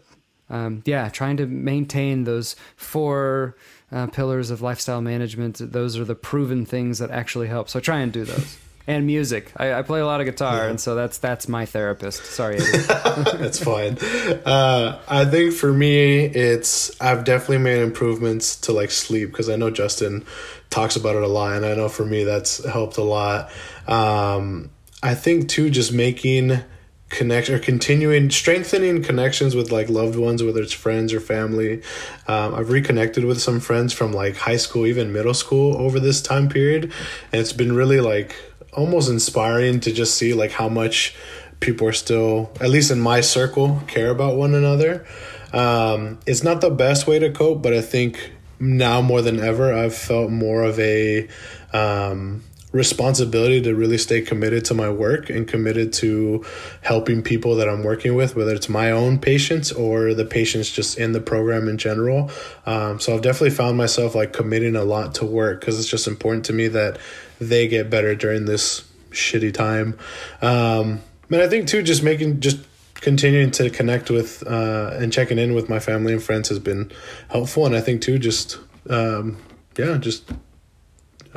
um, 0.48 0.82
yeah, 0.84 1.08
trying 1.08 1.36
to 1.38 1.46
maintain 1.46 2.24
those 2.24 2.56
four 2.76 3.56
uh, 3.90 4.06
pillars 4.08 4.50
of 4.50 4.62
lifestyle 4.62 5.00
management, 5.00 5.60
those 5.72 5.98
are 5.98 6.04
the 6.04 6.14
proven 6.14 6.64
things 6.64 6.98
that 6.98 7.10
actually 7.10 7.48
help. 7.48 7.68
So 7.68 7.78
I 7.78 7.82
try 7.82 8.00
and 8.00 8.12
do 8.12 8.24
those. 8.24 8.58
And 8.88 9.04
music. 9.04 9.52
I, 9.56 9.74
I 9.74 9.82
play 9.82 9.98
a 9.98 10.06
lot 10.06 10.20
of 10.20 10.26
guitar, 10.26 10.68
and 10.68 10.80
so 10.80 10.94
that's 10.94 11.18
that's 11.18 11.48
my 11.48 11.66
therapist. 11.66 12.24
Sorry, 12.24 12.58
That's 12.86 13.60
fine. 13.60 13.98
Uh, 13.98 15.00
I 15.08 15.24
think 15.24 15.54
for 15.54 15.72
me, 15.72 16.20
it's 16.26 17.00
I've 17.00 17.24
definitely 17.24 17.58
made 17.58 17.82
improvements 17.82 18.54
to 18.60 18.72
like 18.72 18.92
sleep 18.92 19.32
because 19.32 19.48
I 19.48 19.56
know 19.56 19.70
Justin 19.70 20.24
talks 20.70 20.94
about 20.94 21.16
it 21.16 21.24
a 21.24 21.26
lot, 21.26 21.56
and 21.56 21.66
I 21.66 21.74
know 21.74 21.88
for 21.88 22.04
me 22.04 22.22
that's 22.22 22.64
helped 22.64 22.96
a 22.96 23.02
lot. 23.02 23.50
Um, 23.88 24.70
I 25.02 25.16
think 25.16 25.48
too, 25.48 25.68
just 25.68 25.92
making 25.92 26.62
connect 27.08 27.48
or 27.48 27.58
continuing 27.58 28.30
strengthening 28.30 29.02
connections 29.02 29.54
with 29.54 29.70
like 29.70 29.88
loved 29.88 30.16
ones, 30.16 30.42
whether 30.42 30.60
it's 30.60 30.72
friends 30.72 31.12
or 31.12 31.20
family. 31.20 31.82
Um, 32.26 32.54
I've 32.54 32.70
reconnected 32.70 33.24
with 33.24 33.40
some 33.40 33.60
friends 33.60 33.92
from 33.92 34.12
like 34.12 34.36
high 34.36 34.56
school, 34.56 34.86
even 34.86 35.12
middle 35.12 35.34
school 35.34 35.76
over 35.76 36.00
this 36.00 36.20
time 36.20 36.48
period, 36.48 36.92
and 37.32 37.40
it's 37.40 37.52
been 37.52 37.74
really 37.74 38.00
like 38.00 38.34
almost 38.72 39.08
inspiring 39.08 39.80
to 39.80 39.92
just 39.92 40.16
see 40.16 40.34
like 40.34 40.52
how 40.52 40.68
much 40.68 41.14
people 41.60 41.86
are 41.86 41.92
still, 41.92 42.50
at 42.60 42.70
least 42.70 42.90
in 42.90 43.00
my 43.00 43.20
circle, 43.20 43.82
care 43.86 44.10
about 44.10 44.36
one 44.36 44.54
another. 44.54 45.06
Um, 45.52 46.18
it's 46.26 46.42
not 46.42 46.60
the 46.60 46.70
best 46.70 47.06
way 47.06 47.18
to 47.18 47.30
cope, 47.30 47.62
but 47.62 47.72
I 47.72 47.80
think 47.80 48.32
now 48.58 49.00
more 49.00 49.22
than 49.22 49.40
ever, 49.40 49.72
I've 49.72 49.94
felt 49.94 50.30
more 50.30 50.62
of 50.64 50.78
a 50.78 51.28
um, 51.72 52.42
responsibility 52.76 53.60
to 53.62 53.74
really 53.74 53.98
stay 53.98 54.20
committed 54.20 54.64
to 54.66 54.74
my 54.74 54.88
work 54.88 55.30
and 55.30 55.48
committed 55.48 55.92
to 55.94 56.44
helping 56.82 57.22
people 57.22 57.56
that 57.56 57.68
I'm 57.68 57.82
working 57.82 58.14
with, 58.14 58.36
whether 58.36 58.54
it's 58.54 58.68
my 58.68 58.90
own 58.90 59.18
patients 59.18 59.72
or 59.72 60.14
the 60.14 60.24
patients 60.24 60.70
just 60.70 60.98
in 60.98 61.12
the 61.12 61.20
program 61.20 61.68
in 61.68 61.78
general. 61.78 62.30
Um, 62.66 63.00
so 63.00 63.14
I've 63.14 63.22
definitely 63.22 63.50
found 63.50 63.76
myself 63.76 64.14
like 64.14 64.32
committing 64.32 64.76
a 64.76 64.84
lot 64.84 65.14
to 65.16 65.24
work 65.26 65.60
because 65.60 65.80
it's 65.80 65.88
just 65.88 66.06
important 66.06 66.44
to 66.46 66.52
me 66.52 66.68
that 66.68 66.98
they 67.40 67.66
get 67.66 67.90
better 67.90 68.14
during 68.14 68.44
this 68.44 68.84
shitty 69.10 69.52
time. 69.52 69.98
Um, 70.42 71.00
and 71.30 71.42
I 71.42 71.48
think 71.48 71.66
too, 71.66 71.82
just 71.82 72.02
making 72.02 72.40
just 72.40 72.58
continuing 72.94 73.50
to 73.52 73.70
connect 73.70 74.10
with 74.10 74.46
uh, 74.46 74.90
and 74.94 75.12
checking 75.12 75.38
in 75.38 75.54
with 75.54 75.68
my 75.68 75.78
family 75.78 76.12
and 76.12 76.22
friends 76.22 76.48
has 76.48 76.58
been 76.58 76.90
helpful. 77.28 77.66
And 77.66 77.74
I 77.74 77.80
think 77.80 78.02
too, 78.02 78.18
just 78.18 78.58
um, 78.88 79.38
yeah, 79.76 79.96
just 79.98 80.30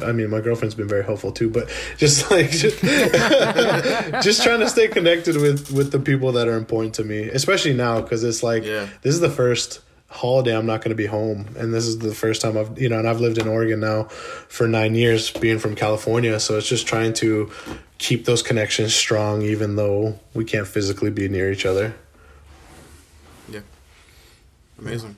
I 0.03 0.11
mean, 0.11 0.29
my 0.29 0.41
girlfriend's 0.41 0.75
been 0.75 0.87
very 0.87 1.03
helpful 1.03 1.31
too, 1.31 1.49
but 1.49 1.69
just 1.97 2.29
like 2.31 2.51
just, 2.51 2.79
just 4.23 4.43
trying 4.43 4.59
to 4.59 4.69
stay 4.69 4.87
connected 4.87 5.35
with 5.37 5.71
with 5.71 5.91
the 5.91 5.99
people 5.99 6.31
that 6.33 6.47
are 6.47 6.57
important 6.57 6.95
to 6.95 7.03
me, 7.03 7.23
especially 7.29 7.73
now 7.73 8.01
because 8.01 8.23
it's 8.23 8.43
like 8.43 8.63
Yeah. 8.63 8.87
this 9.01 9.13
is 9.13 9.19
the 9.21 9.29
first 9.29 9.81
holiday 10.11 10.55
I'm 10.57 10.65
not 10.65 10.81
going 10.81 10.89
to 10.89 10.95
be 10.95 11.05
home, 11.05 11.47
and 11.57 11.73
this 11.73 11.85
is 11.85 11.99
the 11.99 12.13
first 12.15 12.41
time 12.41 12.57
I've 12.57 12.79
you 12.81 12.89
know, 12.89 12.97
and 12.99 13.07
I've 13.07 13.19
lived 13.21 13.37
in 13.37 13.47
Oregon 13.47 13.79
now 13.79 14.05
for 14.05 14.67
nine 14.67 14.95
years, 14.95 15.29
being 15.31 15.59
from 15.59 15.75
California, 15.75 16.39
so 16.39 16.57
it's 16.57 16.67
just 16.67 16.87
trying 16.87 17.13
to 17.13 17.51
keep 17.99 18.25
those 18.25 18.41
connections 18.41 18.95
strong, 18.95 19.41
even 19.43 19.75
though 19.75 20.17
we 20.33 20.45
can't 20.45 20.67
physically 20.67 21.11
be 21.11 21.27
near 21.29 21.51
each 21.51 21.65
other. 21.65 21.93
Yeah. 23.51 23.59
Amazing. 24.79 25.15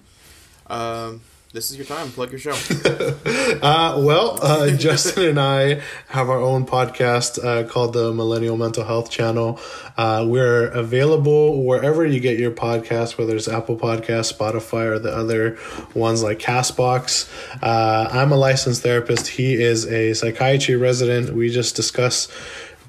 Um, 0.68 1.22
this 1.54 1.70
is 1.70 1.78
your 1.78 1.86
time. 1.86 2.10
Plug 2.12 2.32
your 2.32 2.40
show. 2.40 2.56
Uh, 3.62 4.02
well, 4.04 4.40
uh, 4.42 4.72
Justin 4.72 5.30
and 5.30 5.40
I 5.40 5.82
have 6.08 6.30
our 6.30 6.40
own 6.40 6.66
podcast 6.66 7.44
uh, 7.44 7.68
called 7.68 7.94
the 7.94 8.12
Millennial 8.14 8.58
Mental 8.58 8.84
Health 8.84 9.12
Channel. 9.12 9.60
Uh, 9.98 10.26
we're 10.28 10.68
available 10.68 11.64
wherever 11.64 12.06
you 12.06 12.20
get 12.20 12.40
your 12.40 12.52
podcast, 12.52 13.18
whether 13.18 13.36
it's 13.36 13.48
Apple 13.48 13.76
Podcasts, 13.78 14.34
Spotify, 14.34 14.86
or 14.88 15.00
the 15.00 15.12
other 15.16 15.58
ones 15.94 16.24
like 16.24 16.40
Castbox. 16.40 17.30
Uh, 17.62 18.10
I'm 18.12 18.32
a 18.32 18.38
licensed 18.38 18.82
therapist. 18.82 19.28
He 19.28 19.62
is 19.62 19.86
a 19.86 20.14
psychiatry 20.14 20.76
resident. 20.76 21.36
We 21.36 21.50
just 21.50 21.76
discuss 21.76 22.28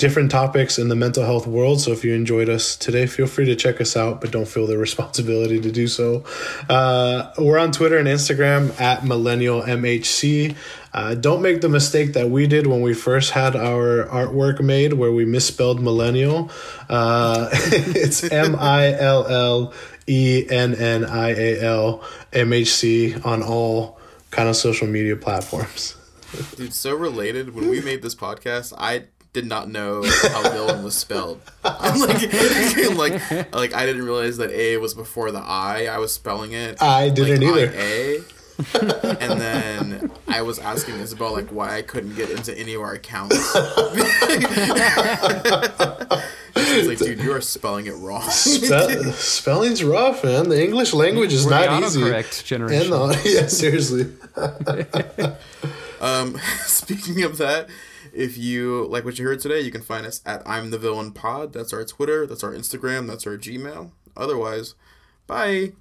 different 0.03 0.33
topics 0.33 0.81
in 0.81 0.89
the 0.89 0.97
mental 0.97 1.25
health 1.25 1.47
world. 1.47 1.81
So 1.81 1.93
if 1.93 2.05
you 2.05 2.13
enjoyed 2.13 2.49
us 2.49 2.75
today, 2.75 3.07
feel 3.07 3.29
free 3.29 3.45
to 3.45 3.55
check 3.55 3.81
us 3.81 3.97
out, 3.97 4.21
but 4.21 4.33
don't 4.33 4.49
feel 4.49 4.67
the 4.67 4.77
responsibility 4.89 5.61
to 5.61 5.71
do 5.71 5.87
so. 5.87 6.25
Uh, 6.69 7.31
we're 7.39 7.57
on 7.57 7.71
Twitter 7.71 7.99
and 7.99 8.09
Instagram 8.09 8.79
at 8.81 9.05
Millennial 9.05 9.63
MHC. 9.63 10.57
Uh, 10.93 11.15
don't 11.15 11.41
make 11.41 11.61
the 11.61 11.69
mistake 11.69 12.15
that 12.15 12.31
we 12.31 12.49
did 12.49 12.67
when 12.67 12.81
we 12.81 12.95
first 12.95 13.31
had 13.31 13.55
our 13.55 14.05
artwork 14.07 14.61
made, 14.61 14.95
where 14.95 15.13
we 15.13 15.25
misspelled 15.25 15.81
millennial. 15.81 16.51
Uh, 16.89 17.49
it's 17.53 18.25
M 18.25 18.57
I 18.59 18.99
L 18.99 19.25
L 19.29 19.75
E 20.09 20.45
N 20.51 20.75
N 20.75 21.05
I 21.05 21.31
A 21.31 21.63
L 21.63 22.03
M 22.33 22.53
H 22.53 22.75
C 22.75 23.15
on 23.23 23.41
all 23.41 24.01
kind 24.33 24.49
of 24.49 24.57
social 24.57 24.89
media 24.89 25.15
platforms. 25.15 25.95
Dude, 26.57 26.75
so 26.75 26.93
related. 26.93 27.55
When 27.55 27.69
we 27.69 27.81
made 27.81 28.03
this 28.03 28.17
podcast, 28.17 28.73
I 28.77 29.05
did 29.33 29.47
not 29.47 29.69
know 29.69 30.03
how 30.03 30.43
villain 30.51 30.85
was 30.85 30.95
spelled. 30.95 31.41
I'm 31.65 32.01
like, 32.01 32.33
like, 32.95 33.55
like 33.55 33.75
I 33.75 33.87
didn't 33.87 34.05
realize 34.05 34.37
that 34.37 34.51
A 34.51 34.77
was 34.77 34.95
before 34.95 35.31
the 35.31 35.39
I. 35.41 35.87
I 35.87 35.99
was 35.99 36.13
spelling 36.13 36.53
it. 36.53 36.83
I 36.83 37.09
didn't 37.09 37.41
like, 37.41 37.71
either. 37.71 37.73
IA. 37.73 38.21
and 39.21 39.41
then 39.41 40.11
I 40.29 40.43
was 40.43 40.59
asking 40.59 40.97
Isabel 40.97 41.33
like 41.33 41.49
why 41.49 41.79
I 41.79 41.83
couldn't 41.83 42.15
get 42.15 42.31
into 42.31 42.57
any 42.57 42.75
of 42.75 42.83
our 42.83 42.93
accounts. 42.93 43.35
It's 46.55 46.89
like, 46.89 46.99
dude, 46.99 47.21
you 47.21 47.33
are 47.33 47.41
spelling 47.41 47.87
it 47.87 47.95
wrong. 47.97 48.23
Spe- 48.29 49.15
spelling's 49.15 49.83
rough, 49.83 50.23
man. 50.23 50.49
The 50.51 50.63
English 50.63 50.93
language 50.93 51.33
is 51.33 51.45
We're 51.47 51.51
not 51.67 51.83
easy. 51.83 52.01
autocorrect 52.01 52.45
generation. 52.45 52.93
And 52.93 53.13
the, 53.13 53.21
yeah, 53.25 53.47
seriously. 53.47 54.13
Um, 56.01 56.39
speaking 56.67 57.23
of 57.23 57.39
that, 57.39 57.69
if 58.13 58.37
you 58.37 58.87
like 58.87 59.05
what 59.05 59.19
you 59.19 59.27
heard 59.27 59.41
today, 59.41 59.61
you 59.61 59.71
can 59.71 59.83
find 59.83 60.07
us 60.07 60.21
at 60.25 60.43
I'm 60.47 60.71
the 60.71 60.79
Villain 60.79 61.13
Pod. 61.13 61.53
That's 61.53 61.73
our 61.73 61.85
Twitter. 61.85 62.27
That's 62.27 62.45
our 62.45 62.53
Instagram. 62.53 63.07
That's 63.07 63.27
our 63.27 63.37
Gmail. 63.37 63.93
Otherwise, 64.17 64.75
bye. 65.27 65.73